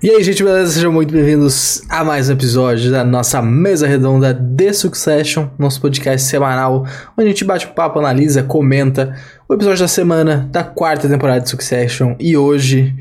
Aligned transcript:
E 0.00 0.08
aí, 0.08 0.22
gente, 0.22 0.44
beleza? 0.44 0.74
Sejam 0.74 0.92
muito 0.92 1.12
bem-vindos 1.12 1.82
a 1.88 2.04
mais 2.04 2.28
um 2.28 2.32
episódio 2.32 2.88
da 2.88 3.02
nossa 3.02 3.42
mesa 3.42 3.84
redonda 3.84 4.32
The 4.32 4.72
Succession, 4.72 5.48
nosso 5.58 5.80
podcast 5.80 6.28
semanal, 6.28 6.86
onde 7.16 7.26
a 7.26 7.30
gente 7.30 7.44
bate 7.44 7.66
um 7.66 7.70
papo, 7.70 7.98
analisa, 7.98 8.44
comenta 8.44 9.16
o 9.48 9.54
episódio 9.54 9.80
da 9.80 9.88
semana 9.88 10.48
da 10.52 10.62
quarta 10.62 11.08
temporada 11.08 11.40
de 11.40 11.50
Succession. 11.50 12.14
E 12.20 12.36
hoje 12.36 12.94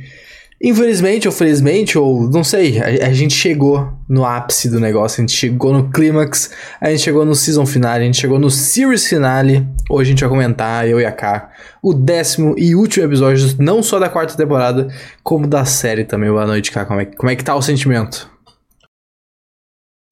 Infelizmente 0.62 1.28
ou 1.28 1.32
felizmente, 1.32 2.00
ou 2.00 2.28
não 2.30 2.44
sei, 2.44 2.80
a, 2.80 3.08
a, 3.08 3.14
gente 3.14 3.36
chegou 3.36 3.94
no 4.10 4.26
ápice 4.26 4.68
do 4.68 4.80
negócio, 4.80 5.22
a 5.22 5.22
gente 5.22 5.38
chegou 5.38 5.72
no 5.72 5.92
clímax, 5.92 6.50
a 6.82 6.90
gente 6.90 7.04
chegou 7.04 7.24
no 7.24 7.36
season 7.36 7.64
finale, 7.64 8.04
a 8.04 8.06
gente 8.08 8.20
chegou 8.20 8.40
no 8.40 8.50
series 8.50 9.06
finale. 9.06 9.68
Hoje 9.88 10.10
a 10.10 10.12
gente 10.12 10.22
vai 10.22 10.30
comentar, 10.30 10.88
eu 10.88 11.00
e 11.00 11.06
a 11.06 11.12
K, 11.12 11.52
o 11.82 11.94
décimo 11.94 12.56
e 12.58 12.74
último 12.74 13.06
episódio, 13.06 13.56
não 13.60 13.84
só 13.84 14.00
da 14.00 14.10
quarta 14.10 14.36
temporada, 14.36 14.88
como 15.24 15.46
da 15.46 15.64
série 15.64 16.04
também. 16.04 16.32
Boa 16.32 16.48
noite, 16.48 16.72
K. 16.72 16.86
Como 16.86 17.02
é, 17.02 17.06
como 17.06 17.30
é 17.30 17.36
que 17.36 17.44
tá 17.44 17.56
o 17.56 17.62
sentimento? 17.62 18.37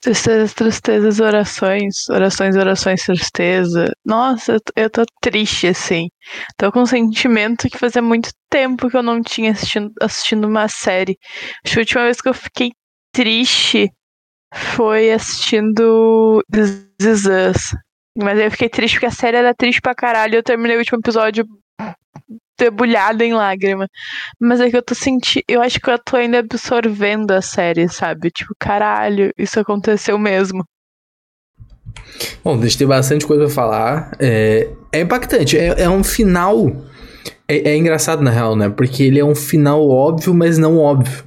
Tristezas, 0.05 0.53
tristezas, 0.53 1.19
orações, 1.19 2.07
orações, 2.09 2.55
orações, 2.55 3.01
tristeza. 3.01 3.91
Nossa, 4.05 4.57
eu 4.75 4.87
tô 4.87 5.03
triste, 5.19 5.65
assim. 5.65 6.09
Tô 6.55 6.71
com 6.71 6.81
um 6.81 6.85
sentimento 6.85 7.67
que 7.67 7.79
fazia 7.79 8.03
muito 8.03 8.29
tempo 8.47 8.87
que 8.87 8.95
eu 8.95 9.01
não 9.01 9.19
tinha 9.19 9.51
assistindo, 9.51 9.91
assistindo 9.99 10.45
uma 10.45 10.67
série. 10.67 11.17
Acho 11.65 11.73
que 11.73 11.79
a 11.79 11.81
última 11.81 12.03
vez 12.03 12.21
que 12.21 12.29
eu 12.29 12.35
fiquei 12.35 12.69
triste 13.11 13.91
foi 14.53 15.11
assistindo 15.11 16.43
This 16.51 16.87
Is 17.01 17.25
Us. 17.25 17.75
Mas 18.15 18.37
eu 18.37 18.51
fiquei 18.51 18.69
triste 18.69 18.93
porque 18.97 19.07
a 19.07 19.11
série 19.11 19.37
era 19.37 19.55
triste 19.55 19.81
pra 19.81 19.95
caralho. 19.95 20.35
Eu 20.35 20.43
terminei 20.43 20.75
o 20.75 20.79
último 20.81 20.99
episódio 20.99 21.47
debulhada 22.57 23.23
em 23.23 23.33
lágrima. 23.33 23.89
Mas 24.39 24.59
é 24.59 24.69
que 24.69 24.77
eu 24.77 24.83
tô 24.83 24.95
sentindo. 24.95 25.43
Eu 25.47 25.61
acho 25.61 25.79
que 25.79 25.89
eu 25.89 25.99
tô 25.99 26.17
ainda 26.17 26.39
absorvendo 26.39 27.31
a 27.31 27.41
série, 27.41 27.87
sabe? 27.89 28.31
Tipo, 28.31 28.53
caralho, 28.59 29.31
isso 29.37 29.59
aconteceu 29.59 30.17
mesmo. 30.17 30.65
Bom, 32.43 32.57
deixa 32.57 32.77
ter 32.77 32.85
bastante 32.85 33.25
coisa 33.25 33.45
pra 33.45 33.53
falar. 33.53 34.11
É, 34.19 34.69
é 34.91 35.01
impactante. 35.01 35.57
É, 35.57 35.81
é 35.83 35.89
um 35.89 36.03
final. 36.03 36.71
É, 37.47 37.71
é, 37.71 37.77
engraçado, 37.77 38.21
na 38.21 38.31
real, 38.31 38.55
né? 38.55 38.69
Porque 38.69 39.03
ele 39.03 39.19
é 39.19 39.25
um 39.25 39.35
final 39.35 39.87
óbvio, 39.87 40.33
mas 40.33 40.57
não 40.57 40.77
óbvio. 40.77 41.23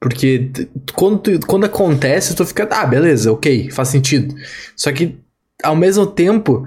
Porque 0.00 0.50
quando, 0.94 1.18
tu, 1.18 1.46
quando 1.46 1.64
acontece, 1.64 2.34
tu 2.34 2.44
fica, 2.44 2.68
ah, 2.70 2.86
beleza, 2.86 3.32
ok, 3.32 3.70
faz 3.70 3.88
sentido. 3.88 4.34
Só 4.76 4.92
que, 4.92 5.18
ao 5.62 5.74
mesmo 5.74 6.06
tempo, 6.06 6.66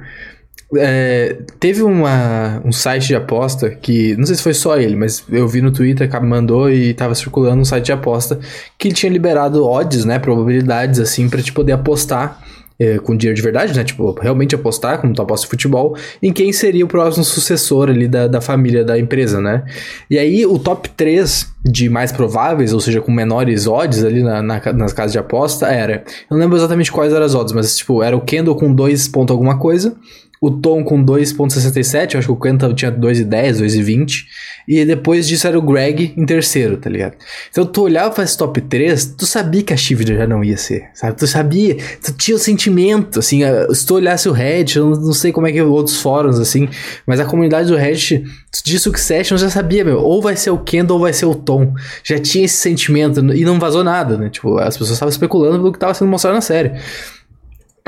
é, 0.78 1.38
teve 1.60 1.84
uma, 1.84 2.62
um 2.66 2.72
site 2.72 3.08
de 3.08 3.16
aposta 3.16 3.70
que, 3.70 4.16
não 4.18 4.26
sei 4.26 4.36
se 4.36 4.44
foi 4.44 4.54
só 4.54 4.78
ele, 4.78 4.96
mas 4.96 5.24
eu 5.30 5.48
vi 5.48 5.62
no 5.62 5.72
Twitter, 5.72 6.10
que 6.10 6.20
mandou 6.20 6.70
e 6.70 6.94
tava 6.94 7.16
circulando 7.16 7.62
um 7.62 7.66
site 7.66 7.86
de 7.86 7.92
aposta 7.92 8.40
que 8.78 8.90
tinha 8.90 9.12
liberado 9.12 9.66
odds, 9.66 10.06
né, 10.06 10.20
probabilidades 10.20 11.00
assim, 11.00 11.30
para 11.30 11.42
te 11.42 11.52
poder 11.52 11.74
apostar 11.74 12.42
é, 12.82 12.98
com 12.98 13.16
dinheiro 13.16 13.36
de 13.36 13.44
verdade, 13.44 13.78
né? 13.78 13.84
Tipo, 13.84 14.12
realmente 14.20 14.56
apostar, 14.56 15.00
como 15.00 15.14
tu 15.14 15.22
aposta 15.22 15.46
de 15.46 15.52
futebol, 15.52 15.96
em 16.20 16.34
quem 16.34 16.52
seria 16.52 16.84
o 16.84 16.88
próximo 16.88 17.24
sucessor 17.24 17.90
ali 17.90 18.08
da, 18.08 18.28
da 18.28 18.42
família 18.42 18.84
da 18.84 18.98
empresa, 18.98 19.40
né? 19.40 19.64
E 20.10 20.18
aí, 20.18 20.48
o 20.48 20.58
top 20.58 20.90
3 20.90 21.48
de 21.64 21.90
mais 21.90 22.12
prováveis, 22.12 22.74
ou 22.74 22.80
seja, 22.80 23.00
com 23.00 23.12
menores 23.12 23.68
odds 23.68 24.04
ali 24.04 24.24
na, 24.24 24.42
na, 24.42 24.60
nas 24.74 24.94
casas 24.94 25.12
de 25.12 25.20
aposta, 25.20 25.68
era. 25.68 26.04
Eu 26.28 26.36
não 26.36 26.40
lembro 26.40 26.58
exatamente 26.58 26.92
quais 26.92 27.14
eram 27.14 27.24
as 27.24 27.36
odds, 27.36 27.54
mas 27.54 27.78
tipo, 27.78 28.02
era 28.02 28.18
o 28.18 28.22
Kendall 28.22 28.56
com 28.56 28.74
2 28.74 29.10
ponto 29.10 29.32
alguma 29.32 29.60
coisa, 29.60 29.96
o 30.42 30.50
Tom 30.50 30.84
com 30.84 31.06
2.67, 31.06 32.16
eu 32.16 32.18
acho 32.18 32.28
que 32.28 32.32
o 32.32 32.36
Quentin 32.36 32.74
tinha 32.74 32.92
2,10, 32.92 33.62
2,20, 33.62 34.26
e 34.68 34.84
depois 34.84 35.28
disso 35.28 35.48
era 35.48 35.58
o 35.58 35.62
Greg 35.62 36.16
em 36.18 36.26
terceiro, 36.26 36.78
tá 36.78 36.90
ligado? 36.90 37.14
Então 37.52 37.64
tu 37.64 37.84
olhava 37.84 38.10
pra 38.10 38.24
esse 38.24 38.36
top 38.36 38.60
3, 38.60 39.14
tu 39.16 39.28
sabia 39.28 39.62
que 39.62 39.72
a 39.72 39.78
Shivra 39.78 40.18
já 40.18 40.26
não 40.26 40.44
ia 40.44 40.58
ser, 40.58 40.90
sabe? 40.96 41.16
Tu 41.16 41.28
sabia, 41.28 41.78
tu 42.04 42.12
tinha 42.14 42.36
o 42.36 42.40
sentimento, 42.40 43.20
assim, 43.20 43.42
se 43.72 43.86
tu 43.86 43.94
olhasse 43.94 44.28
o 44.28 44.32
Reddit, 44.32 44.80
eu 44.80 44.90
não 44.90 45.14
sei 45.14 45.32
como 45.32 45.46
é 45.46 45.52
que 45.52 45.62
outros 45.62 46.02
fóruns, 46.02 46.40
assim, 46.40 46.68
mas 47.06 47.20
a 47.20 47.26
comunidade 47.26 47.68
do 47.68 47.76
Reddit 47.76 48.24
de 48.66 48.80
Succession 48.80 49.38
já 49.38 49.50
sabia, 49.50 49.86
meu, 49.86 50.00
ou 50.00 50.24
vai 50.24 50.36
ser 50.36 50.50
o 50.50 50.58
Kendall 50.58 50.98
ou 50.98 51.04
vai 51.04 51.14
ser 51.14 51.26
o 51.26 51.36
Tom. 51.36 51.72
Já 52.04 52.18
tinha 52.18 52.46
esse 52.46 52.58
sentimento 52.58 53.20
e 53.34 53.46
não 53.46 53.60
vazou 53.60 53.84
nada, 53.84 54.18
né? 54.18 54.30
Tipo, 54.30 54.58
as 54.58 54.76
pessoas 54.76 54.94
estavam 54.94 55.12
especulando 55.12 55.58
pelo 55.58 55.72
que 55.72 55.78
estava 55.78 55.94
sendo 55.94 56.10
mostrado 56.10 56.34
na 56.34 56.42
série. 56.42 56.72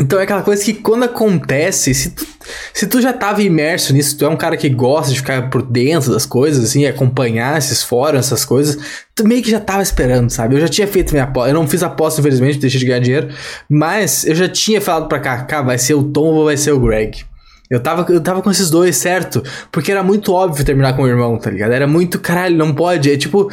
Então 0.03 0.19
é 0.19 0.23
aquela 0.23 0.41
coisa 0.41 0.61
que 0.61 0.73
quando 0.73 1.03
acontece, 1.03 1.93
se 1.93 2.09
tu, 2.09 2.27
se 2.73 2.85
tu 2.87 3.01
já 3.01 3.13
tava 3.13 3.41
imerso 3.41 3.93
nisso, 3.93 4.17
tu 4.17 4.25
é 4.25 4.27
um 4.27 4.35
cara 4.35 4.57
que 4.57 4.67
gosta 4.67 5.13
de 5.13 5.19
ficar 5.19 5.49
por 5.49 5.61
dentro 5.61 6.11
das 6.11 6.25
coisas, 6.25 6.61
assim, 6.61 6.85
acompanhar 6.85 7.57
esses 7.57 7.81
fóruns, 7.81 8.25
essas 8.25 8.43
coisas, 8.43 8.77
tu 9.15 9.25
meio 9.25 9.41
que 9.41 9.49
já 9.49 9.61
tava 9.61 9.81
esperando, 9.81 10.29
sabe? 10.29 10.55
Eu 10.55 10.59
já 10.59 10.67
tinha 10.67 10.85
feito 10.85 11.13
minha 11.13 11.23
aposta, 11.23 11.51
eu 11.51 11.53
não 11.53 11.65
fiz 11.65 11.81
aposta, 11.81 12.19
infelizmente, 12.19 12.59
deixei 12.59 12.81
de 12.81 12.85
ganhar 12.85 12.99
dinheiro, 12.99 13.29
mas 13.69 14.25
eu 14.25 14.35
já 14.35 14.49
tinha 14.49 14.81
falado 14.81 15.07
pra 15.07 15.19
cá, 15.19 15.43
cá, 15.45 15.61
vai 15.61 15.77
ser 15.77 15.93
o 15.93 16.03
Tom 16.03 16.33
ou 16.33 16.45
vai 16.45 16.57
ser 16.57 16.73
o 16.73 16.79
Greg. 16.81 17.23
Eu 17.69 17.79
tava, 17.79 18.05
eu 18.11 18.19
tava 18.19 18.41
com 18.41 18.51
esses 18.51 18.69
dois, 18.69 18.97
certo? 18.97 19.41
Porque 19.71 19.89
era 19.89 20.03
muito 20.03 20.33
óbvio 20.33 20.65
terminar 20.65 20.97
com 20.97 21.03
o 21.03 21.07
irmão, 21.07 21.37
tá 21.37 21.49
ligado? 21.49 21.71
Era 21.71 21.87
muito, 21.87 22.19
caralho, 22.19 22.57
não 22.57 22.73
pode. 22.73 23.09
É 23.09 23.17
tipo, 23.17 23.49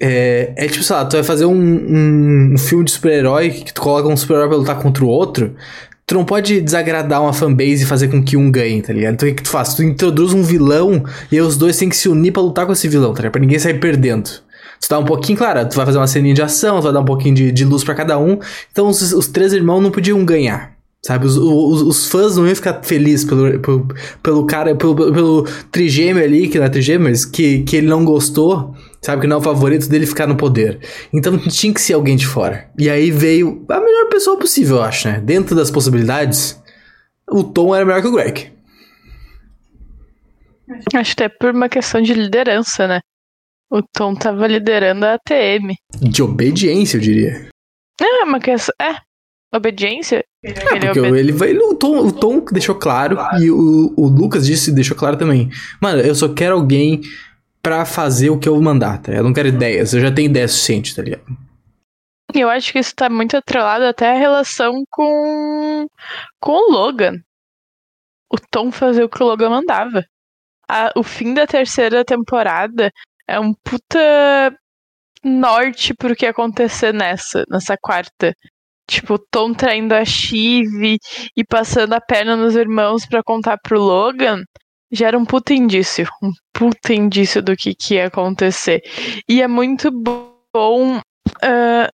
é, 0.00 0.54
é 0.56 0.66
tipo, 0.66 0.82
sei 0.82 0.96
lá, 0.96 1.04
tu 1.04 1.12
vai 1.12 1.22
fazer 1.22 1.44
um, 1.44 1.52
um, 1.54 2.54
um 2.54 2.58
filme 2.58 2.86
de 2.86 2.90
super-herói 2.90 3.50
que 3.50 3.74
tu 3.74 3.82
coloca 3.82 4.08
um 4.08 4.16
super-herói 4.16 4.48
pra 4.48 4.56
lutar 4.56 4.78
contra 4.80 5.04
o 5.04 5.08
outro. 5.08 5.54
Tu 6.10 6.14
não 6.16 6.24
pode 6.24 6.60
desagradar 6.60 7.22
uma 7.22 7.32
fanbase 7.32 7.84
e 7.84 7.86
fazer 7.86 8.08
com 8.08 8.20
que 8.20 8.36
um 8.36 8.50
ganhe, 8.50 8.82
tá 8.82 8.92
ligado? 8.92 9.14
Então 9.14 9.28
o 9.28 9.30
que, 9.30 9.36
que 9.36 9.42
tu 9.44 9.48
faz? 9.48 9.74
Tu 9.74 9.84
introduz 9.84 10.32
um 10.32 10.42
vilão 10.42 11.04
e 11.30 11.36
aí 11.36 11.40
os 11.40 11.56
dois 11.56 11.76
têm 11.76 11.88
que 11.88 11.96
se 11.96 12.08
unir 12.08 12.32
pra 12.32 12.42
lutar 12.42 12.66
com 12.66 12.72
esse 12.72 12.88
vilão, 12.88 13.12
tá 13.12 13.18
ligado? 13.18 13.30
Pra 13.30 13.40
ninguém 13.40 13.60
sair 13.60 13.78
perdendo. 13.78 14.28
Tu 14.28 14.88
dá 14.90 14.98
um 14.98 15.04
pouquinho, 15.04 15.38
claro, 15.38 15.68
tu 15.68 15.76
vai 15.76 15.86
fazer 15.86 15.98
uma 15.98 16.08
ceninha 16.08 16.34
de 16.34 16.42
ação, 16.42 16.80
tu 16.80 16.82
vai 16.82 16.92
dar 16.92 16.98
um 16.98 17.04
pouquinho 17.04 17.36
de, 17.36 17.52
de 17.52 17.64
luz 17.64 17.84
para 17.84 17.94
cada 17.94 18.18
um. 18.18 18.40
Então 18.72 18.88
os, 18.88 19.12
os 19.12 19.28
três 19.28 19.52
irmãos 19.52 19.80
não 19.80 19.92
podiam 19.92 20.24
ganhar. 20.24 20.72
Sabe, 21.00 21.26
os, 21.26 21.36
os, 21.36 21.82
os, 21.82 22.08
fãs 22.08 22.36
não 22.36 22.44
iam 22.44 22.56
ficar 22.56 22.82
felizes 22.82 23.24
pelo, 23.24 23.60
pelo, 23.60 23.88
pelo 24.20 24.46
cara, 24.46 24.74
pelo, 24.74 24.96
pelo 24.96 25.46
trigêmeo 25.70 26.24
ali, 26.24 26.48
que 26.48 26.58
não 26.58 26.66
é 26.66 26.68
trigêmeo, 26.68 27.08
mas 27.08 27.24
que, 27.24 27.60
que 27.60 27.76
ele 27.76 27.86
não 27.86 28.04
gostou, 28.04 28.74
sabe, 29.00 29.22
que 29.22 29.26
não 29.26 29.36
é 29.36 29.40
o 29.40 29.42
favorito 29.42 29.88
dele 29.88 30.06
ficar 30.06 30.26
no 30.26 30.36
poder. 30.36 30.78
Então 31.12 31.38
tinha 31.38 31.72
que 31.72 31.80
ser 31.80 31.94
alguém 31.94 32.16
de 32.16 32.26
fora. 32.26 32.70
E 32.78 32.88
aí 32.88 33.10
veio 33.10 33.64
a 33.68 33.80
melhor 33.80 34.08
pessoa 34.08 34.38
possível, 34.38 34.76
eu 34.76 34.82
acho, 34.82 35.08
né? 35.08 35.20
Dentro 35.20 35.56
das 35.56 35.70
possibilidades, 35.70 36.60
o 37.28 37.42
Tom 37.44 37.74
era 37.74 37.84
melhor 37.84 38.02
que 38.02 38.08
o 38.08 38.12
Greg. 38.12 38.52
Acho 40.94 41.16
que 41.16 41.24
é 41.24 41.28
por 41.28 41.54
uma 41.54 41.68
questão 41.68 42.00
de 42.00 42.14
liderança, 42.14 42.86
né? 42.86 43.00
O 43.70 43.82
Tom 43.82 44.14
tava 44.14 44.46
liderando 44.46 45.06
a 45.06 45.14
ATM. 45.14 45.74
De 46.00 46.22
obediência, 46.22 46.96
eu 46.96 47.00
diria. 47.00 47.48
É, 48.00 48.24
uma 48.24 48.40
questão. 48.40 48.74
É, 48.80 48.96
obediência? 49.54 50.24
É, 50.44 50.52
porque 50.52 50.98
ele 50.98 51.32
vai. 51.32 51.52
O 51.56 51.74
Tom, 51.74 51.98
o 51.98 52.12
Tom 52.12 52.44
deixou 52.50 52.74
claro, 52.74 53.16
claro. 53.16 53.42
e 53.42 53.50
o, 53.50 53.92
o 53.96 54.06
Lucas 54.08 54.46
disse 54.46 54.72
deixou 54.72 54.96
claro 54.96 55.16
também. 55.16 55.50
Mano, 55.80 56.00
eu 56.00 56.14
só 56.14 56.28
quero 56.28 56.54
alguém 56.54 57.02
pra 57.62 57.84
fazer 57.84 58.30
o 58.30 58.38
que 58.38 58.48
eu 58.48 58.60
mandar, 58.60 59.00
tá? 59.00 59.12
Eu 59.12 59.24
não 59.24 59.32
quero 59.32 59.48
ideias, 59.48 59.92
eu 59.92 60.00
já 60.00 60.12
tenho 60.12 60.30
ideia 60.30 60.48
suficiente, 60.48 60.94
tá 60.94 61.02
ligado? 61.02 61.24
Eu 62.34 62.48
acho 62.48 62.72
que 62.72 62.78
isso 62.78 62.94
tá 62.94 63.10
muito 63.10 63.36
atrelado 63.36 63.84
até 63.84 64.10
a 64.10 64.18
relação 64.18 64.84
com, 64.90 65.86
com 66.40 66.52
o 66.52 66.72
Logan. 66.72 67.14
O 68.32 68.36
Tom 68.50 68.70
fazer 68.70 69.02
o 69.02 69.08
que 69.08 69.22
o 69.22 69.26
Logan 69.26 69.50
mandava. 69.50 70.04
A, 70.68 70.92
o 70.96 71.02
fim 71.02 71.34
da 71.34 71.46
terceira 71.46 72.04
temporada 72.04 72.90
é 73.26 73.40
um 73.40 73.52
puta 73.52 74.56
norte 75.24 75.92
pro 75.94 76.14
que 76.14 76.26
acontecer 76.26 76.94
nessa, 76.94 77.44
nessa 77.50 77.76
quarta. 77.76 78.32
Tipo, 78.88 79.18
Tom 79.30 79.52
traindo 79.52 79.94
a 79.94 80.04
Chive 80.04 80.98
e 81.36 81.44
passando 81.44 81.92
a 81.94 82.00
perna 82.00 82.36
nos 82.36 82.56
irmãos 82.56 83.06
para 83.06 83.22
contar 83.22 83.58
pro 83.58 83.80
Logan, 83.80 84.42
já 84.90 85.08
era 85.08 85.18
um 85.18 85.24
puta 85.24 85.54
indício. 85.54 86.06
Um 86.22 86.32
puta 86.52 86.92
indício 86.92 87.42
do 87.42 87.56
que, 87.56 87.74
que 87.74 87.94
ia 87.94 88.06
acontecer. 88.06 88.82
E 89.28 89.40
é 89.40 89.46
muito 89.46 89.90
bom 89.90 90.98
uh, 90.98 91.88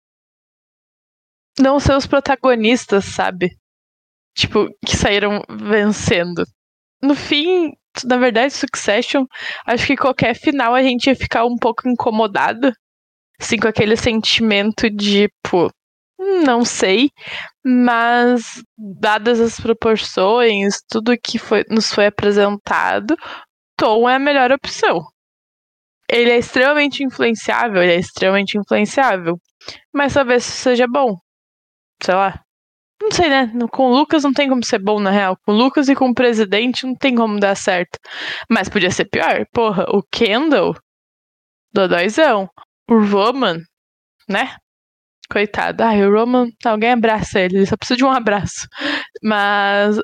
não 1.59 1.79
ser 1.79 1.95
os 1.95 2.07
protagonistas, 2.07 3.05
sabe? 3.05 3.57
Tipo, 4.35 4.67
que 4.85 4.95
saíram 4.95 5.41
vencendo. 5.49 6.43
No 7.01 7.15
fim, 7.15 7.71
na 8.03 8.17
verdade, 8.17 8.53
Succession, 8.53 9.25
acho 9.65 9.85
que 9.87 9.95
qualquer 9.95 10.35
final 10.35 10.73
a 10.73 10.81
gente 10.81 11.07
ia 11.07 11.15
ficar 11.15 11.45
um 11.45 11.55
pouco 11.55 11.87
incomodado. 11.87 12.73
Assim, 13.39 13.57
com 13.57 13.67
aquele 13.67 13.97
sentimento 13.97 14.89
de, 14.89 15.29
não 16.17 16.63
sei, 16.63 17.11
mas 17.63 18.63
dadas 18.77 19.39
as 19.39 19.59
proporções, 19.59 20.81
tudo 20.89 21.17
que 21.17 21.37
foi, 21.37 21.63
nos 21.69 21.93
foi 21.93 22.07
apresentado, 22.07 23.15
Tom 23.77 24.09
é 24.09 24.15
a 24.15 24.19
melhor 24.19 24.51
opção. 24.51 25.05
Ele 26.09 26.29
é 26.31 26.37
extremamente 26.37 27.03
influenciável, 27.03 27.81
ele 27.81 27.93
é 27.93 27.99
extremamente 27.99 28.57
influenciável. 28.57 29.39
Mas 29.93 30.13
talvez 30.13 30.43
seja 30.43 30.87
bom. 30.87 31.17
Sei 32.01 32.13
lá. 32.13 32.41
Não 33.01 33.11
sei, 33.11 33.29
né? 33.29 33.51
Com 33.71 33.91
o 33.91 33.95
Lucas 33.95 34.23
não 34.23 34.33
tem 34.33 34.47
como 34.47 34.63
ser 34.63 34.79
bom, 34.79 34.99
na 34.99 35.09
real. 35.09 35.37
Com 35.45 35.51
o 35.51 35.55
Lucas 35.55 35.89
e 35.89 35.95
com 35.95 36.09
o 36.09 36.13
presidente 36.13 36.85
não 36.85 36.95
tem 36.95 37.15
como 37.15 37.39
dar 37.39 37.55
certo. 37.55 37.99
Mas 38.49 38.69
podia 38.69 38.91
ser 38.91 39.05
pior. 39.05 39.45
Porra, 39.51 39.85
o 39.89 40.01
Kendall, 40.03 40.75
Dodóizão. 41.73 42.49
O 42.89 42.99
Roman, 42.99 43.59
né? 44.29 44.55
Coitado. 45.29 45.83
Ai, 45.83 46.05
o 46.05 46.11
Roman, 46.11 46.49
alguém 46.63 46.91
abraça 46.91 47.39
ele, 47.39 47.57
ele 47.57 47.65
só 47.65 47.75
precisa 47.75 47.97
de 47.97 48.05
um 48.05 48.11
abraço. 48.11 48.67
Mas 49.23 49.97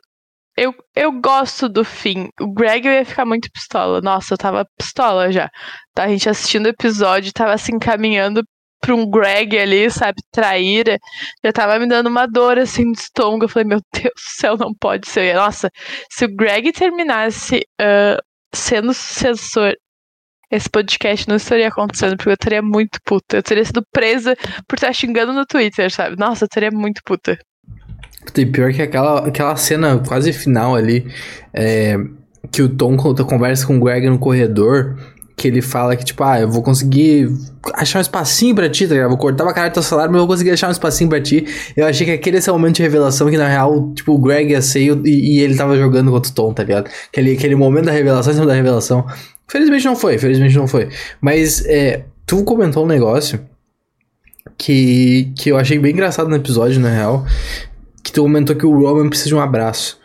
eu, 0.57 0.73
eu 0.95 1.12
gosto 1.12 1.69
do 1.69 1.83
fim. 1.83 2.29
O 2.39 2.53
Greg 2.53 2.85
eu 2.88 2.94
ia 2.94 3.06
ficar 3.06 3.25
muito 3.25 3.50
pistola. 3.51 4.01
Nossa, 4.01 4.33
eu 4.33 4.38
tava 4.38 4.65
pistola 4.77 5.31
já. 5.31 5.50
Tá, 5.94 6.03
a 6.03 6.07
gente 6.07 6.29
assistindo 6.29 6.65
o 6.65 6.69
episódio, 6.69 7.33
tava 7.33 7.57
se 7.57 7.71
encaminhando 7.73 8.44
pra 8.81 8.95
um 8.95 9.09
Greg 9.09 9.57
ali, 9.57 9.89
sabe, 9.91 10.21
traíra. 10.31 10.97
Já 11.44 11.53
tava 11.53 11.79
me 11.79 11.88
dando 11.88 12.07
uma 12.07 12.25
dor 12.27 12.59
assim 12.59 12.91
de 12.91 13.00
estômago. 13.00 13.45
Eu 13.45 13.50
falei, 13.50 13.68
meu 13.68 13.79
Deus 13.94 14.13
do 14.13 14.39
céu, 14.39 14.57
não 14.57 14.73
pode 14.73 15.07
ser. 15.07 15.35
Nossa, 15.35 15.69
se 16.09 16.25
o 16.25 16.35
Greg 16.35 16.71
terminasse 16.73 17.62
uh, 17.79 18.21
sendo 18.53 18.94
sucessor 18.94 19.73
esse 20.51 20.69
podcast 20.69 21.27
não 21.27 21.38
estaria 21.38 21.68
acontecendo, 21.68 22.18
porque 22.18 22.30
eu 22.30 22.33
estaria 22.33 22.62
muito 22.62 23.00
puta. 23.06 23.38
Eu 23.38 23.44
teria 23.44 23.63
sido 23.63 23.81
presa 23.92 24.36
por 24.68 24.75
estar 24.75 24.92
xingando 24.94 25.31
no 25.31 25.45
Twitter, 25.45 25.89
sabe? 25.92 26.18
Nossa, 26.18 26.44
eu 26.44 26.48
estaria 26.48 26.71
muito 26.71 27.01
puta. 27.06 27.38
E 28.36 28.45
pior 28.45 28.71
que 28.71 28.81
aquela, 28.81 29.27
aquela 29.27 29.56
cena 29.56 29.98
quase 30.00 30.31
final 30.31 30.75
ali, 30.75 31.07
é, 31.53 31.98
que 32.51 32.62
o 32.62 32.69
Tom 32.69 32.95
conversa 32.98 33.65
com 33.65 33.77
o 33.77 33.80
Greg 33.80 34.07
no 34.09 34.19
corredor, 34.19 34.98
que 35.36 35.48
ele 35.48 35.62
fala 35.62 35.95
que, 35.95 36.06
tipo, 36.06 36.24
ah, 36.24 36.39
eu 36.39 36.50
vou 36.50 36.62
conseguir 36.62 37.30
achar 37.74 37.97
um 37.97 38.01
espacinho 38.01 38.54
pra 38.54 38.69
ti, 38.69 38.88
tá 38.88 38.94
ligado? 38.94 39.09
Vou 39.09 39.18
cortar 39.18 39.44
uma 39.44 39.54
cara 39.54 39.69
do 39.69 39.74
teu 39.74 39.81
salário, 39.81 40.12
mas 40.12 40.19
eu 40.19 40.27
vou 40.27 40.36
conseguir 40.36 40.51
achar 40.51 40.68
um 40.68 40.71
espacinho 40.71 41.09
pra 41.09 41.19
ti. 41.19 41.45
Eu 41.75 41.88
achei 41.88 42.06
que 42.06 42.12
aquele 42.12 42.38
esse 42.38 42.51
momento 42.51 42.75
de 42.75 42.83
revelação 42.83 43.30
que, 43.30 43.38
na 43.38 43.47
real, 43.47 43.92
tipo, 43.94 44.13
o 44.13 44.19
Greg 44.19 44.51
ia 44.51 44.62
ser 44.62 44.81
e, 45.04 45.38
e 45.38 45.39
ele 45.39 45.56
tava 45.56 45.75
jogando 45.77 46.12
contra 46.12 46.31
o 46.31 46.36
Tom, 46.36 46.54
tá 46.54 46.63
ligado? 46.63 46.89
Aquele, 47.07 47.33
aquele 47.33 47.56
momento 47.56 47.86
da 47.86 47.92
revelação 47.92 48.31
em 48.31 48.36
cima 48.36 48.45
da 48.45 48.54
revelação. 48.54 49.06
Felizmente 49.51 49.83
não 49.83 49.98
foi, 49.98 50.18
felizmente 50.18 50.56
não 50.56 50.65
foi. 50.65 50.88
Mas, 51.19 51.65
é, 51.65 52.06
tu 52.25 52.42
comentou 52.45 52.86
um 52.86 52.88
negócio 52.88 53.42
que, 54.57 55.33
que 55.38 55.51
eu 55.51 55.57
achei 55.57 55.77
bem 55.77 55.92
engraçado 55.92 56.30
no 56.30 56.38
episódio, 56.38 56.80
na 56.80 56.89
real, 56.89 57.25
que 58.01 58.13
tu 58.13 58.21
comentou 58.21 58.56
que 58.56 58.65
o 58.65 58.80
Roman 58.80 59.09
precisa 59.09 59.27
de 59.27 59.36
um 59.36 59.42
abraço. 59.42 60.00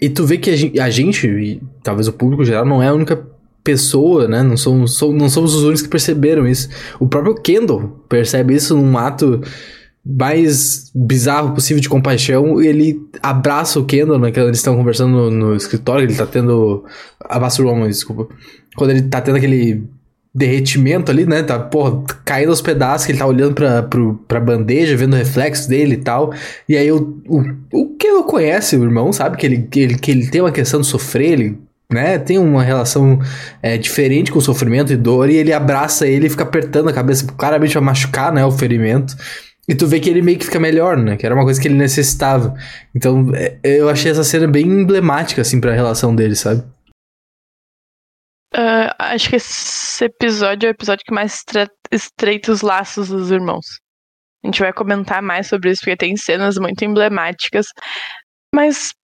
E 0.00 0.08
tu 0.08 0.24
vê 0.24 0.38
que 0.38 0.50
a 0.50 0.56
gente, 0.56 0.78
a 0.78 0.88
gente, 0.88 1.26
e 1.26 1.60
talvez 1.82 2.06
o 2.06 2.12
público 2.12 2.44
geral, 2.44 2.64
não 2.64 2.80
é 2.80 2.86
a 2.86 2.94
única 2.94 3.20
pessoa, 3.64 4.28
né? 4.28 4.44
Não 4.44 4.56
somos, 4.56 5.00
não 5.00 5.28
somos 5.28 5.56
os 5.56 5.64
únicos 5.64 5.82
que 5.82 5.88
perceberam 5.88 6.46
isso. 6.46 6.68
O 7.00 7.08
próprio 7.08 7.34
Kendall 7.34 8.04
percebe 8.08 8.54
isso 8.54 8.76
num 8.76 8.96
ato 8.96 9.40
mais 10.08 10.92
bizarro 10.94 11.52
possível 11.52 11.80
de 11.80 11.88
compaixão 11.88 12.62
ele 12.62 13.00
abraça 13.20 13.80
o 13.80 13.84
Kendall, 13.84 14.20
né? 14.20 14.30
Que 14.30 14.38
eles 14.38 14.58
estão 14.58 14.76
conversando 14.76 15.10
no, 15.10 15.30
no, 15.30 15.56
escritório, 15.56 16.04
ele 16.04 16.14
tá 16.14 16.24
tendo. 16.24 16.84
Abraça 17.20 17.60
o 17.60 17.64
Roman, 17.64 17.88
desculpa. 17.88 18.28
Quando 18.76 18.90
ele 18.90 19.02
tá 19.02 19.20
tendo 19.20 19.36
aquele 19.36 19.84
derretimento 20.36 21.10
ali, 21.10 21.24
né? 21.24 21.42
Tá, 21.42 21.58
porra, 21.58 22.02
caindo 22.22 22.50
aos 22.50 22.60
pedaços, 22.60 23.06
que 23.06 23.12
ele 23.12 23.18
tá 23.18 23.26
olhando 23.26 23.54
pra, 23.54 23.82
pro, 23.82 24.22
pra 24.28 24.38
bandeja, 24.38 24.94
vendo 24.94 25.14
o 25.14 25.16
reflexo 25.16 25.66
dele 25.66 25.94
e 25.94 25.96
tal. 25.96 26.30
E 26.68 26.76
aí 26.76 26.92
o, 26.92 27.22
o, 27.26 27.42
o 27.72 27.96
que 27.96 28.06
eu 28.06 28.22
conhece, 28.24 28.76
o 28.76 28.84
irmão, 28.84 29.12
sabe? 29.14 29.38
Que 29.38 29.46
ele, 29.46 29.62
que, 29.62 29.80
ele, 29.80 29.98
que 29.98 30.10
ele 30.10 30.26
tem 30.28 30.42
uma 30.42 30.52
questão 30.52 30.82
de 30.82 30.86
sofrer, 30.86 31.32
ele 31.32 31.58
né, 31.90 32.18
tem 32.18 32.38
uma 32.38 32.62
relação 32.62 33.18
é, 33.62 33.78
diferente 33.78 34.30
com 34.30 34.40
sofrimento 34.40 34.92
e 34.92 34.96
dor, 34.96 35.30
e 35.30 35.36
ele 35.36 35.52
abraça 35.52 36.06
ele 36.06 36.26
e 36.26 36.30
fica 36.30 36.42
apertando 36.42 36.88
a 36.88 36.92
cabeça, 36.92 37.26
claramente 37.38 37.74
vai 37.74 37.82
machucar, 37.82 38.32
né, 38.32 38.44
o 38.44 38.50
ferimento. 38.50 39.16
E 39.68 39.74
tu 39.74 39.86
vê 39.86 39.98
que 39.98 40.10
ele 40.10 40.20
meio 40.20 40.38
que 40.38 40.44
fica 40.44 40.60
melhor, 40.60 40.96
né? 40.96 41.16
Que 41.16 41.26
era 41.26 41.34
uma 41.34 41.42
coisa 41.42 41.60
que 41.60 41.66
ele 41.66 41.74
necessitava. 41.74 42.54
Então, 42.94 43.32
é, 43.34 43.56
eu 43.64 43.88
achei 43.88 44.12
essa 44.12 44.22
cena 44.22 44.46
bem 44.46 44.66
emblemática, 44.66 45.42
assim, 45.42 45.60
pra 45.60 45.72
relação 45.72 46.14
dele, 46.14 46.36
sabe? 46.36 46.62
Uh, 48.56 48.88
acho 48.98 49.28
que 49.28 49.36
esse 49.36 50.04
episódio 50.04 50.66
é 50.66 50.70
o 50.70 50.72
episódio 50.72 51.04
que 51.04 51.12
mais 51.12 51.44
estreita 51.92 52.50
os 52.50 52.62
laços 52.62 53.08
dos 53.08 53.30
irmãos. 53.30 53.66
A 54.42 54.46
gente 54.46 54.60
vai 54.60 54.72
comentar 54.72 55.20
mais 55.20 55.48
sobre 55.48 55.70
isso, 55.70 55.80
porque 55.82 55.96
tem 55.96 56.16
cenas 56.16 56.56
muito 56.56 56.82
emblemáticas. 56.82 57.66
Mas, 58.54 58.94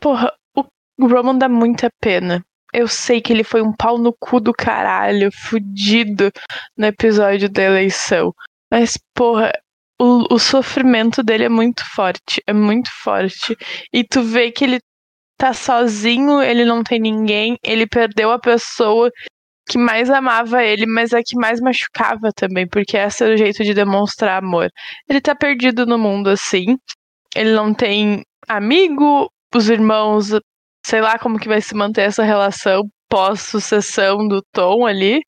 porra, 0.00 0.32
o 0.56 1.06
Roman 1.08 1.36
dá 1.36 1.48
muita 1.48 1.88
pena. 2.00 2.44
Eu 2.72 2.86
sei 2.86 3.20
que 3.20 3.32
ele 3.32 3.44
foi 3.44 3.62
um 3.62 3.72
pau 3.72 3.98
no 3.98 4.12
cu 4.12 4.40
do 4.40 4.52
caralho, 4.52 5.30
fudido 5.32 6.30
no 6.76 6.86
episódio 6.86 7.48
da 7.48 7.62
eleição. 7.62 8.32
Mas, 8.70 8.98
porra, 9.14 9.52
o, 10.00 10.34
o 10.34 10.38
sofrimento 10.38 11.22
dele 11.22 11.44
é 11.44 11.48
muito 11.48 11.84
forte. 11.94 12.42
É 12.46 12.52
muito 12.52 12.90
forte. 13.02 13.56
E 13.92 14.04
tu 14.04 14.22
vê 14.22 14.52
que 14.52 14.64
ele 14.64 14.80
tá 15.36 15.52
sozinho, 15.52 16.42
ele 16.42 16.64
não 16.64 16.82
tem 16.82 16.98
ninguém, 17.00 17.56
ele 17.62 17.86
perdeu 17.86 18.30
a 18.30 18.38
pessoa 18.38 19.10
que 19.68 19.78
mais 19.78 20.10
amava 20.10 20.62
ele, 20.62 20.86
mas 20.86 21.12
a 21.12 21.22
que 21.22 21.36
mais 21.36 21.60
machucava 21.60 22.30
também, 22.34 22.68
porque 22.68 22.96
esse 22.96 23.24
era 23.24 23.34
o 23.34 23.36
jeito 23.36 23.64
de 23.64 23.74
demonstrar 23.74 24.42
amor. 24.42 24.70
Ele 25.08 25.20
tá 25.20 25.34
perdido 25.34 25.86
no 25.86 25.98
mundo 25.98 26.28
assim. 26.28 26.76
Ele 27.34 27.52
não 27.52 27.72
tem 27.72 28.22
amigo, 28.48 29.30
os 29.54 29.68
irmãos, 29.70 30.28
sei 30.84 31.00
lá 31.00 31.18
como 31.18 31.38
que 31.38 31.48
vai 31.48 31.60
se 31.60 31.74
manter 31.74 32.02
essa 32.02 32.22
relação 32.22 32.82
pós-sucessão 33.08 34.28
do 34.28 34.42
Tom 34.52 34.86
ali. 34.86 35.20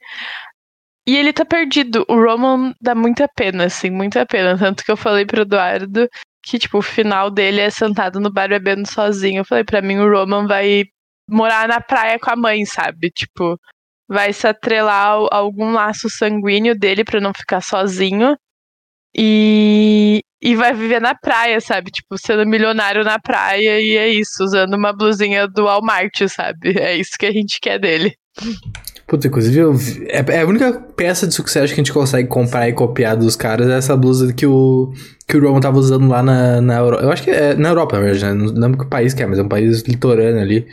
E 1.06 1.16
ele 1.16 1.32
tá 1.32 1.44
perdido. 1.44 2.04
O 2.08 2.14
Roman 2.14 2.74
dá 2.80 2.94
muita 2.94 3.28
pena, 3.28 3.66
assim, 3.66 3.90
muita 3.90 4.26
pena. 4.26 4.58
Tanto 4.58 4.84
que 4.84 4.90
eu 4.90 4.96
falei 4.96 5.24
pro 5.24 5.42
Eduardo 5.42 6.08
que, 6.46 6.60
tipo, 6.60 6.78
o 6.78 6.82
final 6.82 7.28
dele 7.28 7.60
é 7.60 7.70
sentado 7.70 8.20
no 8.20 8.30
bar 8.30 8.48
bebendo 8.48 8.88
sozinho. 8.88 9.40
Eu 9.40 9.44
falei, 9.44 9.64
pra 9.64 9.82
mim 9.82 9.98
o 9.98 10.08
Roman 10.08 10.46
vai 10.46 10.84
morar 11.28 11.66
na 11.66 11.80
praia 11.80 12.20
com 12.20 12.30
a 12.30 12.36
mãe, 12.36 12.64
sabe? 12.64 13.10
Tipo, 13.10 13.58
vai 14.08 14.32
se 14.32 14.46
atrelar 14.46 15.18
a 15.32 15.36
algum 15.36 15.72
laço 15.72 16.08
sanguíneo 16.08 16.78
dele 16.78 17.04
para 17.04 17.20
não 17.20 17.34
ficar 17.34 17.60
sozinho. 17.60 18.36
E, 19.18 20.20
e 20.40 20.54
vai 20.54 20.72
viver 20.72 21.00
na 21.00 21.16
praia, 21.16 21.60
sabe? 21.60 21.90
Tipo, 21.90 22.16
sendo 22.16 22.46
milionário 22.46 23.02
na 23.02 23.18
praia 23.18 23.80
e 23.80 23.96
é 23.96 24.08
isso, 24.08 24.44
usando 24.44 24.74
uma 24.74 24.92
blusinha 24.92 25.48
do 25.48 25.64
Walmart, 25.64 26.28
sabe? 26.28 26.78
É 26.78 26.96
isso 26.96 27.12
que 27.18 27.26
a 27.26 27.32
gente 27.32 27.58
quer 27.60 27.80
dele. 27.80 28.14
Puta, 29.06 29.28
inclusive, 29.28 29.58
eu 29.60 29.72
vi, 29.72 30.04
é, 30.08 30.24
é, 30.28 30.40
a 30.40 30.46
única 30.46 30.72
peça 30.96 31.28
de 31.28 31.34
sucesso 31.34 31.72
que 31.72 31.80
a 31.80 31.84
gente 31.84 31.92
consegue 31.92 32.28
comprar 32.28 32.68
e 32.68 32.72
copiar 32.72 33.16
dos 33.16 33.36
caras 33.36 33.68
é 33.68 33.78
essa 33.78 33.96
blusa 33.96 34.32
que 34.32 34.44
o, 34.44 34.92
que 35.28 35.36
o 35.36 35.40
Roman 35.40 35.60
tava 35.60 35.78
usando 35.78 36.08
lá 36.08 36.24
na, 36.24 36.60
na 36.60 36.78
Europa. 36.78 37.04
Eu 37.04 37.12
acho 37.12 37.22
que 37.22 37.30
é 37.30 37.54
na 37.54 37.68
Europa, 37.68 37.96
na 37.96 38.02
verdade, 38.02 38.24
né? 38.24 38.34
Não 38.34 38.52
lembro 38.52 38.78
que 38.78 38.90
país 38.90 39.14
que 39.14 39.22
é, 39.22 39.26
mas 39.26 39.38
é 39.38 39.42
um 39.42 39.48
país 39.48 39.82
litorâneo 39.82 40.40
ali. 40.40 40.66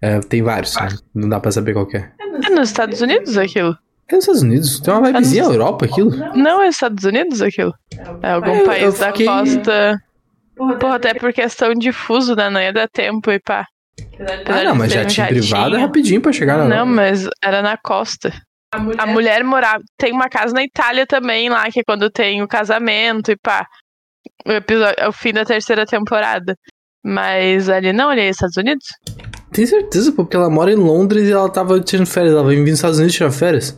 É, 0.00 0.20
tem 0.20 0.40
vários, 0.40 0.76
né? 0.76 0.88
não 1.12 1.28
dá 1.28 1.40
pra 1.40 1.50
saber 1.50 1.72
qual 1.72 1.88
é. 1.92 2.10
É 2.46 2.50
nos 2.50 2.68
Estados 2.68 3.00
Unidos 3.00 3.36
aquilo? 3.36 3.76
É 4.08 4.14
nos 4.14 4.24
Estados 4.24 4.42
Unidos? 4.42 4.80
Tem 4.80 4.94
uma 4.94 5.06
vibezinha 5.08 5.42
é 5.42 5.46
nos... 5.46 5.54
Europa 5.54 5.84
aquilo? 5.84 6.10
Não, 6.36 6.62
é 6.62 6.66
nos 6.66 6.76
Estados 6.76 7.04
Unidos 7.04 7.42
aquilo. 7.42 7.74
É 8.22 8.30
algum 8.30 8.54
eu, 8.54 8.64
país 8.66 8.82
eu 8.84 8.92
fiquei... 8.92 9.26
da 9.26 9.32
costa. 9.32 10.02
Porra, 10.78 10.94
até 10.94 11.14
por 11.14 11.32
questão 11.32 11.74
de 11.74 11.90
fuso, 11.90 12.36
né? 12.36 12.50
Não 12.50 12.60
ia 12.60 12.72
dar 12.72 12.88
tempo 12.88 13.32
e 13.32 13.40
pá. 13.40 13.66
Ah, 14.46 14.64
não, 14.64 14.74
mas 14.74 14.92
já 14.92 15.04
tinha 15.04 15.26
privado 15.26 15.76
é 15.76 15.80
rapidinho 15.80 16.20
pra 16.20 16.32
chegar 16.32 16.56
lá. 16.56 16.64
Não, 16.66 16.84
mas 16.84 17.28
era 17.42 17.62
na 17.62 17.76
costa. 17.76 18.32
A 18.72 18.78
mulher... 18.78 19.00
a 19.00 19.06
mulher 19.06 19.44
morava. 19.44 19.82
Tem 19.98 20.12
uma 20.12 20.28
casa 20.28 20.54
na 20.54 20.62
Itália 20.62 21.06
também 21.06 21.48
lá, 21.48 21.70
que 21.70 21.80
é 21.80 21.84
quando 21.84 22.10
tem 22.10 22.42
o 22.42 22.48
casamento 22.48 23.30
e 23.30 23.36
pá. 23.36 23.66
O, 24.46 24.52
episódio, 24.52 25.08
o 25.08 25.12
fim 25.12 25.32
da 25.32 25.44
terceira 25.44 25.86
temporada. 25.86 26.56
Mas 27.04 27.68
ali 27.68 27.92
não, 27.92 28.10
ali 28.10 28.20
é 28.20 28.28
Estados 28.28 28.56
Unidos? 28.56 28.84
Tem 29.52 29.66
certeza, 29.66 30.12
porque 30.12 30.36
ela 30.36 30.50
mora 30.50 30.70
em 30.70 30.76
Londres 30.76 31.26
e 31.26 31.32
ela 31.32 31.48
tava 31.48 31.80
tirando 31.80 32.06
férias. 32.06 32.34
Ela 32.34 32.44
vai 32.44 32.54
vir 32.54 32.62
nos 32.62 32.74
Estados 32.74 32.98
Unidos 32.98 33.16
tirar 33.16 33.32
férias. 33.32 33.76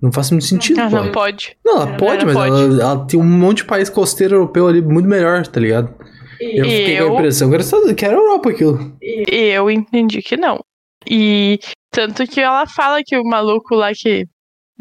Não 0.00 0.10
faz 0.10 0.30
muito 0.30 0.46
sentido, 0.46 0.80
ah, 0.80 0.88
Não 0.88 1.12
pode. 1.12 1.56
Não, 1.64 1.82
ela 1.82 1.96
pode, 1.96 2.24
mas 2.24 2.34
pode. 2.34 2.50
Ela, 2.50 2.82
ela, 2.82 3.06
tem 3.06 3.20
um 3.20 3.24
monte 3.24 3.58
de 3.58 3.64
país 3.64 3.88
costeiro 3.88 4.36
europeu 4.36 4.66
ali 4.66 4.80
muito 4.80 5.08
melhor, 5.08 5.46
tá 5.46 5.60
ligado? 5.60 5.94
Eu 6.42 6.64
fiquei 6.64 7.00
eu... 7.00 7.08
com 7.08 7.16
a 7.16 7.18
impressão 7.18 7.94
que 7.94 8.04
era, 8.04 8.14
Europa 8.14 8.50
aquilo. 8.50 8.96
Eu 9.00 9.70
entendi 9.70 10.20
que 10.22 10.36
não. 10.36 10.60
E 11.08 11.58
tanto 11.90 12.26
que 12.26 12.40
ela 12.40 12.66
fala 12.66 13.02
que 13.04 13.16
o 13.16 13.24
maluco 13.24 13.74
lá 13.74 13.92
que. 13.94 14.26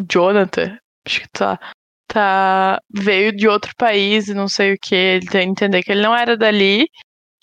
Jonathan, 0.10 0.78
acho 1.06 1.22
que 1.22 1.30
tá. 1.30 1.60
tá 2.08 2.82
veio 2.90 3.36
de 3.36 3.48
outro 3.48 3.74
país 3.78 4.28
e 4.28 4.34
não 4.34 4.48
sei 4.48 4.74
o 4.74 4.78
que. 4.82 4.96
Ele 4.96 5.26
tem 5.28 5.46
que 5.46 5.52
entender 5.52 5.84
que 5.84 5.92
ele 5.92 6.02
não 6.02 6.16
era 6.16 6.36
dali. 6.36 6.88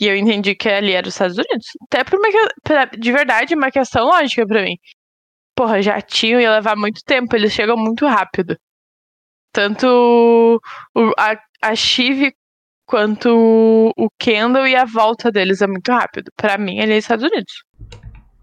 E 0.01 0.07
eu 0.07 0.17
entendi 0.17 0.55
que 0.55 0.69
ali 0.69 0.93
era 0.93 1.09
os 1.09 1.15
Estados 1.15 1.37
Unidos. 1.37 1.67
Até 1.83 2.05
por 2.05 2.19
uma, 2.19 2.29
pra, 2.63 2.85
de 2.87 3.13
verdade, 3.13 3.55
uma 3.55 3.71
questão 3.71 4.07
lógica 4.07 4.47
para 4.47 4.63
mim. 4.63 4.77
Porra, 5.57 5.83
jatinho 5.83 6.41
ia 6.41 6.53
levar 6.53 6.77
muito 6.77 7.03
tempo, 7.05 7.35
eles 7.35 7.53
chegam 7.53 7.77
muito 7.77 8.07
rápido. 8.07 8.57
Tanto 9.53 10.61
o, 10.95 11.13
a, 11.19 11.37
a 11.63 11.75
Chive 11.75 12.33
quanto 12.88 13.92
o 13.97 14.09
Kendall 14.18 14.66
e 14.66 14.75
a 14.75 14.87
volta 14.87 15.30
deles 15.30 15.61
é 15.61 15.66
muito 15.66 15.92
rápido. 15.92 16.33
Para 16.35 16.57
mim, 16.57 16.78
ele 16.78 16.95
é 16.95 16.97
Estados 16.97 17.25
Unidos. 17.25 17.52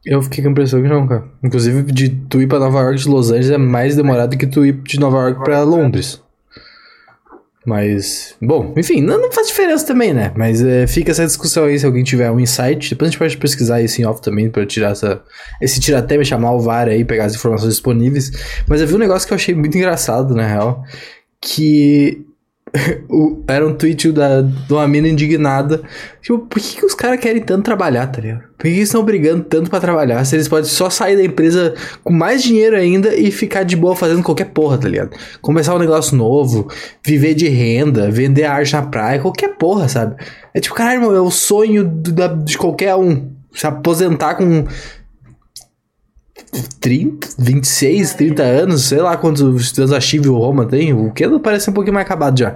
Eu 0.05 0.21
fiquei 0.21 0.43
com 0.43 0.49
a 0.49 0.51
impressão 0.51 0.81
que 0.83 0.87
não, 0.87 1.07
cara. 1.07 1.25
Inclusive, 1.43 1.81
de 1.91 2.09
tu 2.09 2.39
ir 2.39 2.47
pra 2.47 2.59
Nova 2.59 2.79
York 2.79 2.99
de 3.01 3.09
Los 3.09 3.31
Angeles 3.31 3.49
é 3.49 3.57
mais 3.57 3.95
demorado 3.95 4.37
que 4.37 4.45
tu 4.45 4.63
ir 4.63 4.73
de 4.83 4.99
Nova 4.99 5.17
York 5.17 5.43
pra 5.43 5.63
Londres. 5.63 6.23
Mas, 7.65 8.35
bom, 8.39 8.75
enfim, 8.77 9.01
não, 9.01 9.19
não 9.19 9.31
faz 9.31 9.47
diferença 9.47 9.87
também, 9.87 10.13
né? 10.13 10.31
Mas 10.37 10.63
é, 10.63 10.85
fica 10.85 11.09
essa 11.09 11.25
discussão 11.25 11.63
aí 11.63 11.79
se 11.79 11.85
alguém 11.87 12.03
tiver 12.03 12.29
um 12.29 12.39
insight. 12.39 12.91
Depois 12.91 13.07
a 13.07 13.11
gente 13.11 13.17
pode 13.17 13.37
pesquisar 13.37 13.81
isso 13.81 13.99
em 13.99 14.05
off 14.05 14.21
também 14.21 14.47
pra 14.51 14.63
tirar 14.67 14.91
essa, 14.91 15.23
esse 15.59 15.79
tiratema 15.79 16.21
e 16.21 16.25
chamar 16.25 16.51
o 16.51 16.59
VAR 16.59 16.87
aí, 16.87 17.03
pegar 17.03 17.25
as 17.25 17.33
informações 17.33 17.71
disponíveis. 17.71 18.31
Mas 18.67 18.79
eu 18.79 18.87
vi 18.87 18.93
um 18.93 18.99
negócio 18.99 19.27
que 19.27 19.33
eu 19.33 19.37
achei 19.37 19.55
muito 19.55 19.75
engraçado, 19.75 20.35
na 20.35 20.45
real. 20.45 20.83
Que 21.41 22.23
o, 23.09 23.43
era 23.47 23.65
um 23.65 23.73
tweet 23.73 24.11
da, 24.11 24.41
de 24.41 24.73
uma 24.73 24.87
mina 24.87 25.07
indignada. 25.07 25.81
Tipo, 26.21 26.39
por 26.39 26.59
que, 26.61 26.77
que 26.77 26.85
os 26.85 26.93
caras 26.93 27.19
querem 27.19 27.41
tanto 27.41 27.63
trabalhar, 27.63 28.07
tá 28.07 28.21
ligado? 28.21 28.43
Por 28.57 28.63
que, 28.63 28.75
que 28.75 28.81
estão 28.81 29.03
brigando 29.03 29.43
tanto 29.43 29.69
para 29.69 29.79
trabalhar? 29.79 30.23
Se 30.25 30.35
eles 30.35 30.47
podem 30.47 30.65
só 30.65 30.89
sair 30.89 31.15
da 31.15 31.23
empresa 31.23 31.73
com 32.03 32.11
mais 32.11 32.43
dinheiro 32.43 32.75
ainda 32.75 33.15
e 33.15 33.31
ficar 33.31 33.63
de 33.63 33.75
boa 33.75 33.95
fazendo 33.95 34.23
qualquer 34.23 34.45
porra, 34.45 34.77
tá 34.77 34.87
ligado? 34.87 35.11
Começar 35.41 35.75
um 35.75 35.79
negócio 35.79 36.15
novo, 36.15 36.67
viver 37.05 37.33
de 37.33 37.47
renda, 37.47 38.11
vender 38.11 38.43
arte 38.43 38.73
na 38.73 38.81
praia, 38.81 39.19
qualquer 39.19 39.55
porra, 39.57 39.87
sabe? 39.87 40.15
É 40.53 40.59
tipo, 40.59 40.75
caralho, 40.75 41.01
irmão, 41.01 41.15
é 41.15 41.21
o 41.21 41.31
sonho 41.31 41.83
do, 41.83 42.11
da, 42.11 42.27
de 42.27 42.57
qualquer 42.57 42.95
um. 42.95 43.31
Se 43.53 43.65
aposentar 43.65 44.35
com 44.35 44.65
30, 46.79 47.35
26, 47.37 48.13
30 48.13 48.43
anos, 48.43 48.83
sei 48.83 48.99
lá 48.99 49.15
quantos 49.17 49.41
estudantes 49.61 49.93
a 49.93 49.99
Chive 49.99 50.29
ou 50.29 50.39
Roma 50.39 50.65
tem. 50.65 50.93
O 50.93 51.11
Kendall 51.13 51.39
parece 51.39 51.69
um 51.69 51.73
pouquinho 51.73 51.93
mais 51.93 52.05
acabado 52.05 52.39
já. 52.39 52.55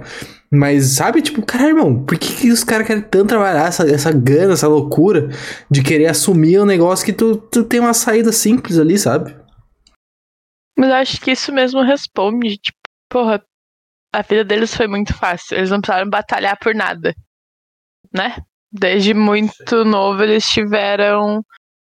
Mas, 0.52 0.94
sabe, 0.96 1.22
tipo, 1.22 1.44
caralho, 1.46 1.70
irmão, 1.70 2.04
por 2.04 2.18
que, 2.18 2.34
que 2.34 2.50
os 2.50 2.64
caras 2.64 2.86
querem 2.86 3.02
tanto 3.02 3.28
trabalhar 3.28 3.68
essa, 3.68 3.88
essa 3.88 4.12
gana, 4.12 4.54
essa 4.54 4.66
loucura 4.66 5.28
de 5.70 5.82
querer 5.82 6.06
assumir 6.06 6.60
um 6.60 6.66
negócio 6.66 7.06
que 7.06 7.12
tu, 7.12 7.36
tu 7.36 7.62
tem 7.62 7.78
uma 7.78 7.94
saída 7.94 8.32
simples 8.32 8.76
ali, 8.76 8.98
sabe? 8.98 9.36
Mas 10.76 10.90
acho 10.90 11.20
que 11.20 11.30
isso 11.30 11.52
mesmo 11.52 11.82
responde, 11.82 12.56
tipo, 12.56 12.78
porra, 13.08 13.40
a 14.12 14.22
vida 14.22 14.44
deles 14.44 14.74
foi 14.74 14.88
muito 14.88 15.14
fácil. 15.14 15.56
Eles 15.56 15.70
não 15.70 15.80
precisaram 15.80 16.10
batalhar 16.10 16.58
por 16.58 16.74
nada, 16.74 17.14
né? 18.12 18.36
Desde 18.72 19.14
muito 19.14 19.84
novo 19.84 20.22
eles 20.22 20.44
tiveram 20.44 21.44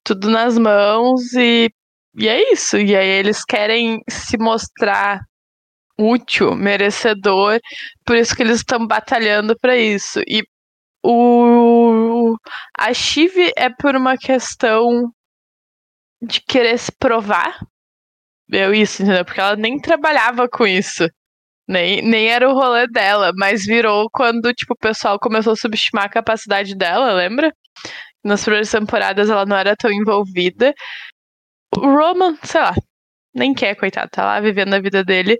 tudo 0.03 0.29
nas 0.29 0.57
mãos 0.57 1.33
e, 1.33 1.69
e 2.17 2.27
é 2.27 2.53
isso. 2.53 2.77
E 2.77 2.95
aí 2.95 3.07
eles 3.07 3.43
querem 3.43 4.01
se 4.09 4.37
mostrar 4.37 5.21
útil, 5.97 6.55
merecedor, 6.55 7.59
por 8.05 8.15
isso 8.17 8.35
que 8.35 8.43
eles 8.43 8.57
estão 8.57 8.85
batalhando 8.85 9.57
para 9.59 9.77
isso. 9.77 10.19
E 10.27 10.43
o 11.03 12.35
a 12.77 12.93
Chive 12.93 13.51
é 13.55 13.69
por 13.69 13.95
uma 13.95 14.17
questão 14.17 15.11
de 16.21 16.41
querer 16.41 16.77
se 16.77 16.91
provar. 16.91 17.59
Eu 18.51 18.73
isso, 18.73 19.03
entendeu? 19.03 19.25
Porque 19.25 19.39
ela 19.39 19.55
nem 19.55 19.79
trabalhava 19.79 20.47
com 20.49 20.65
isso. 20.67 21.07
Nem, 21.67 22.01
nem 22.01 22.29
era 22.29 22.49
o 22.49 22.53
rolê 22.53 22.87
dela, 22.87 23.31
mas 23.35 23.65
virou 23.65 24.07
quando, 24.11 24.53
tipo, 24.53 24.73
o 24.73 24.77
pessoal 24.77 25.19
começou 25.19 25.53
a 25.53 25.55
subestimar 25.55 26.05
a 26.05 26.09
capacidade 26.09 26.75
dela, 26.75 27.13
lembra? 27.13 27.51
Nas 28.23 28.43
primeiras 28.43 28.71
temporadas 28.71 29.29
ela 29.29 29.45
não 29.45 29.57
era 29.57 29.75
tão 29.75 29.91
envolvida. 29.91 30.73
O 31.75 31.79
Roman, 31.79 32.37
sei 32.43 32.61
lá, 32.61 32.73
nem 33.33 33.53
quer, 33.53 33.75
coitado, 33.75 34.09
tá 34.09 34.23
lá 34.23 34.39
vivendo 34.39 34.73
a 34.73 34.79
vida 34.79 35.03
dele. 35.03 35.37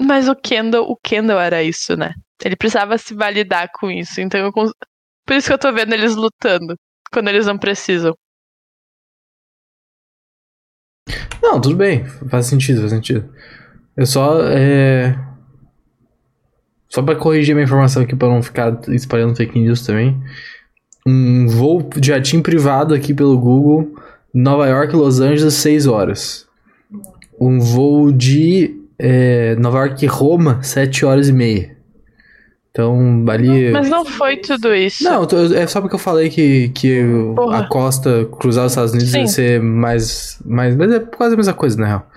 Mas 0.00 0.28
o 0.28 0.36
Kendall, 0.36 0.88
o 0.90 0.96
Kendall 0.96 1.40
era 1.40 1.62
isso, 1.62 1.96
né? 1.96 2.14
Ele 2.44 2.56
precisava 2.56 2.96
se 2.98 3.14
validar 3.14 3.68
com 3.74 3.90
isso. 3.90 4.20
Então 4.20 4.40
eu 4.40 4.52
cons... 4.52 4.72
Por 5.26 5.36
isso 5.36 5.48
que 5.48 5.54
eu 5.54 5.58
tô 5.58 5.72
vendo 5.72 5.92
eles 5.92 6.14
lutando. 6.14 6.76
Quando 7.12 7.28
eles 7.28 7.46
não 7.46 7.58
precisam. 7.58 8.14
Não, 11.42 11.60
tudo 11.60 11.76
bem. 11.76 12.04
Faz 12.30 12.46
sentido, 12.46 12.80
faz 12.80 12.92
sentido. 12.92 13.32
Eu 13.96 14.06
só. 14.06 14.40
É... 14.42 15.18
Só 16.88 17.02
pra 17.02 17.16
corrigir 17.16 17.54
minha 17.54 17.64
informação 17.64 18.02
aqui 18.02 18.14
pra 18.14 18.28
não 18.28 18.42
ficar 18.42 18.78
espalhando 18.88 19.36
fake 19.36 19.58
news 19.58 19.84
também 19.84 20.22
um 21.08 21.46
voo 21.48 21.82
de 21.82 22.08
jatinho 22.08 22.42
privado 22.42 22.94
aqui 22.94 23.14
pelo 23.14 23.38
Google, 23.38 23.94
Nova 24.32 24.66
York, 24.66 24.94
Los 24.94 25.20
Angeles, 25.20 25.54
6 25.54 25.86
horas. 25.86 26.46
Um 27.40 27.60
voo 27.60 28.12
de 28.12 28.76
é, 28.98 29.54
Nova 29.56 29.78
York 29.78 30.06
Roma, 30.06 30.62
7 30.62 31.04
horas 31.04 31.28
e 31.28 31.32
meia. 31.32 31.76
Então, 32.70 33.24
ali. 33.28 33.70
Mas 33.70 33.88
não 33.88 34.04
foi 34.04 34.36
tudo 34.36 34.74
isso. 34.74 35.02
Não, 35.02 35.26
é 35.54 35.66
só 35.66 35.80
porque 35.80 35.96
eu 35.96 35.98
falei 35.98 36.30
que, 36.30 36.68
que 36.68 37.02
a 37.52 37.66
costa 37.66 38.26
cruzar 38.38 38.66
os 38.66 38.72
Estados 38.72 38.92
Unidos 38.92 39.10
Sim. 39.10 39.20
ia 39.20 39.26
ser 39.26 39.62
mais, 39.62 40.40
mais. 40.44 40.76
Mas 40.76 40.92
é 40.92 41.00
quase 41.00 41.34
a 41.34 41.36
mesma 41.36 41.54
coisa, 41.54 41.76
na 41.76 41.86
real. 41.86 42.10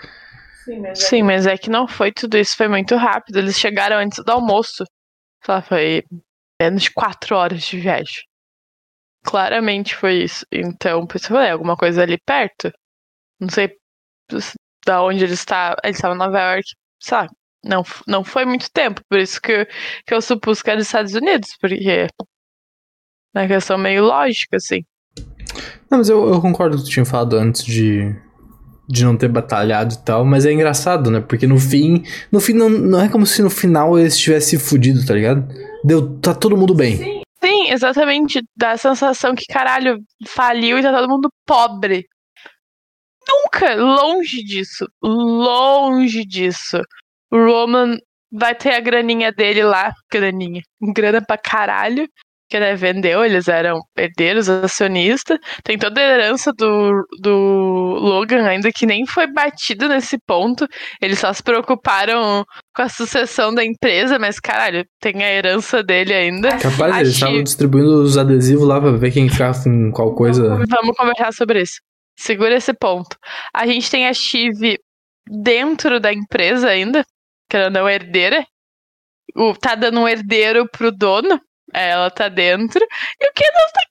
Sim 0.65 0.79
mas, 0.79 0.99
é... 0.99 1.07
Sim, 1.07 1.23
mas 1.23 1.47
é 1.47 1.57
que 1.57 1.69
não 1.69 1.87
foi 1.87 2.11
tudo 2.11 2.37
isso, 2.37 2.55
foi 2.55 2.67
muito 2.67 2.95
rápido. 2.95 3.37
Eles 3.37 3.57
chegaram 3.57 3.97
antes 3.97 4.23
do 4.23 4.31
almoço. 4.31 4.83
Só 5.43 5.61
foi 5.61 6.03
menos 6.61 6.83
de 6.83 6.91
4 6.91 7.35
horas 7.35 7.63
de 7.63 7.79
viagem. 7.79 8.21
Claramente 9.23 9.95
foi 9.95 10.23
isso. 10.23 10.45
Então, 10.51 11.05
por 11.05 11.17
isso 11.17 11.27
eu 11.27 11.35
falei, 11.35 11.51
alguma 11.51 11.77
coisa 11.77 12.01
ali 12.01 12.17
perto. 12.25 12.71
Não 13.39 13.49
sei 13.49 13.75
da 14.85 15.03
onde 15.03 15.23
ele 15.23 15.33
está. 15.33 15.75
Ele 15.83 15.93
estava 15.93 16.15
em 16.15 16.17
Nova 16.17 16.39
York, 16.39 16.67
sabe? 16.99 17.29
Não, 17.63 17.83
não 18.07 18.23
foi 18.23 18.43
muito 18.43 18.71
tempo, 18.71 19.01
por 19.07 19.19
isso 19.19 19.39
que, 19.39 19.65
que 20.05 20.13
eu 20.13 20.21
supus 20.21 20.63
que 20.63 20.69
era 20.69 20.77
dos 20.77 20.87
Estados 20.87 21.13
Unidos, 21.13 21.49
porque. 21.59 22.07
Na 23.33 23.47
questão 23.47 23.77
meio 23.77 24.03
lógica, 24.03 24.57
assim. 24.57 24.83
Não, 25.89 25.99
mas 25.99 26.09
eu, 26.09 26.27
eu 26.27 26.41
concordo 26.41 26.75
com 26.75 26.81
o 26.81 26.83
que 26.83 26.89
tu 26.89 26.93
tinha 26.93 27.05
falado 27.05 27.37
antes 27.37 27.63
de, 27.63 28.13
de 28.89 29.05
não 29.05 29.15
ter 29.15 29.29
batalhado 29.29 29.93
e 29.93 29.97
tal, 29.99 30.25
mas 30.25 30.45
é 30.45 30.51
engraçado, 30.51 31.09
né? 31.09 31.21
Porque 31.21 31.47
no 31.47 31.57
fim. 31.57 32.03
No 32.31 32.41
fim, 32.41 32.53
não, 32.53 32.69
não 32.69 33.01
é 33.01 33.07
como 33.07 33.25
se 33.25 33.41
no 33.41 33.49
final 33.49 33.97
eles 33.97 34.17
tivessem 34.17 34.59
fudido, 34.59 35.05
tá 35.05 35.13
ligado? 35.13 35.47
Deu, 35.83 36.17
tá 36.19 36.33
todo 36.33 36.57
mundo 36.57 36.73
bem. 36.73 36.97
Sim. 36.97 37.20
Sim, 37.43 37.69
exatamente. 37.71 38.41
Dá 38.55 38.71
a 38.71 38.77
sensação 38.77 39.33
que, 39.35 39.45
caralho, 39.51 39.97
faliu 40.27 40.77
e 40.77 40.83
tá 40.83 40.91
todo 40.91 41.09
mundo 41.09 41.29
pobre. 41.45 42.07
Nunca! 43.27 43.75
Longe 43.75 44.43
disso. 44.43 44.85
Longe 45.01 46.25
disso. 46.25 46.77
O 47.31 47.37
Roman 47.37 47.97
vai 48.31 48.55
ter 48.55 48.73
a 48.75 48.79
graninha 48.79 49.31
dele 49.31 49.63
lá. 49.63 49.93
Graninha. 50.11 50.61
Grana 50.93 51.21
pra 51.25 51.37
caralho 51.37 52.07
que 52.51 52.59
né, 52.59 52.75
vendeu, 52.75 53.23
eles 53.23 53.47
eram 53.47 53.79
herdeiros, 53.97 54.49
acionistas. 54.49 55.39
Tem 55.63 55.77
toda 55.77 56.01
a 56.01 56.03
herança 56.03 56.51
do, 56.51 57.07
do 57.21 57.31
Logan, 57.31 58.45
ainda 58.45 58.69
que 58.73 58.85
nem 58.85 59.05
foi 59.05 59.25
batido 59.25 59.87
nesse 59.87 60.17
ponto. 60.27 60.67
Eles 61.01 61.19
só 61.19 61.31
se 61.31 61.41
preocuparam 61.41 62.43
com 62.75 62.81
a 62.81 62.89
sucessão 62.89 63.55
da 63.55 63.63
empresa, 63.63 64.19
mas 64.19 64.37
caralho, 64.37 64.83
tem 64.99 65.23
a 65.23 65.31
herança 65.31 65.81
dele 65.81 66.13
ainda. 66.13 66.57
Capaz, 66.57 66.97
eles 66.97 67.13
estavam 67.13 67.41
distribuindo 67.41 68.03
os 68.03 68.17
adesivos 68.17 68.67
lá 68.67 68.81
pra 68.81 68.91
ver 68.91 69.11
quem 69.11 69.29
ficava 69.29 69.57
com 69.63 69.91
qual 69.93 70.13
coisa. 70.13 70.57
Vamos 70.69 70.97
conversar 70.97 71.31
sobre 71.31 71.61
isso. 71.61 71.79
Segura 72.17 72.55
esse 72.55 72.73
ponto. 72.73 73.15
A 73.55 73.65
gente 73.65 73.89
tem 73.89 74.07
a 74.09 74.13
Chive 74.13 74.77
dentro 75.25 76.01
da 76.01 76.11
empresa 76.11 76.67
ainda, 76.67 77.05
que 77.49 77.55
ela 77.55 77.69
não 77.69 77.87
é 77.87 77.95
herdeira. 77.95 78.45
O, 79.33 79.53
tá 79.53 79.73
dando 79.75 80.01
um 80.01 80.07
herdeiro 80.07 80.67
pro 80.69 80.91
dono, 80.91 81.39
ela 81.73 82.09
tá 82.09 82.29
dentro. 82.29 82.83
E 83.19 83.29
o 83.29 83.33
Kendall 83.33 83.71
tá. 83.73 83.81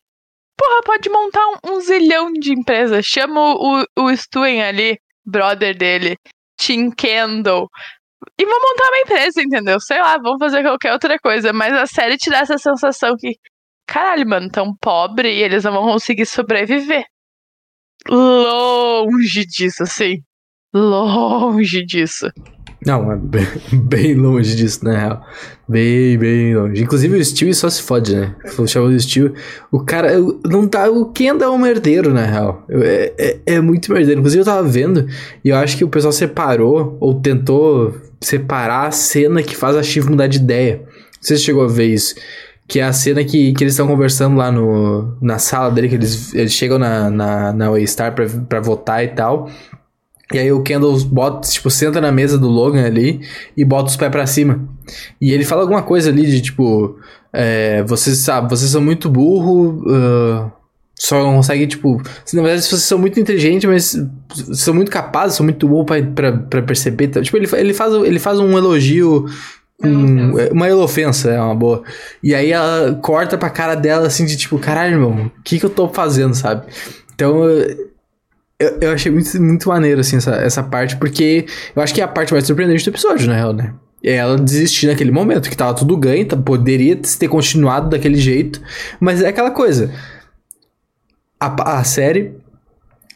Porra, 0.56 0.82
pode 0.84 1.08
montar 1.08 1.46
um, 1.48 1.72
um 1.72 1.80
zilhão 1.80 2.32
de 2.32 2.52
empresas. 2.52 3.06
Chama 3.06 3.54
o, 3.54 3.84
o 3.98 4.16
Stuen 4.16 4.62
ali, 4.62 4.98
brother 5.24 5.76
dele, 5.76 6.16
Tim 6.58 6.90
Kendall. 6.90 7.68
E 8.38 8.44
vão 8.44 8.60
montar 8.60 8.88
uma 8.88 8.98
empresa, 9.00 9.42
entendeu? 9.42 9.80
Sei 9.80 9.98
lá, 10.00 10.18
vão 10.18 10.38
fazer 10.38 10.62
qualquer 10.62 10.92
outra 10.92 11.18
coisa. 11.18 11.52
Mas 11.52 11.72
a 11.72 11.86
série 11.86 12.18
te 12.18 12.30
dá 12.30 12.40
essa 12.40 12.58
sensação 12.58 13.16
que, 13.18 13.36
caralho, 13.86 14.28
mano, 14.28 14.50
tão 14.50 14.74
pobre 14.76 15.32
e 15.32 15.42
eles 15.42 15.64
não 15.64 15.72
vão 15.72 15.84
conseguir 15.92 16.26
sobreviver. 16.26 17.04
Longe 18.08 19.44
disso, 19.46 19.82
assim. 19.82 20.22
Longe 20.72 21.84
disso. 21.84 22.30
Não, 22.84 23.12
é 23.12 23.16
bem, 23.16 23.46
bem, 23.72 24.14
longe 24.14 24.56
disso, 24.56 24.84
na 24.84 24.96
real. 24.96 25.26
Bem, 25.68 26.16
bem 26.16 26.56
longe. 26.56 26.82
Inclusive 26.82 27.16
o 27.16 27.24
Steve 27.24 27.54
só 27.54 27.68
se 27.68 27.82
fode, 27.82 28.16
né? 28.16 28.34
O 28.58 28.66
chama 28.66 28.88
do 28.88 28.98
Steve. 28.98 29.34
O 29.70 29.80
cara 29.80 30.12
não 30.48 30.66
tá. 30.66 30.90
O 30.90 31.06
Kendall 31.06 31.52
é 31.52 31.56
um 31.56 31.58
merdeiro, 31.58 32.12
na 32.12 32.24
real. 32.24 32.64
É, 32.70 33.12
é, 33.18 33.54
é, 33.54 33.60
muito 33.60 33.92
merdeiro. 33.92 34.20
Inclusive 34.20 34.40
eu 34.40 34.46
tava 34.46 34.66
vendo 34.66 35.06
e 35.44 35.50
eu 35.50 35.56
acho 35.56 35.76
que 35.76 35.84
o 35.84 35.88
pessoal 35.88 36.12
separou 36.12 36.96
ou 37.00 37.14
tentou 37.20 37.94
separar 38.20 38.88
a 38.88 38.90
cena 38.90 39.42
que 39.42 39.54
faz 39.54 39.76
a 39.76 39.82
Steve 39.82 40.10
mudar 40.10 40.26
de 40.26 40.38
ideia. 40.38 40.82
Não 40.82 41.22
sei 41.22 41.36
se 41.36 41.44
chegou 41.44 41.64
a 41.64 41.68
ver 41.68 41.86
isso. 41.86 42.14
Que 42.66 42.80
é 42.80 42.84
a 42.84 42.92
cena 42.92 43.22
que, 43.24 43.52
que 43.52 43.64
eles 43.64 43.74
estão 43.74 43.86
conversando 43.86 44.36
lá 44.36 44.50
no, 44.50 45.16
na 45.20 45.38
sala 45.38 45.70
dele, 45.70 45.88
que 45.88 45.96
eles, 45.96 46.32
eles 46.34 46.52
chegam 46.52 46.78
na, 46.78 47.10
na, 47.10 47.52
na 47.52 47.70
Waystar 47.70 48.14
pra, 48.14 48.26
pra 48.48 48.60
votar 48.60 49.04
e 49.04 49.08
tal. 49.08 49.50
E 50.32 50.38
aí 50.38 50.52
o 50.52 50.62
Kendall 50.62 50.98
bota, 51.04 51.48
tipo, 51.48 51.70
senta 51.70 52.00
na 52.00 52.12
mesa 52.12 52.38
do 52.38 52.48
Logan 52.48 52.84
ali 52.84 53.20
e 53.56 53.64
bota 53.64 53.90
os 53.90 53.96
pés 53.96 54.10
para 54.10 54.26
cima. 54.26 54.60
E 55.20 55.32
ele 55.32 55.44
fala 55.44 55.62
alguma 55.62 55.82
coisa 55.82 56.10
ali 56.10 56.26
de 56.26 56.40
tipo, 56.40 56.98
é, 57.32 57.82
vocês 57.82 58.18
sabe, 58.18 58.48
vocês 58.48 58.70
são 58.70 58.80
muito 58.80 59.08
burro, 59.08 59.82
uh, 59.86 60.50
só 60.94 61.22
conseguem, 61.22 61.66
tipo, 61.66 61.96
na 62.32 62.42
verdade 62.42 62.62
vocês 62.62 62.82
são 62.82 62.98
muito 62.98 63.18
inteligentes, 63.18 63.68
mas 63.68 63.96
são 64.54 64.74
muito 64.74 64.90
capazes, 64.90 65.36
são 65.36 65.44
muito 65.44 65.66
burro 65.66 65.84
pra 65.84 66.62
perceber. 66.62 67.08
Tá? 67.08 67.22
Tipo, 67.22 67.36
ele, 67.36 67.48
ele, 67.54 67.74
faz, 67.74 67.92
ele 67.94 68.18
faz 68.18 68.38
um 68.38 68.56
elogio 68.56 69.26
é, 69.82 70.52
uma 70.52 70.68
elofensa, 70.68 71.30
é 71.30 71.40
uma 71.40 71.54
boa. 71.54 71.82
E 72.22 72.34
aí 72.34 72.52
ela 72.52 72.94
corta 73.02 73.38
pra 73.38 73.48
cara 73.48 73.74
dela 73.74 74.06
assim 74.06 74.26
de 74.26 74.36
tipo, 74.36 74.58
caralho, 74.58 74.94
irmão, 74.94 75.26
o 75.38 75.42
que 75.42 75.58
que 75.58 75.64
eu 75.64 75.70
tô 75.70 75.88
fazendo, 75.88 76.34
sabe? 76.34 76.66
Então 77.14 77.42
eu, 78.60 78.78
eu 78.82 78.92
achei 78.92 79.10
muito, 79.10 79.42
muito 79.42 79.68
maneiro, 79.68 80.00
assim, 80.00 80.16
essa, 80.16 80.34
essa 80.36 80.62
parte, 80.62 80.96
porque 80.96 81.46
eu 81.74 81.82
acho 81.82 81.94
que 81.94 82.00
é 82.00 82.04
a 82.04 82.08
parte 82.08 82.32
mais 82.32 82.46
surpreendente 82.46 82.84
do 82.84 82.90
episódio, 82.90 83.26
na 83.26 83.34
real, 83.34 83.52
né? 83.54 83.72
ela 84.02 84.38
desistir 84.38 84.86
naquele 84.86 85.10
momento, 85.10 85.50
que 85.50 85.56
tava 85.56 85.74
tudo 85.74 85.96
ganho, 85.96 86.26
tá, 86.26 86.36
poderia 86.36 86.96
ter 86.96 87.28
continuado 87.28 87.90
daquele 87.90 88.16
jeito, 88.16 88.60
mas 88.98 89.22
é 89.22 89.28
aquela 89.28 89.50
coisa. 89.50 89.90
A, 91.38 91.80
a 91.80 91.84
série 91.84 92.32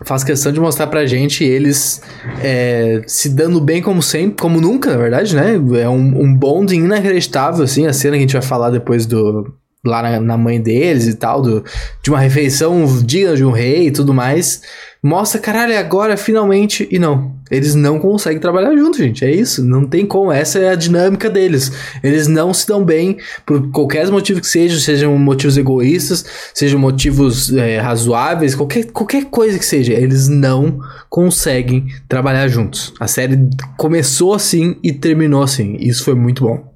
faz 0.05 0.23
questão 0.23 0.53
de 0.53 0.61
mostrar 0.61 0.87
pra 0.89 1.07
gente 1.07 1.43
eles 1.43 2.03
é, 2.43 3.03
se 3.07 3.31
dando 3.31 3.61
bem 3.61 3.81
como 3.81 4.03
sempre, 4.03 4.37
como 4.37 4.61
nunca, 4.61 4.91
na 4.91 4.99
verdade, 4.99 5.35
né? 5.35 5.55
É 5.81 5.89
um, 5.89 6.23
um 6.23 6.35
bond 6.35 6.75
inacreditável, 6.75 7.65
assim, 7.65 7.87
a 7.87 7.93
cena 7.93 8.13
que 8.13 8.19
a 8.19 8.21
gente 8.21 8.33
vai 8.35 8.43
falar 8.43 8.71
depois 8.71 9.07
do, 9.07 9.55
lá 9.85 10.03
na, 10.03 10.21
na, 10.21 10.37
mãe 10.39 10.61
deles 10.61 11.07
e 11.07 11.15
tal, 11.15 11.43
do, 11.43 11.65
de 12.03 12.11
uma 12.11 12.19
refeição 12.19 12.87
digna 13.05 13.37
de 13.37 13.45
um 13.45 13.51
rei 13.51 13.89
e 13.89 13.91
tudo 13.91 14.15
mais. 14.15 14.63
Mostra, 15.03 15.39
caralho, 15.39 15.79
agora 15.79 16.17
finalmente. 16.17 16.89
E 16.91 16.99
não, 16.99 17.37
eles 17.51 17.75
não 17.75 18.01
conseguem 18.01 18.41
trabalhar 18.41 18.75
junto, 18.75 18.97
gente. 18.97 19.23
É 19.23 19.31
isso, 19.31 19.63
não 19.63 19.87
tem 19.87 20.07
como. 20.07 20.33
Essa 20.33 20.59
é 20.59 20.71
a 20.71 20.75
dinâmica 20.75 21.29
deles. 21.29 21.71
Eles 22.03 22.27
não 22.27 22.55
se 22.55 22.67
dão 22.67 22.83
bem 22.83 23.19
por 23.45 23.71
qualquer 23.71 24.11
motivo 24.11 24.41
que 24.41 24.47
seja, 24.47 24.81
sejam 24.81 25.17
motivos 25.19 25.59
egoístas, 25.59 26.25
sejam 26.55 26.81
motivos 26.81 27.53
é, 27.53 27.79
razoáveis, 27.81 28.55
qualquer, 28.55 28.87
qualquer 28.87 29.27
coisa 29.27 29.59
que 29.59 29.67
seja. 29.67 29.93
Eles 29.93 30.27
não 30.27 30.81
conseguem 31.11 31.87
trabalhar 32.09 32.49
juntos. 32.49 32.95
A 32.99 33.07
série 33.07 33.39
começou 33.77 34.33
assim 34.33 34.79
e 34.83 34.91
terminou 34.91 35.43
assim. 35.43 35.77
Isso 35.79 36.03
foi 36.03 36.15
muito 36.15 36.45
bom. 36.45 36.75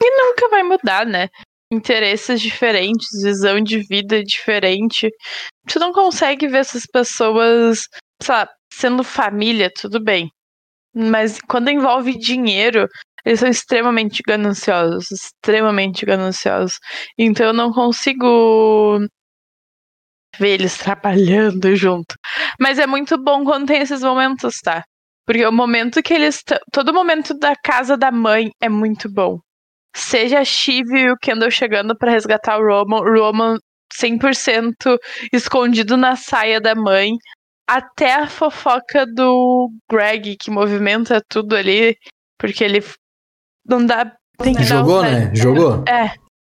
E 0.00 0.10
nunca 0.16 0.48
vai 0.48 0.62
mudar, 0.62 1.04
né? 1.04 1.28
Interesses 1.74 2.40
diferentes, 2.40 3.08
visão 3.22 3.60
de 3.60 3.80
vida 3.80 4.22
diferente. 4.22 5.10
Tu 5.68 5.78
não 5.78 5.92
consegue 5.92 6.48
ver 6.48 6.58
essas 6.58 6.84
pessoas, 6.86 7.88
lá, 8.28 8.48
sendo 8.72 9.04
família, 9.04 9.70
tudo 9.74 10.02
bem. 10.02 10.30
Mas 10.94 11.40
quando 11.48 11.70
envolve 11.70 12.16
dinheiro, 12.18 12.88
eles 13.24 13.40
são 13.40 13.48
extremamente 13.48 14.22
gananciosos, 14.26 15.10
extremamente 15.10 16.06
gananciosos. 16.06 16.78
Então 17.18 17.46
eu 17.46 17.52
não 17.52 17.72
consigo 17.72 19.00
ver 20.38 20.50
eles 20.60 20.76
trabalhando 20.78 21.74
junto. 21.74 22.14
Mas 22.60 22.78
é 22.78 22.86
muito 22.86 23.16
bom 23.18 23.44
quando 23.44 23.66
tem 23.66 23.80
esses 23.80 24.02
momentos, 24.02 24.56
tá? 24.62 24.84
Porque 25.26 25.44
o 25.46 25.52
momento 25.52 26.02
que 26.02 26.12
eles. 26.14 26.42
Todo 26.72 26.92
momento 26.92 27.34
da 27.38 27.54
casa 27.56 27.96
da 27.96 28.10
mãe 28.12 28.50
é 28.60 28.68
muito 28.68 29.10
bom. 29.10 29.38
Seja 29.94 30.40
a 30.40 30.44
Shiv 30.44 30.90
e 30.92 31.10
o 31.10 31.16
Kendall 31.16 31.50
chegando 31.50 31.96
para 31.96 32.10
resgatar 32.10 32.58
o 32.58 32.66
Roman, 32.66 33.00
o 33.00 33.18
Roman 33.18 33.58
100% 33.94 34.98
escondido 35.32 35.96
na 35.96 36.16
saia 36.16 36.60
da 36.60 36.74
mãe, 36.74 37.12
até 37.68 38.14
a 38.14 38.26
fofoca 38.26 39.06
do 39.06 39.70
Greg, 39.90 40.36
que 40.36 40.50
movimenta 40.50 41.22
tudo 41.28 41.56
ali, 41.56 41.96
porque 42.38 42.64
ele 42.64 42.82
não 43.66 43.84
dá. 43.84 44.12
Tem 44.38 44.54
que 44.54 44.64
Jogou, 44.64 45.02
né? 45.02 45.30
Jogou? 45.34 45.84
É. 45.88 46.12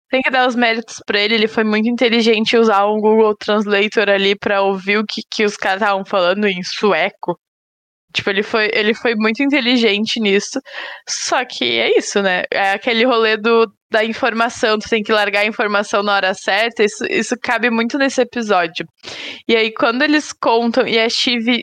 Tem 0.09 0.21
que 0.21 0.29
dar 0.29 0.47
os 0.47 0.55
méritos 0.55 1.01
pra 1.05 1.19
ele. 1.19 1.35
Ele 1.35 1.47
foi 1.47 1.63
muito 1.63 1.89
inteligente 1.89 2.57
usar 2.57 2.85
um 2.87 2.99
Google 2.99 3.35
Translator 3.35 4.09
ali 4.09 4.35
para 4.37 4.61
ouvir 4.61 4.97
o 4.97 5.05
que, 5.05 5.21
que 5.29 5.43
os 5.43 5.57
caras 5.57 5.81
estavam 5.81 6.05
falando 6.05 6.45
em 6.45 6.63
sueco. 6.63 7.37
Tipo, 8.15 8.29
ele 8.29 8.43
foi, 8.43 8.69
ele 8.73 8.93
foi 8.93 9.13
muito 9.13 9.43
inteligente 9.43 10.21
nisso. 10.21 10.59
Só 11.07 11.43
que 11.43 11.65
é 11.79 11.97
isso, 11.97 12.21
né? 12.21 12.43
É 12.49 12.71
aquele 12.71 13.03
rolê 13.03 13.35
do, 13.35 13.69
da 13.91 14.05
informação, 14.05 14.79
tu 14.79 14.89
tem 14.89 15.03
que 15.03 15.11
largar 15.11 15.41
a 15.41 15.45
informação 15.45 16.01
na 16.01 16.15
hora 16.15 16.33
certa. 16.33 16.81
Isso, 16.83 17.05
isso 17.09 17.35
cabe 17.41 17.69
muito 17.69 17.97
nesse 17.97 18.21
episódio. 18.21 18.87
E 19.47 19.55
aí, 19.55 19.73
quando 19.73 20.01
eles 20.01 20.31
contam 20.31 20.87
e 20.87 20.97
a 20.97 21.09
Shiv, 21.09 21.59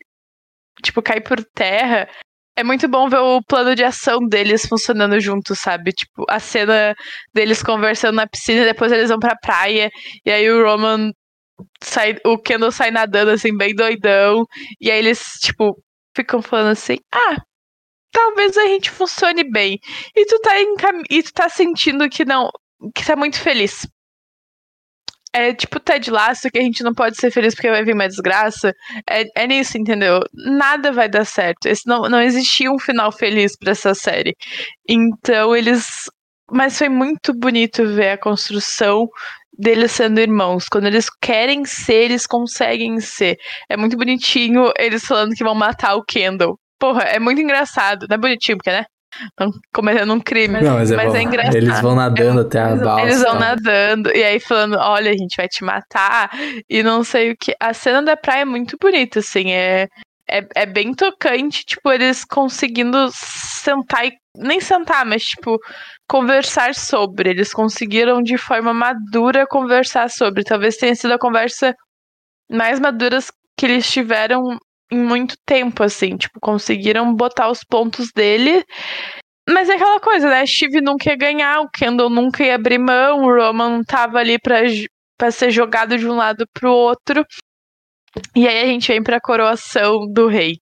tipo, 0.83 1.01
cai 1.01 1.23
por 1.23 1.43
terra, 1.55 2.07
é 2.55 2.63
muito 2.63 2.87
bom 2.87 3.09
ver 3.09 3.19
o 3.19 3.41
plano 3.43 3.75
de 3.75 3.83
ação 3.83 4.19
deles 4.21 4.67
funcionando 4.67 5.19
junto, 5.19 5.55
sabe? 5.55 5.91
Tipo, 5.93 6.27
a 6.29 6.39
cena 6.39 6.95
deles 7.35 7.63
conversando 7.63 8.17
na 8.17 8.27
piscina, 8.27 8.65
depois 8.65 8.93
eles 8.93 9.09
vão 9.09 9.19
pra 9.19 9.37
praia, 9.37 9.91
e 10.25 10.31
aí 10.31 10.51
o 10.51 10.63
Roman 10.63 11.11
sai, 11.83 12.17
o 12.27 12.37
Kendall 12.39 12.73
sai 12.73 12.91
nadando 12.91 13.31
assim, 13.31 13.57
bem 13.57 13.75
doidão, 13.75 14.45
e 14.81 14.91
aí 14.91 14.99
eles, 14.99 15.23
tipo, 15.43 15.77
ficam 16.15 16.43
falando 16.43 16.73
assim: 16.73 16.99
ah, 17.13 17.37
talvez 18.11 18.57
a 18.57 18.67
gente 18.67 18.91
funcione 18.91 19.45
bem. 19.45 19.81
E 20.15 20.27
tu 20.27 20.39
tá, 20.41 20.61
em 20.61 20.77
cam... 20.77 21.03
e 21.11 21.23
tu 21.23 21.33
tá 21.33 21.49
sentindo 21.49 22.09
que 22.09 22.25
não. 22.25 22.51
que 22.95 23.05
tá 23.05 23.17
muito 23.17 23.41
feliz. 23.41 23.87
É 25.35 25.55
tipo 25.55 25.81
Ted 25.81 26.11
Lasso, 26.11 26.51
que 26.51 26.59
a 26.59 26.63
gente 26.63 26.83
não 26.83 26.93
pode 26.93 27.17
ser 27.17 27.31
feliz 27.31 27.55
porque 27.55 27.71
vai 27.71 27.83
vir 27.83 27.95
uma 27.95 28.07
desgraça. 28.07 28.75
É, 29.09 29.25
é 29.35 29.47
nisso, 29.47 29.79
entendeu? 29.79 30.21
Nada 30.35 30.93
vai 30.93 31.09
dar 31.09 31.25
certo. 31.25 31.67
Esse 31.67 31.87
não, 31.87 32.03
não 32.03 32.21
existia 32.21 32.71
um 32.71 32.79
final 32.79 33.11
feliz 33.11 33.57
para 33.57 33.73
essa 33.73 33.95
série. 33.95 34.37
Então 34.89 35.57
eles. 35.57 36.11
Mas 36.51 36.77
foi 36.77 36.91
muito 36.91 37.33
bonito 37.33 37.87
ver 37.95 38.11
a 38.11 38.19
construção 38.19 39.09
deles 39.57 39.93
sendo 39.93 40.21
irmãos. 40.21 40.67
Quando 40.71 40.87
eles 40.87 41.09
querem 41.21 41.65
ser, 41.65 42.05
eles 42.05 42.27
conseguem 42.27 43.01
ser. 43.01 43.37
É 43.69 43.77
muito 43.77 43.97
bonitinho 43.97 44.73
eles 44.79 45.05
falando 45.05 45.35
que 45.35 45.45
vão 45.45 45.55
matar 45.55 45.95
o 45.97 46.05
Kendall. 46.05 46.59
Porra, 46.79 47.03
é 47.03 47.19
muito 47.19 47.41
engraçado. 47.41 48.07
Não 48.09 48.15
é 48.15 48.19
bonitinho, 48.19 48.59
porque, 48.59 48.71
né? 48.71 48.85
Estão 49.29 49.51
cometendo 49.75 50.13
um 50.13 50.21
crime. 50.21 50.61
Não, 50.61 50.75
mas, 50.75 50.91
é, 50.91 50.97
mas 50.97 51.15
é, 51.15 51.23
engraçado. 51.23 51.57
Eles 51.57 51.81
vão 51.81 51.95
nadando 51.95 52.41
é, 52.41 52.45
até 52.45 52.61
a 52.61 52.77
balsa. 52.77 53.05
Eles 53.05 53.23
vão 53.23 53.39
nadando. 53.39 54.11
E 54.11 54.25
aí 54.25 54.41
falando, 54.41 54.77
olha, 54.79 55.11
a 55.11 55.17
gente 55.17 55.37
vai 55.37 55.47
te 55.47 55.63
matar. 55.63 56.31
E 56.69 56.83
não 56.83 57.05
sei 57.05 57.33
o 57.33 57.37
que. 57.39 57.55
A 57.61 57.75
cena 57.75 58.03
da 58.03 58.17
praia 58.17 58.43
é 58.43 58.47
muito 58.47 58.77
bonita, 58.81 59.19
assim. 59.19 59.53
É, 59.53 59.87
é, 60.29 60.47
é 60.55 60.67
bem 60.67 60.95
tocante, 60.95 61.65
tipo, 61.65 61.91
eles 61.91 62.25
conseguindo 62.25 63.11
sentar 63.13 64.07
e. 64.07 64.13
Nem 64.35 64.61
sentar, 64.61 65.05
mas, 65.05 65.25
tipo, 65.25 65.59
conversar 66.09 66.75
sobre. 66.75 67.31
Eles 67.31 67.53
conseguiram 67.53 68.23
de 68.23 68.39
forma 68.39 68.73
madura 68.73 69.47
conversar 69.47 70.09
sobre. 70.09 70.43
Talvez 70.43 70.77
tenha 70.77 70.95
sido 70.95 71.13
a 71.13 71.19
conversa 71.19 71.75
mais 72.51 72.81
madura 72.81 73.19
que 73.59 73.67
eles 73.67 73.91
tiveram 73.91 74.59
em 74.91 74.99
muito 74.99 75.35
tempo, 75.47 75.83
assim. 75.83 76.17
Tipo, 76.17 76.41
conseguiram 76.41 77.15
botar 77.15 77.51
os 77.51 77.63
pontos 77.63 78.11
dele. 78.15 78.65
Mas 79.49 79.69
é 79.69 79.75
aquela 79.75 80.01
coisa, 80.01 80.31
né? 80.31 80.47
Steve 80.47 80.81
nunca 80.81 81.11
ia 81.11 81.17
ganhar, 81.17 81.61
o 81.61 81.69
Kendall 81.69 82.09
nunca 82.09 82.45
ia 82.45 82.55
abrir 82.55 82.79
mão, 82.79 83.25
o 83.25 83.35
Roman 83.35 83.83
tava 83.83 84.19
ali 84.19 84.39
pra, 84.39 84.61
pra 85.19 85.31
ser 85.31 85.51
jogado 85.51 85.99
de 85.99 86.09
um 86.09 86.15
lado 86.17 86.47
pro 86.55 86.73
outro. 86.73 87.25
E 88.37 88.47
aí 88.47 88.61
a 88.61 88.67
gente 88.67 88.89
vem 88.89 89.03
pra 89.03 89.21
coroação 89.21 90.07
do 90.13 90.29
rei. 90.29 90.59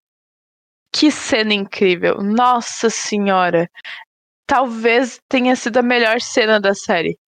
Que 0.93 1.11
cena 1.11 1.55
incrível! 1.55 2.17
Nossa 2.23 2.91
senhora! 2.91 3.69
Talvez 4.47 5.21
tenha 5.29 5.57
sido 5.57 5.79
a 5.79 5.83
melhor 5.83 6.21
cena 6.21 6.61
da 6.61 6.75
série. 6.75 7.19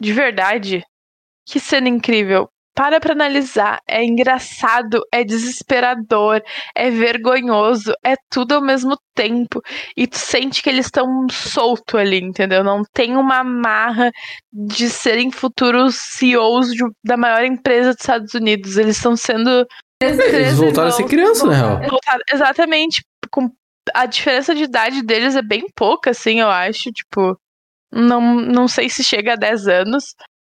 De 0.00 0.12
verdade. 0.12 0.84
Que 1.46 1.60
cena 1.60 1.88
incrível! 1.88 2.50
Para 2.74 3.00
pra 3.00 3.12
analisar. 3.12 3.80
É 3.86 4.02
engraçado, 4.02 5.02
é 5.12 5.24
desesperador, 5.24 6.42
é 6.74 6.90
vergonhoso, 6.90 7.92
é 8.04 8.14
tudo 8.30 8.54
ao 8.54 8.62
mesmo 8.62 8.96
tempo. 9.14 9.60
E 9.96 10.06
tu 10.06 10.16
sente 10.16 10.62
que 10.62 10.70
eles 10.70 10.86
estão 10.86 11.26
solto 11.30 11.98
ali, 11.98 12.18
entendeu? 12.18 12.62
Não 12.62 12.82
tem 12.92 13.16
uma 13.16 13.38
amarra 13.38 14.10
de 14.52 14.88
serem 14.88 15.30
futuros 15.30 15.96
CEOs 15.96 16.72
de, 16.72 16.84
da 17.04 17.16
maior 17.16 17.44
empresa 17.44 17.90
dos 17.90 18.00
Estados 18.00 18.34
Unidos. 18.34 18.76
Eles 18.76 18.96
estão 18.96 19.16
sendo. 19.16 19.66
Eles 20.00 20.56
voltaram 20.56 20.88
a 20.88 20.92
ser 20.92 21.04
criança, 21.04 21.46
né? 21.46 21.88
Voltaram, 21.88 22.22
exatamente. 22.32 23.04
Com, 23.30 23.50
a 23.92 24.06
diferença 24.06 24.54
de 24.54 24.62
idade 24.62 25.02
deles 25.02 25.36
é 25.36 25.42
bem 25.42 25.64
pouca, 25.74 26.10
assim, 26.10 26.40
eu 26.40 26.48
acho. 26.48 26.90
Tipo, 26.92 27.38
não, 27.92 28.36
não 28.36 28.68
sei 28.68 28.88
se 28.88 29.02
chega 29.02 29.32
a 29.32 29.36
10 29.36 29.68
anos. 29.68 30.14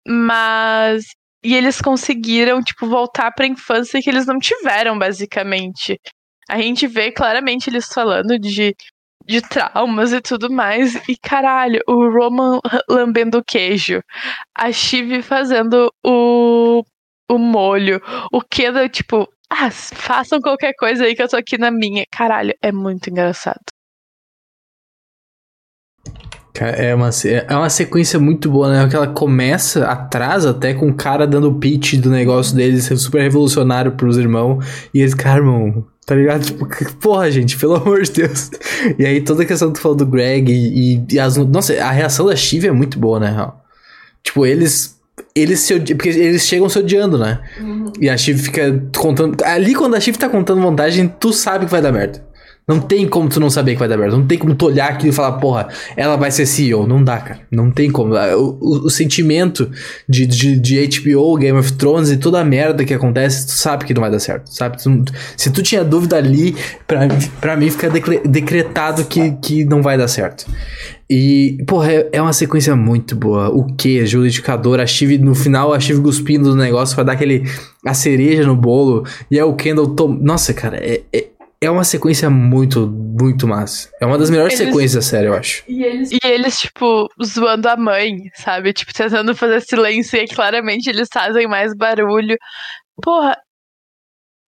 Mas 0.07 1.05
e 1.45 1.55
eles 1.55 1.81
conseguiram, 1.81 2.63
tipo, 2.63 2.87
voltar 2.87 3.33
pra 3.33 3.47
infância 3.47 4.01
que 4.01 4.09
eles 4.09 4.27
não 4.27 4.39
tiveram, 4.39 4.99
basicamente. 4.99 6.01
A 6.49 6.61
gente 6.61 6.87
vê 6.87 7.11
claramente 7.11 7.69
eles 7.69 7.87
falando 7.87 8.39
de, 8.39 8.75
de 9.27 9.41
traumas 9.43 10.13
e 10.13 10.21
tudo 10.21 10.51
mais. 10.51 10.97
E 11.09 11.17
caralho, 11.17 11.81
o 11.89 12.09
Roman 12.11 12.61
lambendo 12.89 13.39
o 13.39 13.45
queijo. 13.45 14.03
A 14.57 14.71
Shiv 14.73 15.23
fazendo 15.23 15.93
o, 16.05 16.85
o 17.29 17.39
molho. 17.39 18.01
O 18.33 18.41
Kendall, 18.41 18.89
tipo, 18.89 19.29
ah, 19.51 19.71
façam 19.71 20.41
qualquer 20.41 20.75
coisa 20.75 21.05
aí 21.05 21.15
que 21.15 21.23
eu 21.23 21.29
tô 21.29 21.37
aqui 21.37 21.59
na 21.59 21.71
minha. 21.71 22.05
Caralho, 22.11 22.55
é 22.63 22.73
muito 22.73 23.11
engraçado. 23.11 23.63
É 26.55 26.95
uma, 26.95 27.09
é 27.25 27.57
uma 27.57 27.71
sequência 27.71 28.21
muito 28.21 28.51
boa, 28.51 28.71
né? 28.71 28.89
Que 28.89 28.95
ela 28.95 29.07
começa 29.07 29.87
atrás 29.87 30.45
até 30.45 30.75
com 30.75 30.89
o 30.89 30.95
cara 30.95 31.27
dando 31.27 31.49
o 31.49 31.55
pitch 31.55 31.95
do 31.95 32.11
negócio 32.11 32.55
deles, 32.55 32.85
ser 32.85 32.97
super 32.99 33.23
revolucionário 33.23 33.93
pros 33.93 34.19
irmãos. 34.19 34.63
E 34.93 35.01
eles, 35.01 35.15
cara, 35.15 35.39
irmão, 35.39 35.87
tá 36.05 36.15
ligado? 36.15 36.45
Tipo, 36.45 36.67
porra, 37.01 37.31
gente, 37.31 37.57
pelo 37.57 37.77
amor 37.81 38.03
de 38.03 38.13
Deus. 38.13 38.51
E 38.99 39.07
aí 39.07 39.23
toda 39.23 39.45
a 39.45 39.47
questão 39.47 39.69
que 39.69 39.79
tu 39.79 39.83
falou 39.83 39.97
do 39.97 40.05
Greg 40.05 40.53
e, 40.53 41.03
e 41.11 41.19
as. 41.19 41.39
Nossa, 41.39 41.73
a 41.83 41.91
reação 41.91 42.27
da 42.27 42.37
Shiv 42.37 42.67
é 42.67 42.73
muito 42.73 42.99
boa, 42.99 43.19
né? 43.19 43.51
Tipo, 44.23 44.45
eles. 44.45 45.01
Eles 45.35 45.61
se 45.61 45.75
odi... 45.75 45.95
Porque 45.95 46.11
eles 46.11 46.43
chegam 46.43 46.69
se 46.69 46.79
odiando, 46.79 47.17
né? 47.17 47.41
Uhum. 47.59 47.93
E 47.99 48.11
a 48.11 48.17
Shiv 48.17 48.39
fica 48.39 48.83
contando. 48.95 49.43
Ali 49.43 49.75
quando 49.75 49.95
a 49.95 50.01
Shiv 50.01 50.19
tá 50.19 50.29
contando 50.29 50.61
vantagem, 50.61 51.09
tu 51.09 51.33
sabe 51.33 51.65
que 51.65 51.71
vai 51.71 51.81
dar 51.81 51.93
merda. 51.93 52.23
Não 52.67 52.79
tem 52.79 53.09
como 53.09 53.29
tu 53.29 53.41
não 53.41 53.51
saber 53.51 53.73
que 53.73 53.81
vai 53.81 53.89
dar 53.89 53.97
merda. 53.97 54.17
Não 54.17 54.27
tem 54.27 54.39
como 54.39 54.55
tu 54.55 54.67
olhar 54.67 54.89
aquilo 54.89 55.11
e 55.11 55.15
falar, 55.15 55.33
porra, 55.33 55.69
ela 55.97 56.17
vai 56.17 56.31
ser 56.31 56.47
CEO. 56.47 56.87
Não 56.87 57.03
dá, 57.03 57.19
cara. 57.19 57.41
Não 57.51 57.71
tem 57.71 57.91
como. 57.91 58.15
O, 58.15 58.59
o, 58.61 58.87
o 58.87 58.91
sentimento 58.91 59.69
de, 60.09 60.27
de, 60.27 60.61
de, 60.61 61.01
HBO, 61.01 61.37
Game 61.37 61.59
of 61.59 61.73
Thrones 61.73 62.11
e 62.11 62.17
toda 62.17 62.41
a 62.41 62.45
merda 62.45 62.85
que 62.85 62.95
acontece, 62.95 63.47
tu 63.47 63.53
sabe 63.53 63.85
que 63.85 63.93
não 63.93 64.01
vai 64.01 64.11
dar 64.11 64.21
certo. 64.21 64.47
Sabe? 64.47 64.81
Tu, 64.81 65.05
se 65.37 65.51
tu 65.51 65.61
tinha 65.61 65.83
dúvida 65.83 66.17
ali, 66.17 66.55
pra, 66.87 67.01
pra 67.41 67.57
mim 67.57 67.69
fica 67.69 67.91
decretado 67.91 69.05
que, 69.07 69.33
que 69.43 69.65
não 69.65 69.83
vai 69.83 69.99
dar 69.99 70.07
certo. 70.07 70.47
E, 71.11 71.59
porra, 71.67 71.93
é, 71.93 72.09
é 72.13 72.23
uma 72.23 72.33
sequência 72.33 72.75
muito 72.77 73.17
boa. 73.17 73.51
O 73.51 73.67
que? 73.67 74.01
A 74.01 74.07
justificador, 74.07 74.81
a 74.81 74.87
Chive, 74.87 75.19
no 75.19 75.35
final, 75.35 75.75
a 75.75 75.81
Chive 75.81 76.01
cuspindo 76.01 76.51
no 76.51 76.57
negócio 76.57 76.95
pra 76.95 77.05
dar 77.05 77.13
aquele. 77.13 77.45
a 77.85 77.93
cereja 77.93 78.47
no 78.47 78.57
bolo. 78.57 79.05
E 79.31 79.39
é 79.39 79.45
o 79.45 79.55
Kendall. 79.55 79.89
Tom... 79.89 80.17
Nossa, 80.23 80.55
cara, 80.55 80.79
é, 80.79 81.03
é, 81.13 81.27
é 81.63 81.71
uma 81.71 81.85
sequência 81.85 82.29
muito, 82.29 82.89
muito 82.89 83.47
massa. 83.47 83.89
É 84.01 84.05
uma 84.05 84.19
das 84.19 84.29
melhores 84.29 84.59
eles, 84.59 84.67
sequências 84.67 85.05
da 85.05 85.11
série, 85.11 85.29
eu 85.29 85.35
acho. 85.35 85.63
E 85.69 85.85
eles... 85.85 86.11
e 86.11 86.19
eles, 86.25 86.59
tipo, 86.59 87.09
zoando 87.25 87.69
a 87.69 87.77
mãe, 87.77 88.17
sabe? 88.35 88.73
Tipo, 88.73 88.93
tentando 88.93 89.33
fazer 89.35 89.61
silêncio 89.61 90.19
e 90.19 90.27
claramente 90.27 90.91
eles 90.91 91.09
fazem 91.13 91.47
mais 91.47 91.73
barulho. 91.73 92.37
Porra, 93.01 93.37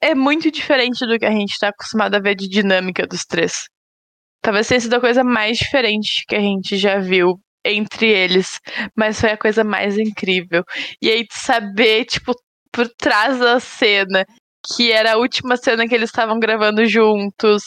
é 0.02 0.16
muito 0.16 0.50
diferente 0.50 1.06
do 1.06 1.20
que 1.20 1.26
a 1.26 1.32
gente 1.32 1.58
tá 1.60 1.70
acostumado 1.70 2.16
a 2.16 2.20
ver 2.20 2.36
de 2.36 2.50
dinâmica 2.50 3.06
dos 3.06 3.24
três. 3.26 3.66
Talvez 4.42 4.68
tenha 4.68 4.82
sido 4.82 4.96
a 4.96 5.00
coisa 5.00 5.24
mais 5.24 5.60
diferente 5.60 6.26
que 6.28 6.36
a 6.36 6.42
gente 6.42 6.78
já 6.78 7.00
viu 7.00 7.40
entre 7.64 8.10
eles, 8.10 8.60
mas 8.98 9.22
foi 9.22 9.32
a 9.32 9.38
coisa 9.38 9.64
mais 9.64 10.00
incrível. 10.00 10.64
E 11.00 11.12
aí 11.12 11.26
saber, 11.32 12.06
tipo, 12.06 12.34
por 12.72 12.90
trás 12.90 13.38
da 13.38 13.60
cena, 13.60 14.26
que 14.66 14.92
era 14.92 15.14
a 15.14 15.18
última 15.18 15.58
cena 15.58 15.88
que 15.88 15.96
eles 15.96 16.10
estavam 16.10 16.40
gravando 16.40 16.86
juntos. 16.86 17.64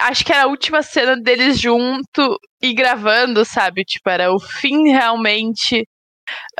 Acho 0.00 0.24
que 0.24 0.32
era 0.32 0.44
a 0.44 0.48
última 0.48 0.82
cena 0.82 1.16
deles 1.16 1.60
junto 1.60 2.38
e 2.62 2.72
gravando, 2.72 3.44
sabe? 3.44 3.84
Tipo, 3.84 4.10
era 4.10 4.32
o 4.32 4.38
fim 4.38 4.88
realmente. 4.88 5.86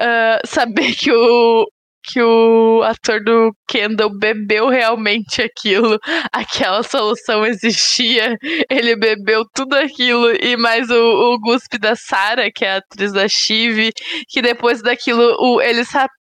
Uh, 0.00 0.40
saber 0.46 0.94
que 0.94 1.12
o, 1.12 1.66
que 2.08 2.22
o 2.22 2.82
ator 2.82 3.22
do 3.22 3.52
Kendall 3.68 4.10
bebeu 4.18 4.68
realmente 4.68 5.42
aquilo, 5.42 5.98
aquela 6.32 6.82
solução 6.82 7.44
existia, 7.44 8.36
ele 8.70 8.96
bebeu 8.96 9.44
tudo 9.54 9.74
aquilo 9.74 10.32
e 10.42 10.56
mais 10.56 10.88
o, 10.90 11.34
o 11.34 11.38
guspe 11.38 11.78
da 11.78 11.94
Sarah, 11.94 12.50
que 12.50 12.64
é 12.64 12.74
a 12.74 12.76
atriz 12.78 13.12
da 13.12 13.28
Chive, 13.28 13.92
que 14.28 14.40
depois 14.40 14.82
daquilo 14.82 15.36
o, 15.38 15.60
ele 15.60 15.84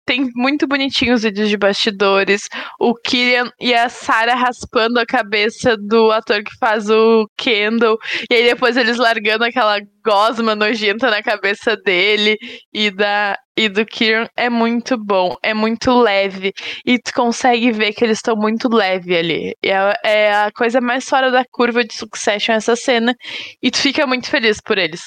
tem 0.05 0.29
muito 0.35 0.67
bonitinhos 0.67 1.23
vídeos 1.23 1.49
de 1.49 1.57
bastidores. 1.57 2.47
O 2.79 2.93
Kyrian 2.93 3.49
e 3.59 3.73
a 3.73 3.89
Sarah 3.89 4.35
raspando 4.35 4.99
a 4.99 5.05
cabeça 5.05 5.75
do 5.77 6.11
ator 6.11 6.43
que 6.43 6.55
faz 6.59 6.89
o 6.89 7.27
Kendall. 7.37 7.97
E 8.29 8.35
aí 8.35 8.43
depois 8.43 8.77
eles 8.77 8.97
largando 8.97 9.43
aquela 9.43 9.79
gosma 10.03 10.55
nojenta 10.55 11.09
na 11.09 11.23
cabeça 11.23 11.77
dele 11.77 12.37
e 12.73 12.91
da 12.91 13.37
e 13.55 13.69
do 13.69 13.85
Kieran 13.85 14.27
é 14.35 14.49
muito 14.49 14.97
bom, 14.97 15.35
é 15.43 15.53
muito 15.53 15.91
leve. 15.91 16.51
E 16.83 16.97
tu 16.97 17.13
consegue 17.13 17.71
ver 17.71 17.93
que 17.93 18.03
eles 18.03 18.17
estão 18.17 18.35
muito 18.35 18.67
leve 18.67 19.15
ali. 19.15 19.53
É, 19.63 19.93
é 20.03 20.33
a 20.33 20.51
coisa 20.51 20.81
mais 20.81 21.05
fora 21.05 21.29
da 21.29 21.45
curva 21.51 21.83
de 21.83 21.93
Succession 21.93 22.55
essa 22.55 22.75
cena. 22.75 23.13
E 23.61 23.69
tu 23.69 23.77
fica 23.77 24.07
muito 24.07 24.27
feliz 24.27 24.59
por 24.59 24.77
eles. 24.79 25.03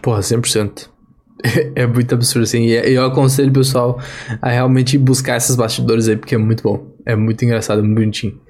Porra, 0.00 0.20
100%. 0.20 0.95
É 1.74 1.86
muito 1.86 2.14
absurdo, 2.14 2.44
assim. 2.44 2.64
E 2.66 2.94
eu 2.94 3.04
aconselho 3.04 3.50
o 3.50 3.52
pessoal 3.52 4.00
a 4.40 4.50
realmente 4.50 4.96
buscar 4.98 5.36
esses 5.36 5.54
bastidores 5.56 6.08
aí, 6.08 6.16
porque 6.16 6.34
é 6.34 6.38
muito 6.38 6.62
bom. 6.62 6.94
É 7.04 7.14
muito 7.14 7.44
engraçado, 7.44 7.82
muito 7.82 7.94
bonitinho. 7.94 8.40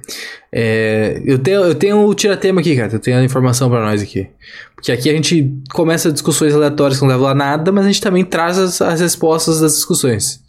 É, 0.51 1.21
eu, 1.25 1.39
tenho, 1.39 1.61
eu 1.63 1.75
tenho 1.75 2.07
o 2.07 2.15
tiratema 2.15 2.61
aqui, 2.61 2.77
cara. 2.77 2.93
Eu 2.93 2.99
tenho 2.99 3.19
a 3.19 3.25
informação 3.25 3.69
para 3.69 3.85
nós 3.85 4.01
aqui. 4.01 4.29
Porque 4.75 4.93
aqui 4.93 5.11
a 5.11 5.13
gente 5.13 5.53
começa 5.73 6.13
discussões 6.13 6.55
aleatórias 6.55 6.99
que 6.99 7.05
não 7.05 7.11
levam 7.11 7.29
a 7.29 7.35
nada, 7.35 7.71
mas 7.71 7.85
a 7.85 7.89
gente 7.89 8.01
também 8.01 8.25
traz 8.25 8.59
as, 8.59 8.81
as 8.81 9.01
respostas 9.01 9.61
das 9.61 9.75
discussões. 9.75 10.41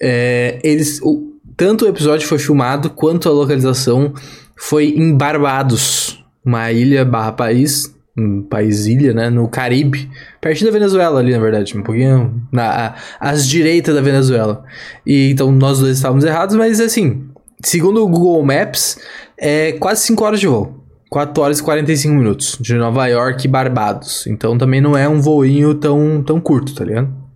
É, 0.00 0.58
eles, 0.64 1.00
o, 1.02 1.34
tanto 1.56 1.84
o 1.84 1.88
episódio 1.88 2.26
foi 2.26 2.38
filmado, 2.38 2.90
quanto 2.90 3.28
a 3.28 3.32
localização 3.32 4.14
foi 4.56 4.88
em 4.88 5.16
Barbados, 5.16 6.24
uma 6.44 6.72
ilha 6.72 7.04
barra 7.04 7.32
país 7.32 7.94
um 8.18 8.42
país 8.42 8.86
ilha, 8.86 9.14
né, 9.14 9.30
no 9.30 9.48
Caribe, 9.48 10.10
pertinho 10.40 10.70
da 10.70 10.78
Venezuela 10.78 11.20
ali, 11.20 11.32
na 11.32 11.38
verdade, 11.38 11.76
um 11.76 11.82
pouquinho 11.82 12.42
na 12.52 12.94
às 13.20 13.46
direitas 13.46 13.94
da 13.94 14.00
Venezuela. 14.00 14.64
E 15.06 15.30
então 15.30 15.52
nós 15.52 15.78
dois 15.78 15.96
estávamos 15.96 16.24
errados, 16.24 16.56
mas 16.56 16.80
assim, 16.80 17.28
segundo 17.64 18.02
o 18.02 18.08
Google 18.08 18.44
Maps, 18.44 18.98
é 19.36 19.72
quase 19.72 20.02
5 20.02 20.24
horas 20.24 20.40
de 20.40 20.46
voo. 20.46 20.74
4 21.10 21.42
horas 21.42 21.58
e 21.58 21.62
45 21.62 22.14
minutos 22.14 22.58
de 22.60 22.74
Nova 22.74 23.06
York 23.06 23.46
e 23.46 23.48
Barbados. 23.50 24.26
Então 24.26 24.58
também 24.58 24.80
não 24.80 24.96
é 24.96 25.08
um 25.08 25.20
voinho 25.20 25.74
tão, 25.74 26.22
tão 26.22 26.40
curto, 26.40 26.74
tá 26.74 26.84
ligado? 26.84 27.28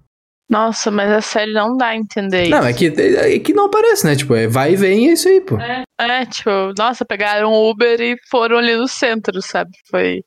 Nossa, 0.50 0.90
mas 0.90 1.10
a 1.10 1.22
série 1.22 1.54
não 1.54 1.78
dá 1.78 1.86
a 1.86 1.96
entender 1.96 2.50
não, 2.50 2.58
isso. 2.58 2.60
Não, 2.60 2.66
é 2.66 2.72
que, 2.74 2.86
é 2.86 3.38
que 3.38 3.54
não 3.54 3.66
aparece, 3.66 4.06
né? 4.06 4.14
Tipo, 4.14 4.34
é 4.34 4.46
vai 4.46 4.74
e 4.74 4.76
vem 4.76 5.06
e 5.06 5.08
é 5.08 5.12
isso 5.14 5.26
aí, 5.26 5.40
pô. 5.40 5.58
É, 5.58 5.82
é, 5.98 6.26
tipo, 6.26 6.50
nossa, 6.76 7.06
pegaram 7.06 7.54
Uber 7.54 7.98
e 8.02 8.16
foram 8.30 8.58
ali 8.58 8.76
no 8.76 8.86
centro, 8.86 9.40
sabe? 9.40 9.70
Foi. 9.90 10.20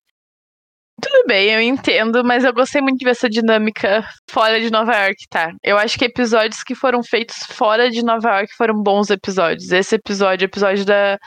Tudo 1.02 1.28
bem, 1.28 1.50
eu 1.52 1.62
entendo, 1.62 2.24
mas 2.24 2.44
eu 2.44 2.54
gostei 2.54 2.82
muito 2.82 2.98
de 2.98 3.06
ver 3.06 3.12
essa 3.12 3.30
dinâmica 3.30 4.08
fora 4.30 4.60
de 4.60 4.72
Nova 4.72 4.96
York, 4.96 5.28
tá? 5.30 5.52
Eu 5.64 5.78
acho 5.78 5.98
que 5.98 6.06
episódios 6.06 6.64
que 6.64 6.74
foram 6.74 7.04
feitos 7.04 7.38
fora 7.50 7.92
de 7.92 8.04
Nova 8.04 8.38
York 8.38 8.54
foram 8.56 8.82
bons 8.82 9.10
episódios. 9.10 9.72
Esse 9.72 9.96
episódio, 9.96 10.46
episódio 10.46 10.86
da. 10.86 11.18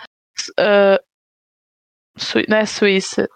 Uh, 0.58 0.98
Su 2.16 2.38
não 2.48 2.56
é 2.58 2.66
Suíça. 2.66 3.28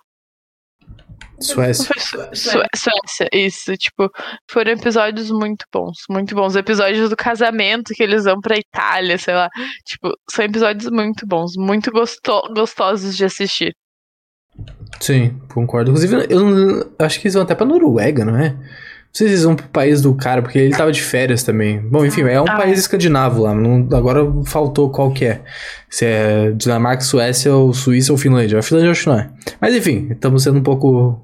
Suécia. 1.43 1.93
Su 1.99 2.19
Su 2.35 2.63
Suécia, 2.75 3.29
isso. 3.33 3.77
Tipo, 3.77 4.09
foram 4.51 4.73
episódios 4.73 5.31
muito 5.31 5.65
bons, 5.73 5.99
muito 6.09 6.35
bons. 6.35 6.57
Episódios 6.57 7.11
do 7.11 7.17
casamento 7.17 7.93
que 7.95 8.03
eles 8.03 8.25
vão 8.25 8.41
pra 8.41 8.57
Itália, 8.57 9.19
sei 9.19 9.35
lá. 9.35 9.49
Tipo, 9.85 10.13
são 10.31 10.45
episódios 10.45 10.91
muito 10.91 11.27
bons, 11.27 11.53
muito 11.57 11.91
gosto 11.91 12.21
gostosos 12.55 13.17
de 13.17 13.25
assistir. 13.25 13.75
Sim, 15.03 15.35
concordo. 15.53 15.91
Inclusive, 15.91 16.29
eu 16.31 16.95
acho 17.01 17.19
que 17.19 17.27
eles 17.27 17.35
vão 17.35 17.43
até 17.43 17.57
pra 17.57 17.67
Noruega, 17.67 18.25
não 18.25 18.37
é? 18.37 18.51
Não 18.51 19.13
sei 19.13 19.27
se 19.27 19.33
eles 19.33 19.43
vão 19.43 19.57
pro 19.57 19.67
país 19.67 20.01
do 20.01 20.15
cara, 20.15 20.41
porque 20.41 20.61
ele 20.61 20.77
tava 20.77 20.93
de 20.93 21.03
férias 21.03 21.43
também. 21.43 21.81
Bom, 21.81 22.07
enfim, 22.07 22.23
é 22.23 22.41
um 22.41 22.45
ah, 22.49 22.57
país 22.57 22.79
é. 22.79 22.81
escandinavo 22.83 23.43
lá. 23.43 23.53
Não, 23.53 23.89
agora 23.97 24.21
faltou 24.47 24.91
qual 24.91 25.11
que 25.11 25.25
é. 25.25 25.43
Se 25.91 26.05
é 26.07 26.53
Dinamarca, 26.53 27.03
Suécia, 27.03 27.53
ou 27.53 27.75
Suíça 27.75 28.13
ou 28.13 28.17
Finlândia. 28.17 28.61
A 28.61 28.63
Finlândia 28.63 28.87
eu 28.87 28.93
acho 28.93 29.03
que 29.03 29.09
não 29.09 29.19
é. 29.19 29.29
Mas 29.61 29.75
enfim, 29.75 30.07
estamos 30.13 30.45
sendo 30.45 30.61
um 30.61 30.63
pouco 30.63 31.21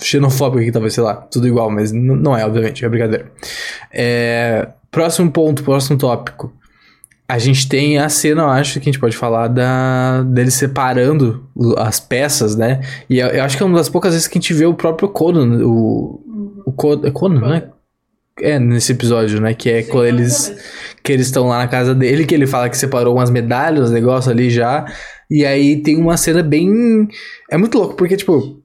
xenofóbico 0.00 0.62
aqui, 0.62 0.72
talvez, 0.72 0.94
sei 0.94 1.04
lá. 1.04 1.14
Tudo 1.14 1.46
igual, 1.46 1.70
mas 1.70 1.92
não 1.92 2.36
é, 2.36 2.44
obviamente. 2.44 2.84
É 2.84 2.88
brincadeira. 2.88 3.30
É, 3.92 4.66
próximo 4.90 5.30
ponto, 5.30 5.62
próximo 5.62 5.96
tópico 5.96 6.52
a 7.32 7.38
gente 7.38 7.66
tem 7.66 7.96
a 7.96 8.10
cena, 8.10 8.42
eu 8.42 8.48
acho, 8.50 8.74
que 8.74 8.80
a 8.80 8.92
gente 8.92 9.00
pode 9.00 9.16
falar 9.16 9.48
da 9.48 10.22
dele 10.22 10.50
separando 10.50 11.48
as 11.78 11.98
peças, 11.98 12.54
né? 12.54 12.82
E 13.08 13.20
eu, 13.20 13.28
eu 13.28 13.42
acho 13.42 13.56
que 13.56 13.62
é 13.62 13.66
uma 13.66 13.78
das 13.78 13.88
poucas 13.88 14.12
vezes 14.12 14.28
que 14.28 14.36
a 14.36 14.40
gente 14.40 14.52
vê 14.52 14.66
o 14.66 14.74
próprio 14.74 15.08
Conan, 15.08 15.64
o, 15.64 16.62
o 16.66 16.72
Conan, 16.72 17.08
é 17.08 17.10
Conan, 17.10 17.40
né? 17.40 17.70
É, 18.38 18.58
nesse 18.58 18.92
episódio, 18.92 19.40
né? 19.40 19.54
Que 19.54 19.70
é 19.70 19.82
Sim, 19.82 19.90
quando 19.90 20.08
eles 20.08 20.54
que 21.02 21.10
eles 21.10 21.24
estão 21.24 21.48
lá 21.48 21.56
na 21.56 21.68
casa 21.68 21.94
dele, 21.94 22.26
que 22.26 22.34
ele 22.34 22.46
fala 22.46 22.68
que 22.68 22.76
separou 22.76 23.14
umas 23.14 23.30
medalhas, 23.30 23.90
negócio 23.90 24.30
ali 24.30 24.50
já. 24.50 24.84
E 25.30 25.46
aí 25.46 25.82
tem 25.82 25.96
uma 25.96 26.18
cena 26.18 26.42
bem. 26.42 27.08
É 27.50 27.56
muito 27.56 27.78
louco, 27.78 27.96
porque, 27.96 28.14
tipo, 28.14 28.62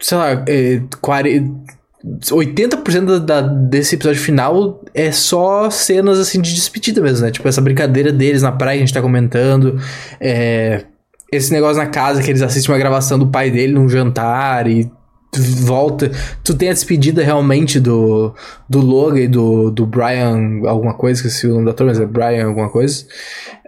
sei 0.00 0.18
lá, 0.18 0.44
é, 0.48 0.82
40, 1.00 1.72
80% 2.04 3.20
da, 3.20 3.40
desse 3.40 3.94
episódio 3.94 4.20
final 4.20 4.80
é 4.92 5.12
só 5.12 5.70
cenas 5.70 6.18
assim 6.18 6.40
de 6.40 6.52
despedida 6.54 7.00
mesmo, 7.00 7.24
né? 7.24 7.30
Tipo, 7.30 7.48
essa 7.48 7.60
brincadeira 7.60 8.12
deles 8.12 8.42
na 8.42 8.50
praia 8.50 8.78
que 8.78 8.82
a 8.82 8.86
gente 8.86 8.94
tá 8.94 9.02
comentando. 9.02 9.80
É, 10.20 10.84
esse 11.30 11.52
negócio 11.52 11.78
na 11.78 11.86
casa 11.86 12.22
que 12.22 12.30
eles 12.30 12.42
assistem 12.42 12.72
uma 12.72 12.78
gravação 12.78 13.18
do 13.18 13.28
pai 13.28 13.50
dele 13.50 13.72
num 13.72 13.88
jantar 13.88 14.66
e 14.66 14.90
volta. 15.34 16.10
Tu 16.44 16.54
tem 16.54 16.68
a 16.68 16.72
despedida 16.72 17.22
realmente 17.22 17.80
do, 17.80 18.34
do 18.68 18.80
Logan 18.80 19.20
e 19.20 19.28
do, 19.28 19.70
do 19.70 19.86
Brian, 19.86 20.60
alguma 20.66 20.94
coisa, 20.94 21.22
que 21.22 21.30
se 21.30 21.46
o 21.46 21.50
nome 21.50 21.64
do 21.64 21.70
ator, 21.70 21.86
mas 21.86 22.00
é 22.00 22.04
Brian 22.04 22.46
alguma 22.46 22.68
coisa. 22.68 23.06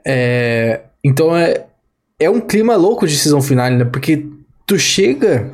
É, 0.05 0.83
então 1.03 1.37
é, 1.37 1.64
é 2.18 2.29
um 2.29 2.40
clima 2.40 2.77
louco 2.77 3.07
de 3.07 3.16
season 3.16 3.40
final, 3.40 3.70
né? 3.70 3.85
Porque 3.85 4.27
tu 4.66 4.79
chega 4.79 5.53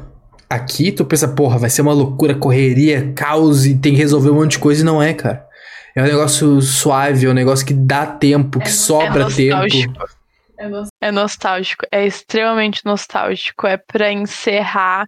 Aqui 0.51 0.91
tu 0.91 1.05
pensa, 1.05 1.29
porra, 1.29 1.59
vai 1.59 1.71
ser 1.71 1.83
uma 1.83 1.93
loucura, 1.93 2.35
correria, 2.35 3.13
caos 3.15 3.67
e 3.67 3.79
tem 3.79 3.93
que 3.93 3.99
resolver 3.99 4.31
um 4.31 4.35
monte 4.35 4.53
de 4.53 4.59
coisa 4.59 4.83
e 4.83 4.85
não 4.85 5.01
é, 5.01 5.15
cara. 5.15 5.49
É 5.95 6.03
um 6.03 6.07
negócio 6.07 6.61
suave, 6.61 7.27
é 7.27 7.31
um 7.31 7.35
negócio 7.35 7.65
que 7.65 7.75
dá 7.75 8.07
tempo, 8.07 8.59
que 8.59 8.69
é, 8.69 8.73
sobra 8.73 9.25
é 9.25 9.29
tempo. 9.29 10.05
É 11.01 11.11
nostálgico, 11.11 11.87
é 11.91 12.07
extremamente 12.07 12.85
nostálgico. 12.85 13.67
É 13.67 13.77
para 13.77 14.13
encerrar 14.13 15.07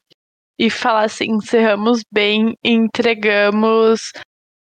e 0.58 0.70
falar 0.70 1.04
assim: 1.04 1.30
encerramos 1.30 2.02
bem, 2.10 2.54
entregamos 2.64 4.12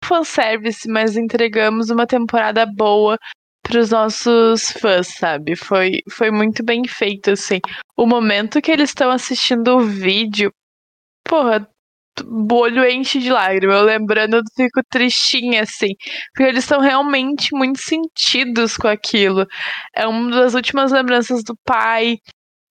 fanservice, 0.04 0.88
mas 0.88 1.16
entregamos 1.16 1.90
uma 1.90 2.06
temporada 2.06 2.64
boa 2.64 3.18
pros 3.68 3.90
nossos 3.90 4.72
fãs, 4.72 5.08
sabe? 5.18 5.54
Foi, 5.54 6.00
foi 6.10 6.30
muito 6.30 6.64
bem 6.64 6.82
feito, 6.88 7.30
assim. 7.30 7.60
O 7.96 8.06
momento 8.06 8.60
que 8.60 8.72
eles 8.72 8.90
estão 8.90 9.10
assistindo 9.10 9.76
o 9.76 9.80
vídeo, 9.80 10.50
porra, 11.24 11.68
o 12.24 12.54
olho 12.54 12.88
enche 12.88 13.18
de 13.20 13.30
lágrimas. 13.30 13.76
Eu 13.76 13.84
lembrando, 13.84 14.36
eu 14.36 14.42
fico 14.56 14.80
tristinha, 14.90 15.62
assim. 15.62 15.94
Porque 16.32 16.48
eles 16.48 16.64
estão 16.64 16.80
realmente 16.80 17.54
muito 17.54 17.80
sentidos 17.80 18.76
com 18.76 18.88
aquilo. 18.88 19.46
É 19.94 20.06
uma 20.06 20.30
das 20.30 20.54
últimas 20.54 20.90
lembranças 20.90 21.44
do 21.44 21.54
pai. 21.64 22.16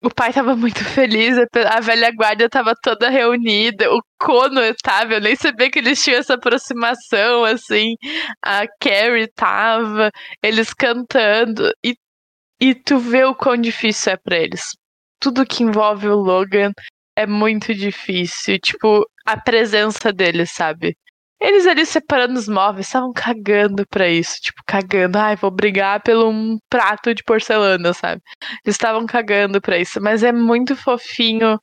O 0.04 0.10
pai 0.12 0.32
tava 0.32 0.56
muito 0.56 0.84
feliz, 0.86 1.36
a 1.38 1.80
velha 1.80 2.12
guarda 2.16 2.48
tava 2.48 2.74
toda 2.82 3.10
reunida, 3.10 3.92
o 3.92 4.00
Kono 4.20 4.62
tava, 4.84 5.16
eu 5.16 5.22
nem 5.22 5.36
sabia 5.36 5.72
que 5.72 5.80
eles 5.80 6.04
tinham 6.04 6.20
essa 6.20 6.36
aproximação, 6.36 7.44
assim, 7.44 7.96
a 8.44 8.68
Carrie 8.80 9.28
tava, 9.36 10.12
eles 10.44 10.72
cantando, 10.74 11.72
e, 11.84 11.96
e 12.62 12.76
tu 12.76 13.00
vê 13.00 13.24
o 13.26 13.36
quão 13.36 13.58
difícil 13.58 14.14
é 14.14 14.18
para 14.18 14.38
eles. 14.38 14.62
Tudo 15.20 15.46
que 15.46 15.64
envolve 15.64 16.08
o 16.08 16.16
Logan 16.16 16.72
é 17.16 17.26
muito 17.26 17.74
difícil, 17.74 18.60
tipo, 18.60 19.04
a 19.26 19.36
presença 19.36 20.14
deles, 20.14 20.52
sabe? 20.54 20.96
Eles 21.39 21.67
ali 21.67 21.86
separando 21.86 22.39
os 22.39 22.47
móveis, 22.47 22.88
estavam 22.88 23.13
cagando 23.13 23.86
pra 23.88 24.10
isso. 24.10 24.39
Tipo, 24.41 24.62
cagando. 24.65 25.17
Ai, 25.17 25.36
vou 25.36 25.52
brigar 25.52 26.02
pelo 26.02 26.30
um 26.30 26.58
prato 26.69 27.13
de 27.13 27.23
porcelana, 27.23 27.93
sabe? 27.93 28.21
Eles 28.65 28.76
estavam 28.76 29.06
cagando 29.06 29.62
pra 29.62 29.78
isso. 29.78 30.02
Mas 30.02 30.23
é 30.23 30.32
muito 30.32 30.76
fofinho 30.76 31.60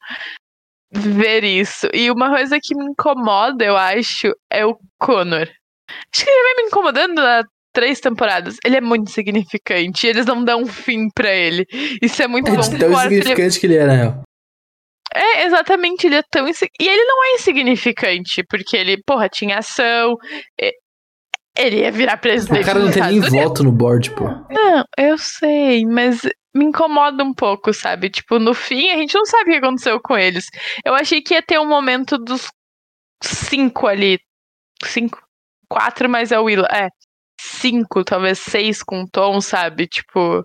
ver 0.92 1.42
isso. 1.42 1.88
E 1.92 2.10
uma 2.10 2.30
coisa 2.30 2.58
que 2.62 2.74
me 2.74 2.84
incomoda, 2.84 3.64
eu 3.64 3.76
acho, 3.76 4.32
é 4.50 4.64
o 4.64 4.78
Connor. 4.98 5.48
Acho 6.12 6.24
que 6.24 6.30
ele 6.30 6.42
vem 6.42 6.56
me 6.56 6.62
incomodando 6.68 7.18
há 7.18 7.42
três 7.72 8.00
temporadas. 8.00 8.56
Ele 8.64 8.76
é 8.76 8.80
muito 8.80 9.10
significante. 9.10 10.06
Eles 10.06 10.24
não 10.24 10.44
dão 10.44 10.62
um 10.62 10.66
fim 10.66 11.08
pra 11.12 11.32
ele. 11.34 11.66
Isso 12.00 12.22
é 12.22 12.28
muito 12.28 12.48
é 12.48 12.54
bom. 12.54 12.78
tão 12.78 12.96
significante 13.00 13.40
ele... 13.40 13.60
que 13.60 13.66
ele 13.66 13.76
é, 13.76 13.86
na 13.86 13.92
real. 13.92 14.22
É, 15.14 15.44
exatamente, 15.44 16.06
ele 16.06 16.16
é 16.16 16.22
tão. 16.28 16.48
Insig... 16.48 16.70
E 16.80 16.88
ele 16.88 17.04
não 17.04 17.24
é 17.24 17.34
insignificante, 17.34 18.42
porque 18.48 18.76
ele, 18.76 19.02
porra, 19.06 19.28
tinha 19.28 19.58
ação. 19.58 20.16
Ele 21.56 21.80
ia 21.82 21.92
virar 21.92 22.16
presidente. 22.16 22.62
O 22.62 22.66
cara 22.66 22.80
não 22.80 22.90
tem 22.90 23.02
nem 23.02 23.20
voto 23.20 23.62
no 23.62 23.70
board, 23.70 24.10
pô. 24.10 24.24
Não, 24.50 24.84
eu 24.98 25.16
sei, 25.16 25.86
mas 25.86 26.22
me 26.52 26.64
incomoda 26.64 27.22
um 27.22 27.32
pouco, 27.32 27.72
sabe? 27.72 28.10
Tipo, 28.10 28.40
no 28.40 28.54
fim, 28.54 28.90
a 28.90 28.96
gente 28.96 29.14
não 29.14 29.24
sabe 29.24 29.50
o 29.50 29.52
que 29.52 29.64
aconteceu 29.64 30.00
com 30.00 30.18
eles. 30.18 30.46
Eu 30.84 30.94
achei 30.94 31.22
que 31.22 31.34
ia 31.34 31.42
ter 31.42 31.60
um 31.60 31.68
momento 31.68 32.18
dos 32.18 32.48
cinco 33.22 33.86
ali. 33.86 34.18
Cinco? 34.84 35.22
Quatro, 35.68 36.08
mas 36.08 36.32
é 36.32 36.38
o 36.38 36.44
Willa. 36.44 36.68
É. 36.72 36.88
Cinco, 37.40 38.02
talvez 38.04 38.40
seis 38.40 38.82
com 38.82 39.02
o 39.02 39.08
Tom, 39.08 39.40
sabe? 39.40 39.86
Tipo 39.86 40.44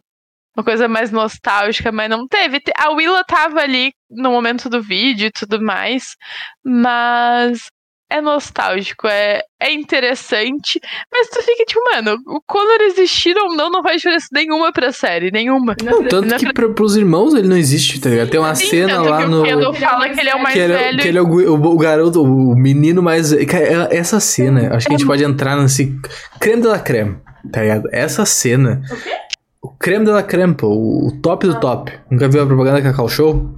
uma 0.56 0.64
coisa 0.64 0.88
mais 0.88 1.12
nostálgica, 1.12 1.92
mas 1.92 2.10
não 2.10 2.28
teve. 2.28 2.62
A 2.78 2.90
Willa 2.92 3.24
tava 3.24 3.62
ali 3.62 3.92
no 4.10 4.32
momento 4.32 4.70
do 4.70 4.82
vídeo 4.82 5.28
e 5.28 5.32
tudo 5.32 5.62
mais, 5.62 6.16
mas 6.64 7.70
é 8.12 8.20
nostálgico, 8.22 9.08
é, 9.08 9.42
é 9.62 9.72
interessante, 9.72 10.80
mas 11.12 11.30
tu 11.30 11.44
fica 11.44 11.64
tipo, 11.64 11.80
mano, 11.94 12.18
o 12.26 12.42
Connor 12.42 12.82
existir 12.82 13.38
ou 13.38 13.56
não 13.56 13.70
não 13.70 13.84
faz 13.84 13.98
diferença 13.98 14.28
nenhuma 14.34 14.74
pra 14.74 14.92
série, 14.92 15.30
nenhuma. 15.32 15.76
Não, 15.84 16.04
tanto 16.04 16.28
não 16.28 16.38
que 16.38 16.52
pra, 16.52 16.70
pros 16.70 16.98
irmãos 16.98 17.36
ele 17.36 17.48
não 17.48 17.56
existe, 17.56 18.02
tá 18.02 18.10
ligado? 18.10 18.30
Tem 18.30 18.40
uma 18.40 18.56
Sim, 18.56 18.66
cena 18.66 19.02
lá 19.02 19.28
no. 19.28 19.44
O 19.44 19.74
fala 19.76 20.10
que 20.10 20.20
ele 20.20 20.30
é 20.30 20.36
o 20.36 20.42
mais 20.42 20.56
que 20.56 20.60
ele, 20.60 20.74
é 20.74 20.78
velho. 20.78 21.00
Que 21.00 21.08
ele 21.08 21.18
é 21.20 21.22
o, 21.22 21.28
o, 21.28 21.74
o, 21.74 21.78
garoto, 21.78 22.24
o 22.24 22.56
menino 22.56 23.04
mais. 23.04 23.32
Essa 23.32 24.20
cena, 24.20 24.76
acho 24.76 24.88
que 24.88 24.94
a 24.94 24.98
gente 24.98 25.08
pode 25.08 25.24
entrar 25.24 25.56
nesse. 25.56 25.96
Creme 26.40 26.64
de 26.64 26.68
la 26.68 26.80
creme, 26.80 27.18
tá 27.52 27.62
ligado? 27.62 27.88
Essa 27.92 28.26
cena. 28.26 28.82
O 28.90 28.96
quê? 28.96 29.29
O 29.62 29.70
creme 29.70 30.06
de 30.06 30.12
la 30.12 30.24
creme, 30.24 30.54
pô, 30.54 30.68
o 30.68 31.12
top 31.22 31.48
do 31.48 31.58
ah. 31.58 31.60
top. 31.60 31.92
Nunca 32.10 32.30
viu 32.30 32.42
a 32.42 32.46
propaganda 32.46 32.82
Cacau 32.82 33.10
Show? 33.10 33.50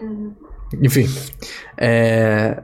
Uhum. 0.00 0.32
Enfim. 0.82 1.08
É. 1.78 2.62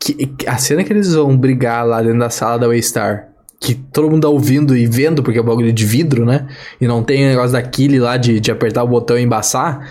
Que, 0.00 0.32
a 0.46 0.56
cena 0.58 0.84
que 0.84 0.92
eles 0.92 1.12
vão 1.12 1.36
brigar 1.36 1.84
lá 1.84 2.00
dentro 2.00 2.20
da 2.20 2.30
sala 2.30 2.56
da 2.56 2.68
Waystar, 2.68 3.28
que 3.60 3.74
todo 3.74 4.08
mundo 4.08 4.22
tá 4.22 4.28
ouvindo 4.28 4.76
e 4.76 4.86
vendo, 4.86 5.24
porque 5.24 5.38
é 5.38 5.42
um 5.42 5.44
bagulho 5.44 5.72
de 5.72 5.84
vidro, 5.84 6.24
né? 6.24 6.46
E 6.80 6.86
não 6.86 7.02
tem 7.02 7.24
o 7.24 7.28
negócio 7.28 7.52
daquele 7.52 7.98
lá 7.98 8.16
de, 8.16 8.38
de 8.38 8.50
apertar 8.52 8.84
o 8.84 8.88
botão 8.88 9.18
e 9.18 9.22
embaçar. 9.22 9.90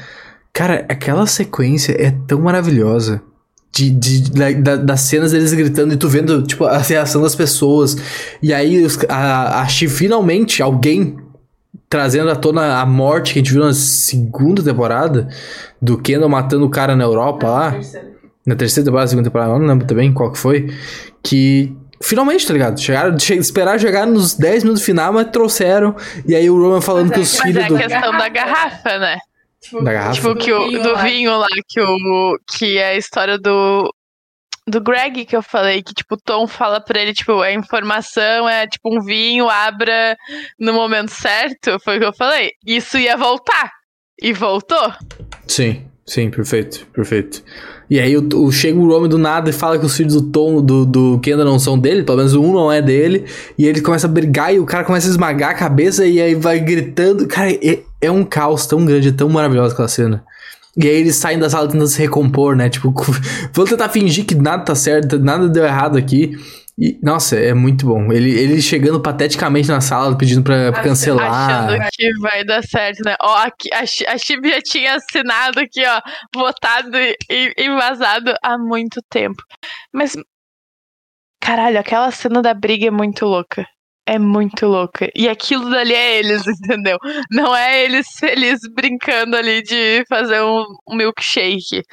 Cara, 0.54 0.86
aquela 0.88 1.28
sequência 1.28 1.94
é 2.02 2.12
tão 2.26 2.40
maravilhosa. 2.40 3.22
De, 3.70 3.92
de, 3.92 4.32
da, 4.32 4.76
das 4.78 5.02
cenas 5.02 5.34
deles 5.34 5.54
gritando 5.54 5.94
e 5.94 5.98
tu 5.98 6.08
vendo, 6.08 6.42
tipo, 6.42 6.64
a 6.64 6.78
reação 6.80 7.22
das 7.22 7.36
pessoas. 7.36 7.98
E 8.42 8.54
aí 8.54 8.84
os, 8.84 8.98
a, 9.10 9.62
a, 9.62 9.68
finalmente 9.68 10.64
alguém 10.64 11.18
trazendo 11.90 12.30
à 12.30 12.36
tona 12.36 12.80
a 12.80 12.86
morte 12.86 13.34
que 13.34 13.40
a 13.40 13.42
gente 13.42 13.54
viu 13.54 13.64
na 13.64 13.74
segunda 13.74 14.64
temporada 14.64 15.28
do 15.82 15.98
Kendall 15.98 16.30
matando 16.30 16.66
o 16.66 16.70
cara 16.70 16.96
na 16.96 17.04
Europa 17.04 17.48
lá. 17.48 17.72
Terceira. 17.72 18.18
Na 18.46 18.56
terceira 18.56 18.86
temporada, 18.86 19.08
segunda 19.10 19.30
temporada, 19.30 19.60
não 19.60 19.66
lembro 19.66 19.86
também 19.86 20.14
qual 20.14 20.32
que 20.32 20.38
foi. 20.38 20.74
Que 21.22 21.76
finalmente, 22.02 22.48
tá 22.48 22.54
ligado? 22.54 22.80
Chegaram, 22.80 23.20
che 23.20 23.36
esperaram 23.36 23.80
chegar 23.80 24.06
nos 24.06 24.36
10 24.36 24.64
minutos 24.64 24.84
final, 24.84 25.12
mas 25.12 25.30
trouxeram. 25.32 25.96
E 26.26 26.36
aí 26.36 26.50
o 26.50 26.58
Roman 26.58 26.82
falando 26.82 27.12
que 27.12 27.20
os 27.20 27.38
filhos. 27.40 27.68
Mas 27.70 27.82
é 27.82 27.86
a 27.86 27.88
questão 27.88 28.12
do... 28.12 28.18
da 28.18 28.30
garrafa, 28.30 28.98
né? 29.00 29.18
Tipo, 29.62 29.84
da 29.84 29.94
garrafa? 29.94 30.14
Tipo, 30.14 30.36
que 30.36 30.54
o, 30.54 30.82
do 30.82 30.98
vinho 30.98 31.38
lá, 31.38 31.48
que, 31.68 31.82
o, 31.82 32.40
que 32.48 32.78
é 32.78 32.92
a 32.92 32.96
história 32.96 33.38
do, 33.38 33.94
do 34.68 34.82
Greg 34.82 35.26
que 35.26 35.36
eu 35.36 35.42
falei, 35.42 35.82
que, 35.82 35.94
tipo, 35.94 36.16
o 36.16 36.22
Tom 36.22 36.46
fala 36.46 36.82
pra 36.82 37.02
ele, 37.02 37.14
tipo, 37.14 37.40
a 37.42 37.54
informação 37.54 38.48
é 38.50 38.68
tipo 38.68 38.96
um 38.96 39.02
vinho, 39.02 39.50
abra 39.50 40.18
no 40.60 40.74
momento 40.74 41.10
certo, 41.10 41.80
foi 41.80 41.98
o 41.98 42.00
que 42.00 42.06
eu 42.06 42.14
falei. 42.14 42.52
Isso 42.66 42.98
ia 42.98 43.16
voltar. 43.16 43.72
E 44.22 44.34
voltou. 44.34 44.94
Sim, 45.48 45.84
sim, 46.06 46.30
perfeito, 46.30 46.88
perfeito. 46.88 47.44
E 47.90 48.00
aí 48.00 48.18
o, 48.18 48.28
o, 48.34 48.52
chega 48.52 48.78
o 48.78 48.90
homem 48.92 49.08
do 49.08 49.18
nada 49.18 49.50
e 49.50 49.54
fala 49.54 49.78
que 49.78 49.86
os 49.86 49.96
filhos 49.96 50.16
do 50.16 50.24
Tom, 50.24 50.62
do, 50.62 50.86
do 50.86 51.20
Kendall 51.20 51.46
não 51.46 51.60
são 51.60 51.80
dele, 51.80 52.04
pelo 52.04 52.18
menos 52.18 52.34
um 52.34 52.52
não 52.52 52.72
é 52.72 52.82
dele, 52.82 53.26
e 53.58 53.66
ele 53.66 53.80
começa 53.80 54.08
a 54.08 54.10
brigar 54.10 54.54
e 54.54 54.60
o 54.60 54.66
cara 54.66 54.84
começa 54.84 55.08
a 55.08 55.12
esmagar 55.12 55.52
a 55.52 55.54
cabeça 55.54 56.06
e 56.06 56.20
aí 56.20 56.36
vai 56.36 56.60
gritando. 56.60 57.28
Cara, 57.28 57.54
é, 57.54 57.80
é 58.02 58.12
um 58.12 58.26
caos 58.26 58.66
tão 58.66 58.84
grande, 58.84 59.10
é 59.10 59.12
tão 59.12 59.30
maravilhosa 59.30 59.74
aquela 59.74 59.88
cena. 59.88 60.26
E 60.78 60.88
aí 60.88 60.96
eles 60.96 61.16
saem 61.16 61.40
da 61.40 61.50
sala 61.50 61.68
tentando 61.68 61.88
se 61.88 62.00
recompor, 62.00 62.56
né? 62.56 62.70
Tipo, 62.70 62.94
vou 63.52 63.66
tentar 63.66 63.90
fingir 63.90 64.26
que 64.26 64.36
nada 64.36 64.64
tá 64.64 64.76
certo, 64.76 65.18
nada 65.18 65.50
deu 65.50 65.66
errado 65.66 65.98
aqui. 65.98 66.38
E, 66.78 67.00
nossa, 67.02 67.36
é 67.36 67.56
muito 67.56 67.88
bom. 67.88 68.12
Ele, 68.12 68.30
ele 68.30 68.62
chegando 68.62 69.02
pateticamente 69.02 69.68
na 69.68 69.82
sala, 69.82 70.16
pedindo 70.16 70.44
pra, 70.44 70.72
pra 70.72 70.84
cancelar. 70.84 71.70
Achando 71.70 71.90
que 71.92 72.14
vai 72.20 72.44
dar 72.44 72.64
certo, 72.64 73.04
né? 73.04 73.16
Ó, 73.20 73.36
aqui, 73.38 73.68
a, 73.74 73.80
a 74.14 74.18
Chib 74.20 74.48
já 74.48 74.62
tinha 74.62 74.96
assinado 74.96 75.60
aqui, 75.60 75.84
ó, 75.84 76.00
votado 76.36 76.96
e, 76.96 77.18
e 77.58 77.70
vazado 77.70 78.32
há 78.44 78.60
muito 78.60 79.02
tempo. 79.10 79.42
Mas, 79.92 80.16
caralho, 81.42 81.80
aquela 81.80 82.12
cena 82.12 82.44
da 82.44 82.54
briga 82.54 82.86
é 82.86 82.92
muito 82.92 83.26
louca 83.26 83.66
é 84.08 84.18
muito 84.18 84.66
louca. 84.66 85.10
E 85.14 85.28
aquilo 85.28 85.70
dali 85.70 85.94
é 85.94 86.18
eles, 86.20 86.48
entendeu? 86.48 86.98
Não 87.30 87.56
é 87.56 87.84
eles 87.84 88.08
felizes 88.18 88.68
brincando 88.74 89.36
ali 89.36 89.62
de 89.62 90.04
fazer 90.10 90.42
um, 90.42 90.66
milkshake. 90.90 91.84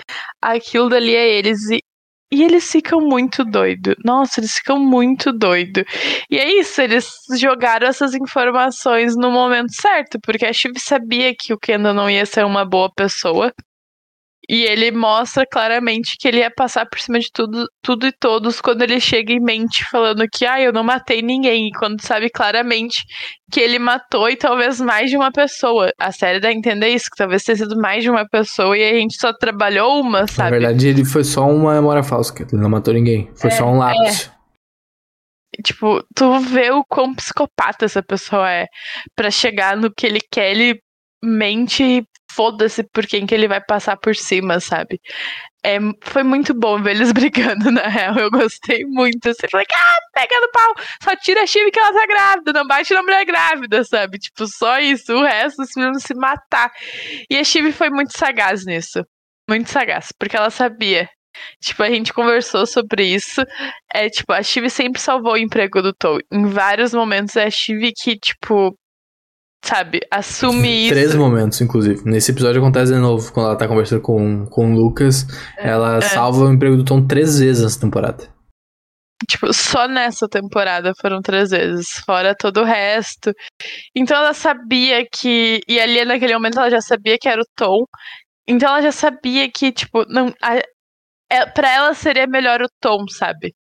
Aquilo 0.40 0.88
dali 0.88 1.14
é 1.14 1.38
eles. 1.38 1.68
E, 1.70 1.82
e 2.32 2.42
eles 2.44 2.70
ficam 2.70 3.00
muito 3.00 3.44
doidos. 3.44 3.96
Nossa, 4.04 4.40
eles 4.40 4.54
ficam 4.54 4.78
muito 4.78 5.32
doidos. 5.32 5.84
E 6.30 6.38
é 6.38 6.52
isso, 6.60 6.80
eles 6.80 7.08
jogaram 7.38 7.88
essas 7.88 8.14
informações 8.14 9.16
no 9.16 9.30
momento 9.30 9.72
certo, 9.74 10.18
porque 10.22 10.46
a 10.46 10.52
Shiv 10.52 10.78
sabia 10.78 11.34
que 11.36 11.52
o 11.52 11.58
Kendall 11.58 11.94
não 11.94 12.08
ia 12.08 12.24
ser 12.24 12.44
uma 12.44 12.64
boa 12.64 12.90
pessoa. 12.94 13.52
E 14.48 14.62
ele 14.64 14.90
mostra 14.90 15.46
claramente 15.46 16.16
que 16.18 16.28
ele 16.28 16.38
ia 16.38 16.50
passar 16.50 16.86
por 16.86 17.00
cima 17.00 17.18
de 17.18 17.30
tudo, 17.32 17.66
tudo 17.82 18.06
e 18.06 18.12
todos 18.12 18.60
quando 18.60 18.82
ele 18.82 19.00
chega 19.00 19.32
em 19.32 19.40
mente 19.40 19.84
falando 19.90 20.26
que, 20.30 20.44
ah, 20.44 20.60
eu 20.60 20.72
não 20.72 20.84
matei 20.84 21.22
ninguém. 21.22 21.68
E 21.68 21.72
quando 21.72 22.00
sabe 22.02 22.28
claramente 22.28 23.04
que 23.50 23.60
ele 23.60 23.78
matou 23.78 24.28
e 24.28 24.36
talvez 24.36 24.80
mais 24.80 25.10
de 25.10 25.16
uma 25.16 25.30
pessoa. 25.32 25.90
A 25.98 26.12
série 26.12 26.40
dá 26.40 26.48
a 26.48 26.52
entender 26.52 26.88
isso, 26.88 27.10
que 27.10 27.16
talvez 27.16 27.42
tenha 27.42 27.56
sido 27.56 27.76
mais 27.80 28.02
de 28.02 28.10
uma 28.10 28.28
pessoa 28.28 28.76
e 28.76 28.82
a 28.82 28.94
gente 28.94 29.18
só 29.18 29.32
trabalhou 29.32 30.00
uma, 30.00 30.26
sabe? 30.26 30.50
Na 30.50 30.58
verdade, 30.58 30.88
ele 30.88 31.04
foi 31.04 31.24
só 31.24 31.48
uma 31.48 31.74
memória 31.74 32.02
falsa, 32.02 32.34
ele 32.40 32.60
não 32.60 32.68
matou 32.68 32.92
ninguém. 32.92 33.30
Foi 33.36 33.50
é, 33.50 33.54
só 33.54 33.64
um 33.66 33.78
lápis. 33.78 34.30
É. 35.58 35.62
Tipo, 35.62 36.04
tu 36.14 36.40
vê 36.40 36.70
o 36.70 36.84
quão 36.84 37.14
psicopata 37.14 37.84
essa 37.84 38.02
pessoa 38.02 38.50
é. 38.50 38.66
para 39.14 39.30
chegar 39.30 39.76
no 39.76 39.90
que 39.90 40.06
ele 40.06 40.20
quer, 40.30 40.50
ele 40.50 40.80
mente 41.22 42.04
foda-se 42.34 42.82
por 42.82 43.06
quem 43.06 43.26
que 43.26 43.34
ele 43.34 43.48
vai 43.48 43.60
passar 43.60 43.96
por 43.96 44.14
cima, 44.16 44.60
sabe? 44.60 45.00
É, 45.64 45.78
foi 46.02 46.22
muito 46.22 46.52
bom 46.52 46.82
ver 46.82 46.92
eles 46.92 47.10
brigando, 47.12 47.70
na 47.70 47.88
real. 47.88 48.16
Eu 48.18 48.30
gostei 48.30 48.84
muito. 48.84 49.28
Assim, 49.28 49.48
falei, 49.50 49.66
ah, 49.72 49.98
pega 50.12 50.40
no 50.40 50.50
pau, 50.50 50.74
só 51.02 51.16
tira 51.16 51.42
a 51.42 51.46
Chive 51.46 51.70
que 51.70 51.78
ela 51.78 51.92
tá 51.92 52.06
grávida, 52.06 52.52
não 52.52 52.66
bate 52.66 52.92
na 52.92 53.02
mulher 53.02 53.24
grávida, 53.24 53.84
sabe? 53.84 54.18
Tipo, 54.18 54.46
só 54.46 54.78
isso. 54.78 55.12
O 55.14 55.22
resto, 55.24 55.62
os 55.62 55.70
meninos 55.76 56.02
se 56.02 56.14
matar. 56.14 56.70
E 57.30 57.36
a 57.38 57.44
Chive 57.44 57.72
foi 57.72 57.90
muito 57.90 58.16
sagaz 58.16 58.66
nisso. 58.66 59.04
Muito 59.48 59.70
sagaz, 59.70 60.12
porque 60.18 60.36
ela 60.36 60.50
sabia. 60.50 61.08
Tipo, 61.60 61.82
a 61.82 61.90
gente 61.90 62.12
conversou 62.12 62.66
sobre 62.66 63.04
isso. 63.04 63.42
É, 63.92 64.08
tipo, 64.08 64.32
a 64.32 64.42
Chive 64.42 64.70
sempre 64.70 65.00
salvou 65.00 65.32
o 65.32 65.38
emprego 65.38 65.82
do 65.82 65.92
Tom. 65.92 66.18
Em 66.32 66.46
vários 66.46 66.92
momentos 66.94 67.36
é 67.36 67.44
a 67.44 67.50
Chive 67.50 67.92
que, 67.92 68.16
tipo, 68.16 68.76
sabe? 69.64 70.00
Assume 70.10 70.84
isso. 70.84 70.94
Três 70.94 71.14
momentos, 71.14 71.60
inclusive. 71.60 72.02
Nesse 72.04 72.30
episódio 72.30 72.60
acontece 72.60 72.92
de 72.92 72.98
novo, 72.98 73.32
quando 73.32 73.46
ela 73.46 73.56
tá 73.56 73.66
conversando 73.66 74.02
com, 74.02 74.46
com 74.46 74.72
o 74.72 74.76
Lucas. 74.76 75.26
Ela 75.58 76.00
salva 76.00 76.44
o 76.44 76.52
emprego 76.52 76.76
do 76.76 76.84
Tom 76.84 77.06
três 77.06 77.38
vezes 77.38 77.62
nessa 77.62 77.80
temporada. 77.80 78.28
Tipo, 79.28 79.52
só 79.52 79.88
nessa 79.88 80.28
temporada 80.28 80.92
foram 81.00 81.22
três 81.22 81.50
vezes, 81.50 81.88
fora 82.04 82.34
todo 82.38 82.60
o 82.60 82.64
resto. 82.64 83.32
Então 83.96 84.16
ela 84.16 84.34
sabia 84.34 85.04
que. 85.10 85.60
E 85.66 85.80
ali 85.80 86.04
naquele 86.04 86.34
momento 86.34 86.58
ela 86.58 86.70
já 86.70 86.80
sabia 86.80 87.16
que 87.18 87.28
era 87.28 87.40
o 87.40 87.46
Tom. 87.56 87.84
Então 88.46 88.68
ela 88.68 88.82
já 88.82 88.92
sabia 88.92 89.50
que, 89.50 89.72
tipo, 89.72 90.04
não. 90.08 90.32
A, 90.42 90.60
é, 91.30 91.46
pra 91.46 91.72
ela 91.72 91.94
seria 91.94 92.26
melhor 92.26 92.60
o 92.60 92.68
Tom, 92.80 93.06
sabe? 93.08 93.54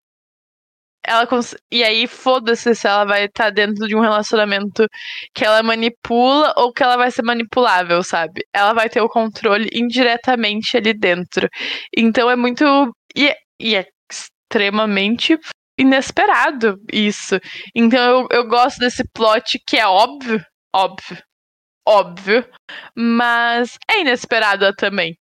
Ela 1.06 1.26
cons... 1.26 1.54
E 1.70 1.84
aí, 1.84 2.06
foda-se 2.06 2.74
se 2.74 2.86
ela 2.86 3.04
vai 3.04 3.24
estar 3.26 3.44
tá 3.44 3.50
dentro 3.50 3.86
de 3.86 3.94
um 3.94 4.00
relacionamento 4.00 4.88
que 5.34 5.44
ela 5.44 5.62
manipula 5.62 6.52
ou 6.56 6.72
que 6.72 6.82
ela 6.82 6.96
vai 6.96 7.10
ser 7.10 7.22
manipulável, 7.22 8.02
sabe? 8.02 8.46
Ela 8.52 8.72
vai 8.72 8.88
ter 8.88 9.00
o 9.00 9.08
controle 9.08 9.68
indiretamente 9.72 10.76
ali 10.76 10.94
dentro. 10.94 11.48
Então 11.96 12.30
é 12.30 12.36
muito. 12.36 12.64
E 13.14 13.28
é, 13.28 13.36
e 13.60 13.76
é 13.76 13.86
extremamente 14.10 15.38
inesperado 15.78 16.80
isso. 16.92 17.38
Então 17.74 18.20
eu, 18.20 18.28
eu 18.30 18.48
gosto 18.48 18.78
desse 18.78 19.04
plot 19.12 19.60
que 19.66 19.76
é 19.76 19.86
óbvio, 19.86 20.44
óbvio, 20.74 21.18
óbvio, 21.86 22.48
mas 22.96 23.76
é 23.90 24.00
inesperado 24.00 24.72
também. 24.74 25.16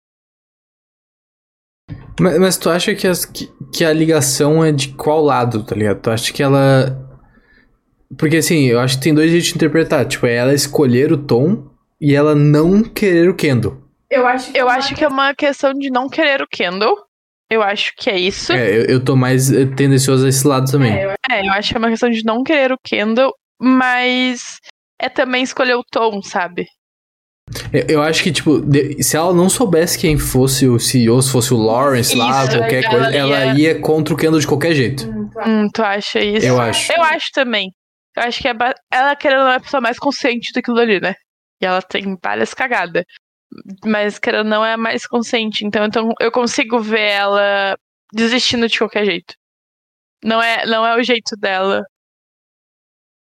Mas, 2.20 2.40
mas 2.40 2.58
tu 2.58 2.70
acha 2.70 2.94
que, 2.94 3.08
as, 3.08 3.26
que, 3.26 3.52
que, 3.74 3.84
a 3.84 3.94
ligação 3.94 4.64
é 4.64 4.72
de 4.72 4.90
qual 4.90 5.24
lado, 5.24 5.64
tá 5.64 5.76
ligado? 5.76 6.02
Tu 6.02 6.10
acha 6.10 6.34
que 6.34 6.44
ela. 6.44 7.00
Porque 8.18 8.38
assim, 8.38 8.66
eu 8.66 8.80
acho 8.80 8.98
que 8.98 9.04
tem 9.04 9.14
dois 9.14 9.32
jeitos 9.32 9.50
de 9.50 9.56
interpretar. 9.56 10.06
Tipo, 10.06 10.28
é 10.28 10.36
ela 10.36 10.54
escolher 10.54 11.12
o 11.12 11.18
tom 11.18 11.68
e 12.00 12.14
ela 12.14 12.36
não 12.36 12.84
querer 12.84 13.30
o 13.30 13.36
Kendall. 13.36 13.82
Eu 14.10 14.28
acho 14.28 14.52
que, 14.52 14.58
eu 14.58 14.70
é, 14.70 14.74
acho 14.74 14.96
que 14.96 15.04
é 15.04 15.08
uma 15.08 15.34
questão 15.34 15.74
de 15.74 15.90
não 15.90 16.08
querer 16.08 16.42
o 16.42 16.48
Kendall. 16.48 16.96
Eu 17.50 17.62
acho 17.62 17.94
que 17.98 18.10
é 18.10 18.18
isso. 18.18 18.54
É, 18.54 18.70
eu, 18.70 18.86
eu 18.86 19.04
tô 19.04 19.16
mais 19.16 19.52
eh, 19.52 19.66
tendencioso 19.66 20.26
a 20.26 20.30
esse 20.30 20.48
lado 20.48 20.72
também. 20.72 20.94
É 20.94 21.06
eu, 21.06 21.10
é, 21.32 21.48
eu 21.48 21.52
acho 21.54 21.70
que 21.70 21.78
é 21.78 21.80
uma 21.80 21.90
questão 21.90 22.10
de 22.10 22.24
não 22.24 22.44
querer 22.44 22.72
o 22.72 22.78
Kendall, 22.84 23.34
mas 23.60 24.60
é 25.00 25.10
também 25.10 25.44
escolher 25.44 25.76
o 25.76 25.84
tom, 25.84 26.22
sabe? 26.22 26.68
Eu, 27.72 27.86
eu 27.88 28.02
acho 28.02 28.24
que, 28.24 28.32
tipo, 28.32 28.60
de, 28.62 29.02
se 29.04 29.16
ela 29.16 29.34
não 29.34 29.50
soubesse 29.50 29.98
quem 29.98 30.18
fosse 30.18 30.68
o 30.68 30.80
CEO, 30.80 31.22
se 31.22 31.32
fosse 31.32 31.54
o 31.54 31.58
Lawrence 31.58 32.10
isso, 32.10 32.18
lá, 32.18 32.48
qualquer 32.48 32.84
ela 32.84 32.90
coisa, 32.90 33.12
ia... 33.12 33.18
ela 33.18 33.60
ia 33.60 33.80
contra 33.80 34.14
o 34.14 34.18
Kendall 34.18 34.40
de 34.40 34.48
qualquer 34.48 34.74
jeito. 34.74 35.08
Hum, 35.08 35.30
tu, 35.30 35.50
hum, 35.50 35.70
tu 35.74 35.84
acha 35.84 36.20
isso? 36.20 36.46
Eu 36.46 36.60
acho. 36.60 36.92
Eu 36.92 37.04
acho 37.04 37.28
também. 37.34 37.70
Eu 38.16 38.24
acho 38.24 38.42
que 38.42 38.48
é 38.48 38.54
ela 38.92 39.16
querendo 39.16 39.48
é 39.48 39.56
a 39.56 39.60
pessoa 39.60 39.82
mais 39.82 39.98
consciente 39.98 40.52
daquilo 40.54 40.80
ali, 40.80 41.00
né? 41.00 41.16
E 41.62 41.66
ela 41.66 41.82
tem 41.82 42.18
várias 42.22 42.54
cagadas 42.54 43.04
mas 43.86 44.20
que 44.20 44.30
ela 44.30 44.44
não 44.44 44.66
é 44.66 44.74
a 44.74 44.78
mais 44.78 45.06
consciente. 45.06 45.66
Então, 45.66 45.86
então 45.86 46.10
eu 46.20 46.32
consigo 46.32 46.80
ver 46.80 47.12
ela 47.12 47.78
desistindo 48.12 48.68
de 48.68 48.78
qualquer 48.78 49.06
jeito. 49.06 49.36
Não 50.24 50.42
é, 50.42 50.66
não 50.66 50.86
é 50.86 50.98
o 50.98 51.04
jeito 51.04 51.36
dela 51.38 51.84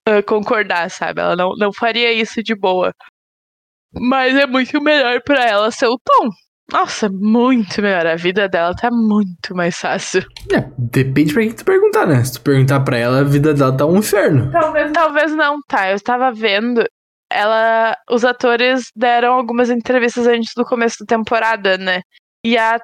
uh, 0.09 0.23
concordar, 0.27 0.91
sabe? 0.91 1.21
Ela 1.21 1.37
não, 1.37 1.55
não 1.57 1.73
faria 1.73 2.13
isso 2.13 2.43
de 2.43 2.55
boa. 2.55 2.95
Mas 3.95 4.37
é 4.37 4.47
muito 4.47 4.81
melhor 4.81 5.21
para 5.25 5.45
ela 5.45 5.71
ser 5.71 5.87
o 5.87 5.99
Tom. 5.99 6.29
Nossa, 6.73 7.09
muito 7.11 7.83
melhor. 7.83 8.07
A 8.07 8.17
vida 8.17 8.49
dela 8.49 8.75
tá 8.75 8.91
muito 8.91 9.55
mais 9.55 9.77
fácil. 9.77 10.25
É, 10.51 10.65
depende 10.79 11.35
pra 11.35 11.43
quem 11.43 11.53
tu 11.53 11.65
perguntar, 11.65 12.07
né? 12.07 12.25
Se 12.25 12.35
tu 12.35 12.41
perguntar 12.41 12.81
pra 12.81 12.97
ela, 12.97 13.21
a 13.21 13.25
vida 13.25 13.53
dela 13.53 13.77
tá 13.77 13.85
um 13.85 13.99
inferno. 13.99 14.51
Talvez, 14.51 14.91
talvez 14.93 15.37
não, 15.37 15.59
tá? 15.69 15.91
Eu 15.91 15.97
estava 15.97 16.33
vendo 16.33 16.83
ela, 17.31 17.97
os 18.11 18.25
atores 18.25 18.91
deram 18.95 19.35
algumas 19.35 19.71
entrevistas 19.71 20.27
antes 20.27 20.53
do 20.55 20.65
começo 20.65 20.99
da 21.01 21.07
temporada, 21.07 21.77
né? 21.79 22.03
E 22.45 22.57
a, 22.57 22.79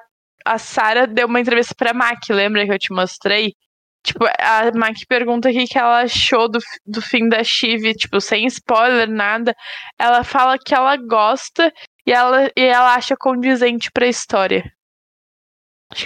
a 0.45 0.57
Sarah 0.57 1.05
deu 1.05 1.27
uma 1.27 1.39
entrevista 1.39 1.73
pra 1.77 1.93
Mac, 1.93 2.29
lembra 2.29 2.65
que 2.65 2.71
eu 2.71 2.79
te 2.79 2.93
mostrei? 2.93 3.53
Tipo, 4.03 4.25
a 4.25 4.71
Mac 4.77 4.95
pergunta 5.07 5.49
o 5.49 5.51
que 5.51 5.77
ela 5.77 6.01
achou 6.01 6.49
do, 6.49 6.59
do 6.85 7.01
fim 7.01 7.27
da 7.27 7.43
Shiv, 7.43 7.93
tipo, 7.95 8.21
sem 8.21 8.45
spoiler, 8.47 9.09
nada. 9.09 9.53
Ela 9.97 10.23
fala 10.23 10.57
que 10.57 10.73
ela 10.73 10.95
gosta 10.95 11.71
e 12.05 12.11
ela, 12.11 12.49
e 12.55 12.61
ela 12.61 12.95
acha 12.95 13.15
condizente 13.17 13.91
pra 13.91 14.07
história. 14.07 14.63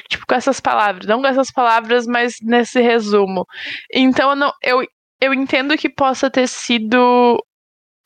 Tipo, 0.10 0.25
com 0.25 0.36
essas 0.36 0.60
palavras. 0.60 1.06
Não 1.06 1.21
com 1.21 1.27
essas 1.27 1.51
palavras, 1.51 2.08
mas 2.08 2.36
nesse 2.41 2.82
resumo. 2.82 3.45
Então, 3.93 4.32
eu, 4.32 4.36
não, 4.36 4.51
eu, 4.62 4.82
eu 5.21 5.34
entendo 5.34 5.77
que 5.77 5.89
possa 5.89 6.29
ter 6.29 6.47
sido 6.47 7.38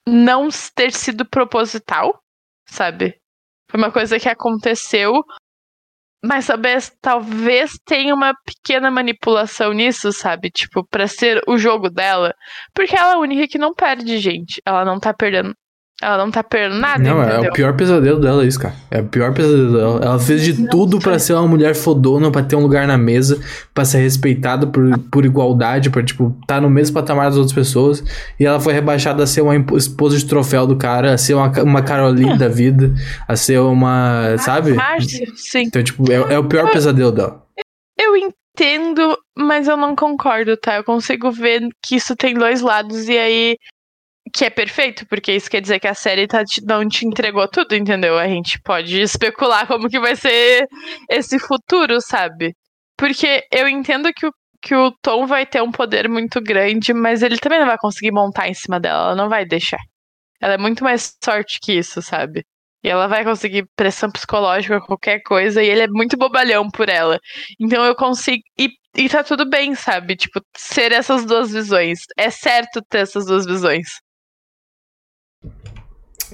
não 0.07 0.47
ter 0.73 0.93
sido 0.93 1.25
proposital, 1.25 2.21
sabe? 2.65 3.19
Foi 3.69 3.77
uma 3.79 3.91
coisa 3.91 4.17
que 4.17 4.29
aconteceu, 4.29 5.23
mas 6.23 6.47
talvez, 6.47 6.91
talvez 7.01 7.71
tenha 7.85 8.13
uma 8.13 8.33
pequena 8.45 8.89
manipulação 8.89 9.71
nisso, 9.73 10.11
sabe? 10.11 10.49
Tipo, 10.49 10.85
para 10.85 11.07
ser 11.07 11.41
o 11.47 11.57
jogo 11.57 11.89
dela. 11.89 12.33
Porque 12.73 12.95
ela 12.95 13.11
é 13.11 13.15
a 13.15 13.19
única 13.19 13.47
que 13.47 13.57
não 13.57 13.73
perde, 13.73 14.17
gente. 14.17 14.61
Ela 14.65 14.83
não 14.83 14.99
tá 14.99 15.13
perdendo 15.13 15.53
ela 15.99 16.17
não 16.17 16.29
tá 16.29 16.43
perdendo 16.43 16.79
nada, 16.79 17.03
Não, 17.03 17.23
entendeu? 17.23 17.45
é 17.45 17.49
o 17.49 17.53
pior 17.53 17.75
pesadelo 17.75 18.19
dela 18.19 18.45
isso, 18.45 18.59
cara. 18.59 18.75
É 18.91 19.01
o 19.01 19.05
pior 19.05 19.33
pesadelo 19.33 19.73
dela. 19.73 20.05
Ela 20.05 20.19
fez 20.19 20.43
de 20.43 20.61
não, 20.61 20.69
tudo 20.69 20.99
para 20.99 21.17
ser 21.17 21.33
uma 21.33 21.47
mulher 21.47 21.73
fodona, 21.73 22.29
para 22.31 22.43
ter 22.43 22.55
um 22.55 22.61
lugar 22.61 22.85
na 22.87 22.99
mesa, 22.99 23.41
para 23.73 23.83
ser 23.83 23.97
respeitada 23.97 24.67
por, 24.67 24.95
por 25.11 25.25
igualdade, 25.25 25.89
pra, 25.89 26.03
tipo, 26.03 26.37
tá 26.45 26.61
no 26.61 26.69
mesmo 26.69 26.93
patamar 26.93 27.25
das 27.25 27.35
outras 27.35 27.53
pessoas. 27.53 28.03
E 28.39 28.45
ela 28.45 28.59
foi 28.59 28.73
rebaixada 28.73 29.23
a 29.23 29.27
ser 29.27 29.41
uma 29.41 29.55
esposa 29.75 30.15
de 30.19 30.25
troféu 30.25 30.67
do 30.67 30.75
cara, 30.75 31.15
a 31.15 31.17
ser 31.17 31.33
uma, 31.33 31.49
uma 31.63 31.81
Caroline 31.81 32.37
da 32.37 32.47
vida, 32.47 32.93
a 33.27 33.35
ser 33.35 33.59
uma, 33.59 34.33
ah, 34.33 34.37
sabe? 34.37 34.73
Márcio, 34.73 35.25
sim. 35.35 35.63
Então, 35.63 35.83
tipo, 35.83 36.11
é, 36.11 36.35
é 36.35 36.37
o 36.37 36.43
pior 36.43 36.71
pesadelo 36.71 37.11
dela. 37.11 37.43
Eu 37.99 38.15
entendo, 38.15 39.17
mas 39.35 39.67
eu 39.67 39.75
não 39.75 39.95
concordo, 39.95 40.55
tá? 40.57 40.75
Eu 40.75 40.83
consigo 40.83 41.31
ver 41.31 41.67
que 41.83 41.95
isso 41.95 42.15
tem 42.15 42.35
dois 42.35 42.61
lados 42.61 43.09
e 43.09 43.17
aí 43.17 43.57
que 44.33 44.45
é 44.45 44.49
perfeito, 44.49 45.05
porque 45.07 45.33
isso 45.33 45.49
quer 45.49 45.61
dizer 45.61 45.79
que 45.79 45.87
a 45.87 45.93
série 45.93 46.27
tá 46.27 46.43
te, 46.43 46.63
não 46.65 46.87
te 46.87 47.05
entregou 47.05 47.47
tudo, 47.47 47.75
entendeu? 47.75 48.17
A 48.17 48.27
gente 48.27 48.59
pode 48.61 48.99
especular 49.01 49.65
como 49.67 49.89
que 49.89 49.99
vai 49.99 50.15
ser 50.15 50.67
esse 51.09 51.39
futuro, 51.39 51.99
sabe? 52.01 52.55
Porque 52.97 53.43
eu 53.51 53.67
entendo 53.67 54.11
que 54.13 54.25
o, 54.27 54.31
que 54.61 54.75
o 54.75 54.91
Tom 55.01 55.27
vai 55.27 55.45
ter 55.45 55.61
um 55.61 55.71
poder 55.71 56.09
muito 56.09 56.41
grande, 56.41 56.93
mas 56.93 57.21
ele 57.21 57.37
também 57.37 57.59
não 57.59 57.67
vai 57.67 57.77
conseguir 57.77 58.11
montar 58.11 58.47
em 58.49 58.53
cima 58.53 58.79
dela, 58.79 59.07
ela 59.07 59.15
não 59.15 59.29
vai 59.29 59.45
deixar. 59.45 59.79
Ela 60.41 60.55
é 60.55 60.57
muito 60.57 60.83
mais 60.83 61.15
sorte 61.23 61.59
que 61.61 61.73
isso, 61.73 62.01
sabe? 62.01 62.45
E 62.83 62.89
ela 62.89 63.07
vai 63.07 63.23
conseguir 63.23 63.67
pressão 63.75 64.09
psicológica, 64.11 64.79
qualquer 64.81 65.21
coisa, 65.23 65.63
e 65.63 65.67
ele 65.67 65.81
é 65.81 65.87
muito 65.87 66.17
bobalhão 66.17 66.69
por 66.69 66.89
ela. 66.89 67.19
Então 67.59 67.83
eu 67.83 67.95
consigo. 67.95 68.41
E, 68.57 68.69
e 68.95 69.09
tá 69.09 69.23
tudo 69.23 69.49
bem, 69.49 69.75
sabe? 69.75 70.15
Tipo, 70.15 70.41
ser 70.55 70.91
essas 70.91 71.25
duas 71.25 71.51
visões. 71.51 71.99
É 72.17 72.29
certo 72.29 72.81
ter 72.89 72.99
essas 72.99 73.25
duas 73.25 73.45
visões. 73.45 73.87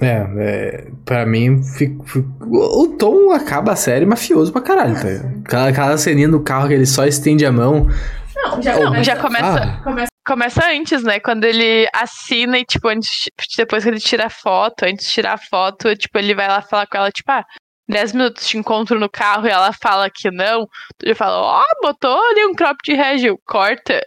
É, 0.00 0.26
é, 0.38 0.86
pra 1.04 1.24
mim, 1.24 1.62
fico, 1.62 2.04
fico, 2.04 2.28
o 2.40 2.96
Tom 2.96 3.30
acaba 3.30 3.72
a 3.72 3.76
série 3.76 4.04
mafioso 4.04 4.52
pra 4.52 4.60
caralho, 4.60 4.94
tá? 4.94 5.08
Aquela, 5.44 5.68
aquela 5.68 5.98
ceninha 5.98 6.28
do 6.28 6.40
carro 6.40 6.68
que 6.68 6.74
ele 6.74 6.86
só 6.86 7.06
estende 7.06 7.46
a 7.46 7.52
mão. 7.52 7.88
Não, 8.34 8.60
já, 8.60 8.78
não, 8.78 9.04
já 9.04 9.16
começa, 9.16 9.62
ah. 9.62 9.82
começa, 9.84 10.08
começa. 10.26 10.66
antes, 10.66 11.02
né? 11.04 11.20
Quando 11.20 11.44
ele 11.44 11.88
assina 11.94 12.58
e, 12.58 12.64
tipo, 12.64 12.88
antes, 12.88 13.30
depois 13.56 13.84
que 13.84 13.90
ele 13.90 14.00
tira 14.00 14.26
a 14.26 14.30
foto, 14.30 14.84
antes 14.84 15.06
de 15.06 15.12
tirar 15.12 15.34
a 15.34 15.38
foto, 15.38 15.94
tipo, 15.96 16.18
ele 16.18 16.34
vai 16.34 16.48
lá 16.48 16.60
falar 16.60 16.86
com 16.88 16.98
ela, 16.98 17.10
tipo, 17.12 17.30
ah, 17.30 17.44
10 17.88 18.12
minutos 18.14 18.46
te 18.46 18.58
encontro 18.58 18.98
no 18.98 19.08
carro 19.08 19.46
e 19.46 19.50
ela 19.50 19.72
fala 19.72 20.10
que 20.10 20.30
não. 20.30 20.66
Ele 21.02 21.14
fala, 21.14 21.40
ó, 21.40 21.62
oh, 21.62 21.86
botou 21.86 22.18
ali 22.30 22.44
um 22.46 22.54
crop 22.54 22.76
de 22.84 22.94
regil, 22.94 23.38
corta. 23.46 24.00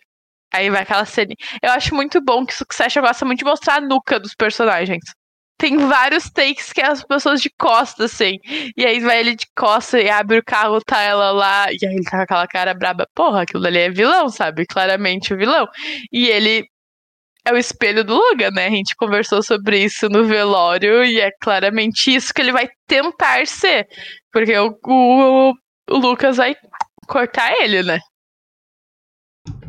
Aí 0.53 0.69
vai 0.69 0.83
aquela 0.83 1.05
cena. 1.05 1.33
Eu 1.61 1.71
acho 1.71 1.93
muito 1.93 2.21
bom 2.21 2.45
que 2.45 2.53
Succession 2.53 3.01
gosta 3.01 3.25
muito 3.25 3.39
de 3.39 3.45
mostrar 3.45 3.75
a 3.75 3.81
nuca 3.81 4.19
dos 4.19 4.33
personagens 4.33 5.03
tem 5.57 5.77
vários 5.77 6.29
takes 6.29 6.71
que 6.71 6.81
é 6.81 6.87
as 6.87 7.03
pessoas 7.03 7.41
de 7.41 7.49
costas, 7.49 8.13
assim. 8.13 8.39
E 8.77 8.85
aí 8.85 8.99
vai 8.99 9.19
ele 9.19 9.35
de 9.35 9.47
costa 9.55 9.99
e 9.99 10.09
abre 10.09 10.37
o 10.37 10.43
carro, 10.43 10.79
tá 10.81 11.01
ela 11.01 11.31
lá. 11.31 11.65
E 11.71 11.85
aí 11.85 11.95
ele 11.95 12.03
tá 12.03 12.17
com 12.17 12.23
aquela 12.23 12.47
cara 12.47 12.73
braba. 12.73 13.07
Porra, 13.15 13.41
aquilo 13.41 13.65
ali 13.65 13.79
é 13.79 13.89
vilão, 13.89 14.29
sabe? 14.29 14.65
Claramente 14.67 15.33
o 15.33 15.37
vilão. 15.37 15.67
E 16.11 16.27
ele 16.27 16.63
é 17.43 17.51
o 17.51 17.57
espelho 17.57 18.03
do 18.03 18.13
Logan, 18.15 18.51
né? 18.51 18.67
A 18.67 18.69
gente 18.69 18.95
conversou 18.95 19.41
sobre 19.41 19.83
isso 19.83 20.07
no 20.09 20.25
velório 20.25 21.03
e 21.03 21.19
é 21.19 21.31
claramente 21.41 22.13
isso 22.13 22.33
que 22.33 22.41
ele 22.41 22.51
vai 22.51 22.69
tentar 22.85 23.47
ser. 23.47 23.87
Porque 24.31 24.55
o, 24.57 24.77
o, 24.85 25.53
o 25.89 25.97
Lucas 25.97 26.37
vai 26.37 26.55
cortar 27.07 27.51
ele, 27.61 27.81
né? 27.81 27.99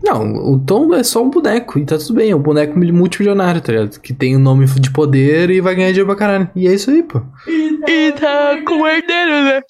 Não, 0.03 0.53
o 0.53 0.59
Tom 0.59 0.95
é 0.95 1.03
só 1.03 1.23
um 1.23 1.31
boneco, 1.31 1.79
e 1.79 1.85
tá 1.85 1.99
tudo 1.99 2.15
bem, 2.15 2.31
é 2.31 2.37
um 2.37 2.41
boneco 2.41 2.79
multimilionário, 2.79 3.61
tá 3.61 3.73
ligado? 3.73 4.01
Que 4.01 4.13
tem 4.13 4.37
o 4.37 4.39
um 4.39 4.43
nome 4.43 4.67
de 4.67 4.91
poder 4.91 5.51
e 5.51 5.61
vai 5.61 5.75
ganhar 5.75 5.89
dinheiro 5.89 6.07
pra 6.07 6.17
caralho. 6.17 6.51
E 6.55 6.67
é 6.67 6.75
isso 6.75 6.91
aí, 6.91 7.03
pô. 7.03 7.21
E 7.47 8.13
tá 8.13 8.59
com 8.67 8.87
herdeiro, 8.87 9.43
né? 9.45 9.63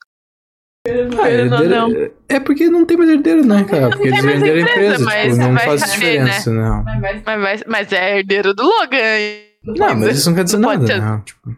Ah, 1.19 1.31
herdeiro, 1.31 1.51
não, 1.51 1.89
não. 1.89 2.11
É 2.29 2.41
porque 2.41 2.69
não 2.69 2.85
tem 2.85 2.97
mais 2.97 3.11
herdeiro, 3.11 3.45
né, 3.45 3.65
cara? 3.65 3.91
Porque 3.91 4.09
eles 4.09 4.25
venderam 4.25 4.59
a 4.59 4.63
empresa, 4.63 5.07
tipo, 5.07 5.37
não 5.37 5.59
faz 5.59 5.81
saber, 5.81 5.93
diferença, 5.93 6.51
né? 6.51 6.63
não. 6.63 6.85
Mas, 6.85 7.23
mas, 7.25 7.65
mas, 7.67 7.93
é 7.93 8.19
herdeiro 8.19 8.55
do 8.55 8.63
Logan. 8.63 8.97
Não, 9.65 9.95
mas 9.97 10.19
isso 10.19 10.31
não 10.31 10.37
quer 10.37 10.45
dizer 10.45 10.59
nada, 10.59 10.87
ser- 10.87 11.01
né? 11.01 11.23
Tipo, 11.25 11.51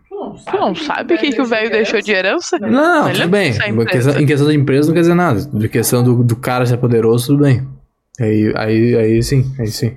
Tu 0.49 0.57
não 0.57 0.75
sabe 0.75 1.15
o 1.15 1.19
que, 1.19 1.33
que 1.33 1.41
o 1.41 1.45
velho 1.45 1.71
deixou 1.71 2.01
de 2.01 2.13
herança? 2.13 2.59
não, 2.59 2.71
não, 2.71 3.11
tudo 3.11 3.23
é 3.23 3.27
bem. 3.27 3.51
Em 3.51 3.85
questão, 3.87 4.21
em 4.21 4.27
questão 4.27 4.47
da 4.47 4.55
empresa 4.55 4.89
não 4.89 4.95
quer 4.95 5.01
dizer 5.01 5.15
nada. 5.15 5.41
De 5.41 5.69
questão 5.69 6.03
do, 6.03 6.23
do 6.23 6.37
cara 6.37 6.67
ser 6.67 6.77
poderoso, 6.77 7.29
tudo 7.29 7.43
bem. 7.43 7.67
Aí, 8.21 8.53
aí, 8.57 8.97
aí 8.97 9.23
sim, 9.23 9.55
aí 9.59 9.67
sim. 9.69 9.97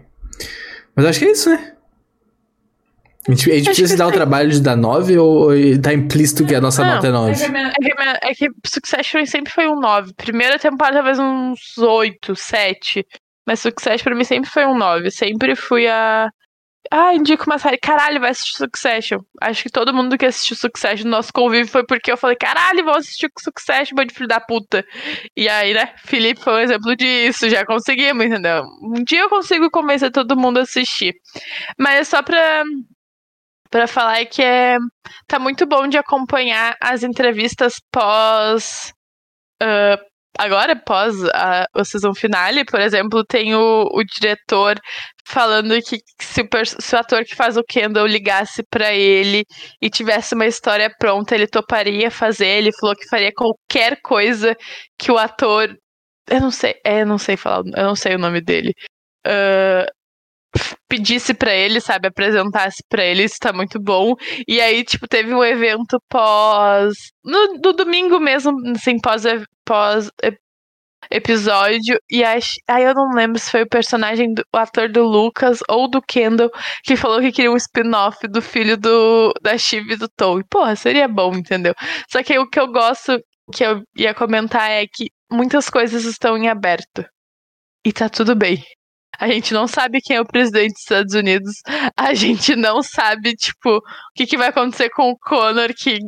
Mas 0.96 1.06
acho 1.06 1.20
que 1.20 1.26
é 1.26 1.32
isso, 1.32 1.50
né? 1.50 1.74
A 3.28 3.32
gente, 3.32 3.52
a 3.52 3.56
gente 3.56 3.66
precisa 3.68 3.88
se 3.88 3.94
que 3.94 3.98
dar 4.00 4.08
o 4.08 4.12
trabalho 4.12 4.50
de 4.52 4.62
dar 4.62 4.76
9 4.76 5.18
ou, 5.18 5.50
ou 5.52 5.82
tá 5.82 5.94
implícito 5.94 6.46
que 6.46 6.54
a 6.54 6.60
nossa 6.60 6.84
Não, 6.84 6.96
nota 6.96 7.08
é 7.08 7.12
9? 7.12 7.32
É 7.32 7.36
que, 7.46 7.52
minha- 7.52 8.20
é 8.22 8.34
que 8.34 8.50
Succession 8.66 9.26
sempre 9.26 9.52
foi 9.52 9.68
um 9.68 9.80
9. 9.80 10.14
Primeira 10.14 10.60
temporada, 10.60 10.98
talvez 10.98 11.20
uns 11.20 11.78
8, 11.78 12.36
7. 12.36 13.06
Mas 13.48 13.62
Succession 13.62 14.04
pra 14.04 14.16
mim 14.16 14.26
sempre 14.26 14.50
foi 14.50 14.66
um 14.66 14.78
9. 14.78 15.10
Sempre 15.10 15.56
fui 15.56 15.88
a. 15.88 16.30
Ah, 16.92 17.14
indico 17.16 17.46
uma 17.48 17.58
série. 17.58 17.78
Caralho, 17.78 18.20
vai 18.20 18.32
assistir 18.32 18.58
Succession. 18.58 19.20
Acho 19.42 19.64
que 19.64 19.70
todo 19.70 19.94
mundo 19.94 20.18
que 20.18 20.26
assistiu 20.26 20.56
Succession 20.56 21.06
no 21.06 21.12
nosso 21.12 21.32
convívio 21.34 21.68
foi 21.68 21.86
porque 21.86 22.12
eu 22.12 22.18
falei: 22.18 22.36
caralho, 22.36 22.84
vou 22.84 22.96
assistir 22.96 23.30
Succession, 23.40 23.96
bando 23.96 24.10
de 24.10 24.16
filho 24.16 24.28
da 24.28 24.40
puta. 24.40 24.86
E 25.36 25.48
aí, 25.50 25.74
né, 25.74 25.94
Felipe 26.06 26.42
foi 26.42 26.54
um 26.54 26.60
exemplo 26.60 26.96
disso. 26.96 27.50
Já 27.50 27.66
conseguimos, 27.66 28.26
entendeu? 28.26 28.64
Um 28.82 29.04
dia 29.04 29.22
eu 29.22 29.30
consigo 29.30 29.70
convencer 29.72 30.12
todo 30.12 30.38
mundo 30.38 30.60
a 30.60 30.64
assistir. 30.64 31.14
Mas 31.80 31.96
é 32.00 32.04
só 32.04 32.22
pra. 32.22 32.64
Pra 33.70 33.88
falar 33.88 34.24
que 34.28 34.42
é 34.44 34.78
tá 35.28 35.40
muito 35.40 35.66
bom 35.66 35.88
de 35.88 35.98
acompanhar 35.98 36.76
as 36.80 37.02
entrevistas 37.04 37.74
pós. 37.92 38.94
ah, 39.62 39.98
agora, 40.38 40.76
pós 40.76 41.16
a, 41.34 41.66
a 41.74 41.86
season 41.86 42.14
finale, 42.14 42.66
por 42.66 42.80
exemplo, 42.80 43.24
tem 43.26 43.56
o, 43.56 43.88
o 43.92 44.04
diretor 44.04 44.80
falando 45.26 45.80
que 45.82 46.00
se 46.22 46.42
o, 46.42 46.48
se 46.66 46.96
o 46.96 47.00
ator 47.00 47.24
que 47.24 47.36
faz 47.36 47.58
o 47.58 47.64
Kendall 47.64 48.08
ligasse 48.08 48.64
pra 48.70 48.94
ele 48.94 49.46
e 49.82 49.90
tivesse 49.90 50.36
uma 50.36 50.46
história 50.46 50.90
pronta, 51.00 51.36
ele 51.36 51.48
toparia 51.48 52.12
fazer. 52.12 52.48
Ele 52.48 52.72
falou 52.74 52.96
que 52.96 53.08
faria 53.08 53.32
qualquer 53.34 54.00
coisa 54.02 54.56
que 54.98 55.12
o 55.12 55.18
ator. 55.18 55.76
Eu 56.30 56.42
não 56.42 56.52
sei, 56.52 56.76
é, 56.86 57.02
eu 57.02 57.06
não 57.06 57.18
sei 57.18 57.38
falar, 57.38 57.64
eu 57.76 57.84
não 57.86 57.96
sei 57.96 58.16
o 58.16 58.20
nome 58.20 58.42
dele. 58.42 58.74
ah, 59.26 59.86
pedisse 60.88 61.34
pra 61.34 61.54
ele, 61.54 61.80
sabe, 61.82 62.08
apresentasse 62.08 62.84
pra 62.90 63.04
ele, 63.04 63.24
isso 63.24 63.38
tá 63.40 63.52
muito 63.54 63.80
bom. 63.82 64.14
E 64.48 64.62
aí, 64.62 64.84
tipo, 64.84 65.08
teve 65.08 65.34
um 65.34 65.44
evento 65.44 66.00
pós. 66.10 66.94
No, 67.24 67.54
no 67.56 67.74
domingo 67.74 68.20
mesmo, 68.20 68.52
assim, 68.76 69.00
pós, 69.00 69.24
pós 69.66 70.10
ep- 70.22 70.40
episódio. 71.12 72.00
E 72.10 72.24
aí, 72.24 72.40
aí 72.68 72.84
eu 72.84 72.94
não 72.94 73.12
lembro 73.14 73.40
se 73.40 73.52
foi 73.52 73.64
o 73.64 73.70
personagem, 73.70 74.34
do, 74.34 74.44
o 74.54 74.58
ator 74.58 74.90
do 74.90 75.04
Lucas 75.04 75.60
ou 75.70 75.90
do 75.90 76.02
Kendall, 76.02 76.52
que 76.84 76.96
falou 76.96 77.22
que 77.22 77.32
queria 77.32 77.52
um 77.52 77.58
spin-off 77.58 78.28
do 78.28 78.42
filho 78.42 78.78
do, 78.78 79.34
da 79.42 79.54
e 79.56 79.96
do 79.96 80.08
Tom. 80.10 80.40
E, 80.40 80.44
porra, 80.46 80.76
seria 80.76 81.08
bom, 81.08 81.34
entendeu? 81.36 81.74
Só 82.10 82.24
que 82.24 82.38
o 82.38 82.50
que 82.50 82.60
eu 82.60 82.68
gosto, 82.68 83.20
que 83.54 83.64
eu 83.64 83.84
ia 83.96 84.14
comentar 84.14 84.70
é 84.70 84.86
que 84.88 85.10
muitas 85.32 85.70
coisas 85.70 86.06
estão 86.06 86.38
em 86.38 86.50
aberto. 86.50 87.06
E 87.86 87.92
tá 87.92 88.10
tudo 88.10 88.36
bem. 88.36 88.64
A 89.20 89.28
gente 89.28 89.54
não 89.54 89.68
sabe 89.68 90.02
quem 90.02 90.16
é 90.16 90.22
o 90.22 90.26
presidente 90.26 90.74
dos 90.74 90.82
Estados 90.82 91.14
Unidos. 91.14 91.54
A 91.96 92.14
gente 92.14 92.56
não 92.56 92.82
sabe, 92.82 93.36
tipo, 93.36 93.78
o 93.78 93.82
que, 94.16 94.26
que 94.26 94.38
vai 94.38 94.48
acontecer 94.48 94.90
com 94.90 95.12
o 95.12 95.18
Connor, 95.18 95.70
que 95.78 96.00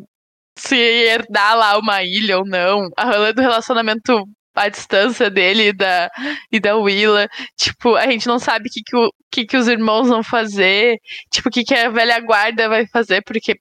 se 0.58 0.76
herdar 0.76 1.58
lá 1.58 1.78
uma 1.78 2.04
ilha 2.04 2.38
ou 2.38 2.46
não. 2.46 2.90
A 2.98 3.06
rola 3.06 3.34
do 3.34 3.42
relacionamento 3.42 4.24
à 4.56 4.70
distância 4.70 5.30
dele 5.30 5.70
e 5.70 5.74
da, 5.74 6.10
e 6.52 6.60
da 6.60 6.76
Willa. 6.78 7.28
Tipo, 7.58 7.96
a 7.96 8.08
gente 8.10 8.28
não 8.28 8.40
sabe 8.40 8.70
que, 8.70 8.82
que, 8.84 8.96
o, 8.96 9.12
que, 9.32 9.46
que 9.46 9.58
os 9.58 9.68
irmãos 9.68 10.08
vão 10.08 10.24
fazer. 10.24 10.98
Tipo, 11.32 11.50
o 11.50 11.52
que, 11.52 11.64
que 11.64 11.76
a 11.76 11.90
velha 11.90 12.20
guarda 12.22 12.70
vai 12.70 12.88
fazer, 12.88 13.22
porque 13.24 13.56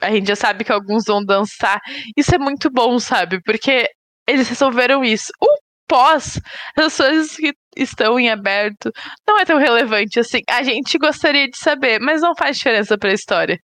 a 0.00 0.10
gente 0.10 0.26
já 0.26 0.36
sabe 0.36 0.64
que 0.64 0.72
alguns 0.72 1.04
vão 1.04 1.24
dançar. 1.24 1.80
Isso 2.16 2.34
é 2.34 2.38
muito 2.38 2.70
bom, 2.70 2.98
sabe? 2.98 3.40
Porque 3.42 3.88
eles 4.28 4.48
resolveram 4.48 5.04
isso. 5.04 5.32
O 5.40 5.46
pós, 5.86 6.40
as 6.76 6.96
coisas 6.96 7.36
que 7.36 7.52
estão 7.76 8.18
em 8.18 8.30
aberto, 8.30 8.90
não 9.26 9.38
é 9.38 9.44
tão 9.44 9.58
relevante 9.58 10.18
assim. 10.18 10.40
A 10.48 10.62
gente 10.62 10.98
gostaria 10.98 11.48
de 11.48 11.56
saber, 11.56 12.00
mas 12.00 12.20
não 12.20 12.34
faz 12.34 12.56
diferença 12.56 12.98
pra 12.98 13.12
história. 13.12 13.58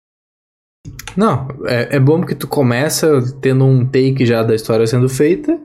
Não, 1.16 1.48
é, 1.66 1.96
é 1.96 2.00
bom 2.00 2.20
porque 2.20 2.34
tu 2.34 2.46
começa 2.46 3.22
tendo 3.40 3.64
um 3.64 3.86
take 3.86 4.26
já 4.26 4.42
da 4.42 4.54
história 4.54 4.86
sendo 4.86 5.08
feita, 5.08 5.58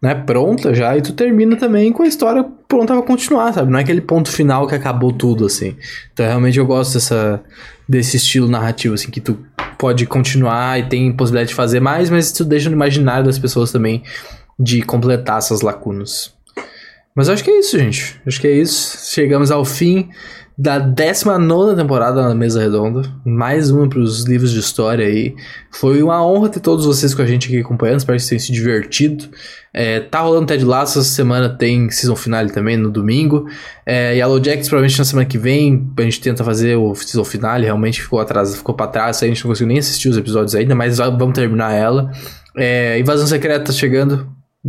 né? 0.00 0.14
Pronta 0.14 0.74
já, 0.74 0.96
e 0.96 1.02
tu 1.02 1.12
termina 1.12 1.56
também 1.56 1.92
com 1.92 2.02
a 2.02 2.06
história 2.06 2.44
pronta 2.66 2.94
pra 2.94 3.02
continuar, 3.02 3.52
sabe? 3.52 3.70
Não 3.70 3.78
é 3.78 3.82
aquele 3.82 4.00
ponto 4.00 4.30
final 4.30 4.66
que 4.66 4.74
acabou 4.74 5.12
tudo, 5.12 5.46
assim. 5.46 5.76
Então 6.12 6.26
realmente 6.26 6.58
eu 6.58 6.66
gosto 6.66 6.94
dessa, 6.94 7.42
desse 7.88 8.16
estilo 8.16 8.48
narrativo, 8.48 8.94
assim, 8.94 9.10
que 9.10 9.20
tu 9.20 9.38
pode 9.78 10.06
continuar 10.06 10.78
e 10.78 10.88
tem 10.88 11.12
possibilidade 11.12 11.50
de 11.50 11.54
fazer 11.54 11.80
mais, 11.80 12.10
mas 12.10 12.32
tu 12.32 12.44
deixa 12.44 12.68
no 12.68 12.74
imaginário 12.74 13.24
das 13.24 13.38
pessoas 13.38 13.70
também 13.70 14.02
de 14.58 14.82
completar 14.82 15.38
essas 15.38 15.60
lacunas. 15.60 16.36
Mas 17.14 17.28
acho 17.28 17.42
que 17.42 17.50
é 17.50 17.58
isso, 17.58 17.78
gente. 17.78 18.20
Acho 18.26 18.40
que 18.40 18.46
é 18.46 18.52
isso. 18.52 19.12
Chegamos 19.12 19.50
ao 19.50 19.64
fim 19.64 20.08
da 20.58 20.80
19 20.80 21.76
temporada 21.76 22.20
na 22.20 22.34
Mesa 22.34 22.60
Redonda. 22.60 23.02
Mais 23.24 23.70
uma 23.70 23.88
para 23.88 24.00
os 24.00 24.24
livros 24.24 24.50
de 24.50 24.58
história 24.58 25.06
aí. 25.06 25.36
Foi 25.70 26.02
uma 26.02 26.26
honra 26.26 26.48
ter 26.48 26.58
todos 26.58 26.84
vocês 26.84 27.14
com 27.14 27.22
a 27.22 27.26
gente 27.26 27.46
aqui 27.46 27.60
acompanhando. 27.60 27.98
Espero 28.00 28.18
que 28.18 28.24
vocês 28.24 28.42
tenham 28.42 28.58
se 28.58 28.60
divertido. 28.60 29.28
É, 29.72 30.00
tá 30.00 30.18
rolando 30.18 30.46
Ted 30.46 30.64
Lasso. 30.64 30.98
Essa 30.98 31.08
semana 31.08 31.48
tem 31.48 31.88
season 31.90 32.16
finale 32.16 32.50
também 32.50 32.76
no 32.76 32.90
domingo. 32.90 33.48
É, 33.86 34.16
Yellow 34.16 34.42
Jackets 34.42 34.68
provavelmente 34.68 34.98
na 34.98 35.04
semana 35.04 35.28
que 35.28 35.38
vem. 35.38 35.92
A 35.96 36.02
gente 36.02 36.20
tenta 36.20 36.42
fazer 36.42 36.74
o 36.74 36.92
season 36.92 37.24
finale. 37.24 37.64
Realmente 37.64 38.02
ficou 38.02 38.18
atrás, 38.18 38.56
ficou 38.56 38.74
pra 38.74 38.88
trás. 38.88 39.22
A 39.22 39.26
gente 39.28 39.44
não 39.44 39.50
conseguiu 39.52 39.68
nem 39.68 39.78
assistir 39.78 40.08
os 40.08 40.16
episódios 40.16 40.56
ainda, 40.56 40.74
mas 40.74 40.98
vamos 40.98 41.34
terminar 41.34 41.72
ela. 41.72 42.10
É, 42.56 42.98
Invasão 42.98 43.28
Secreta 43.28 43.70
chegando 43.70 44.28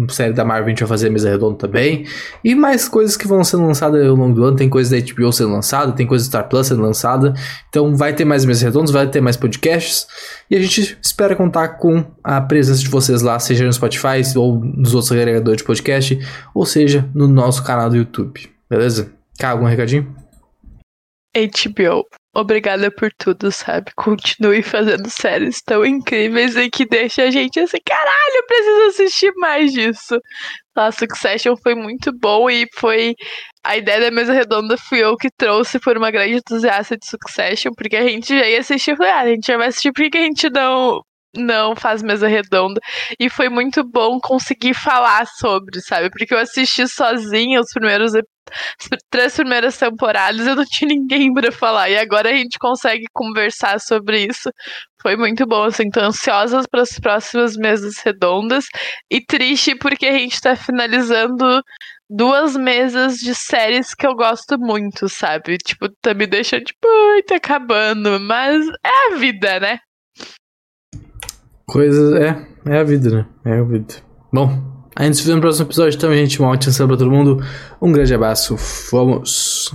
série 0.09 0.33
da 0.33 0.45
Marvel 0.45 0.67
a 0.67 0.69
gente 0.69 0.79
vai 0.79 0.87
fazer 0.87 1.07
a 1.07 1.11
mesa 1.11 1.29
redonda 1.29 1.57
também. 1.57 2.05
E 2.43 2.53
mais 2.53 2.87
coisas 2.87 3.17
que 3.17 3.27
vão 3.27 3.43
sendo 3.43 3.65
lançadas 3.65 4.05
ao 4.05 4.15
longo 4.15 4.35
do 4.35 4.43
ano. 4.43 4.55
Tem 4.55 4.69
coisa 4.69 4.95
da 4.95 5.13
HBO 5.13 5.31
sendo 5.31 5.51
lançada, 5.51 5.91
tem 5.91 6.05
coisa 6.05 6.25
do 6.25 6.27
Star 6.27 6.47
Plus 6.47 6.67
sendo 6.67 6.81
lançada. 6.81 7.33
Então 7.69 7.95
vai 7.95 8.13
ter 8.13 8.25
mais 8.25 8.45
mesas 8.45 8.61
redondas, 8.61 8.91
vai 8.91 9.07
ter 9.07 9.21
mais 9.21 9.35
podcasts. 9.35 10.07
E 10.49 10.55
a 10.55 10.61
gente 10.61 10.97
espera 11.01 11.35
contar 11.35 11.69
com 11.69 12.05
a 12.23 12.39
presença 12.39 12.81
de 12.81 12.89
vocês 12.89 13.21
lá, 13.21 13.39
seja 13.39 13.65
no 13.65 13.73
Spotify 13.73 14.21
ou 14.35 14.63
nos 14.63 14.93
outros 14.93 15.11
agregadores 15.11 15.61
de 15.61 15.63
podcast, 15.63 16.19
ou 16.53 16.65
seja, 16.65 17.09
no 17.13 17.27
nosso 17.27 17.63
canal 17.63 17.89
do 17.89 17.97
YouTube. 17.97 18.49
Beleza? 18.69 19.11
Cá, 19.37 19.51
algum 19.51 19.65
recadinho? 19.65 20.15
HBO, 21.35 22.05
obrigada 22.33 22.91
por 22.91 23.11
tudo, 23.17 23.51
sabe? 23.51 23.91
Continue 23.95 24.61
fazendo 24.63 25.09
séries 25.09 25.61
tão 25.61 25.85
incríveis 25.85 26.55
e 26.55 26.69
que 26.69 26.85
deixa 26.85 27.23
a 27.23 27.31
gente 27.31 27.59
assim, 27.59 27.77
caralho, 27.85 28.35
eu 28.35 28.45
preciso 28.45 28.81
assistir 28.87 29.31
mais 29.37 29.73
disso. 29.73 30.19
A 30.75 30.91
Succession 30.91 31.55
foi 31.61 31.75
muito 31.75 32.11
bom 32.17 32.49
e 32.49 32.65
foi. 32.75 33.15
A 33.63 33.75
ideia 33.77 33.99
da 33.99 34.11
mesa 34.11 34.31
redonda 34.33 34.77
fui 34.77 35.03
eu 35.03 35.17
que 35.17 35.29
trouxe 35.29 35.79
por 35.79 35.97
uma 35.97 36.09
grande 36.11 36.35
entusiasta 36.35 36.97
de 36.97 37.05
Succession, 37.05 37.71
porque 37.75 37.97
a 37.97 38.07
gente 38.07 38.37
já 38.37 38.47
ia 38.47 38.59
assistir. 38.61 38.95
Falei, 38.95 39.11
ah, 39.11 39.19
a 39.19 39.27
gente 39.27 39.45
já 39.45 39.57
vai 39.57 39.67
assistir, 39.67 39.91
por 39.91 40.09
que 40.09 40.17
a 40.17 40.21
gente 40.21 40.49
não, 40.49 41.01
não 41.35 41.75
faz 41.75 42.01
mesa 42.01 42.27
redonda? 42.27 42.79
E 43.19 43.29
foi 43.29 43.49
muito 43.49 43.83
bom 43.83 44.19
conseguir 44.19 44.73
falar 44.73 45.25
sobre, 45.27 45.81
sabe? 45.81 46.09
Porque 46.09 46.33
eu 46.33 46.39
assisti 46.39 46.87
sozinha 46.87 47.61
os 47.61 47.71
primeiros 47.73 48.13
as 48.51 48.87
três 49.09 49.35
primeiras 49.35 49.77
temporadas 49.77 50.47
eu 50.47 50.55
não 50.55 50.65
tinha 50.65 50.89
ninguém 50.89 51.33
pra 51.33 51.51
falar. 51.51 51.89
E 51.89 51.97
agora 51.97 52.29
a 52.29 52.33
gente 52.33 52.57
consegue 52.57 53.05
conversar 53.13 53.79
sobre 53.79 54.25
isso. 54.25 54.51
Foi 55.01 55.15
muito 55.15 55.45
bom, 55.45 55.63
assim, 55.63 55.89
tô 55.89 55.99
ansiosa 56.01 56.61
para 56.69 56.81
as 56.81 56.99
próximas 56.99 57.55
mesas 57.55 57.97
redondas. 58.03 58.65
E 59.09 59.23
triste 59.23 59.75
porque 59.75 60.05
a 60.07 60.17
gente 60.17 60.41
tá 60.41 60.55
finalizando 60.55 61.63
duas 62.09 62.55
mesas 62.55 63.17
de 63.17 63.35
séries 63.35 63.93
que 63.93 64.05
eu 64.07 64.15
gosto 64.15 64.57
muito, 64.57 65.07
sabe? 65.07 65.57
Tipo, 65.57 65.89
tá 66.01 66.13
me 66.13 66.25
deixando, 66.25 66.63
tipo, 66.65 66.87
ai, 67.13 67.23
tá 67.23 67.35
acabando. 67.35 68.19
Mas 68.19 68.65
é 68.83 69.13
a 69.13 69.15
vida, 69.17 69.59
né? 69.59 69.79
Coisas. 71.69 72.13
É, 72.13 72.47
é 72.65 72.79
a 72.79 72.83
vida, 72.83 73.09
né? 73.09 73.25
É 73.45 73.59
a 73.59 73.63
vida. 73.63 73.95
Bom, 74.33 74.57
a 74.95 75.03
gente 75.05 75.17
se 75.17 75.25
vê 75.25 75.33
no 75.33 75.41
próximo 75.41 75.67
episódio, 75.67 75.97
então, 75.97 76.13
gente. 76.13 76.39
Uma 76.39 76.49
ótima 76.49 76.73
semana 76.73 76.97
pra 76.97 77.05
todo 77.05 77.15
mundo. 77.15 77.43
Um 77.81 77.91
grande 77.91 78.13
abraço. 78.13 78.55
Vamos! 78.91 79.73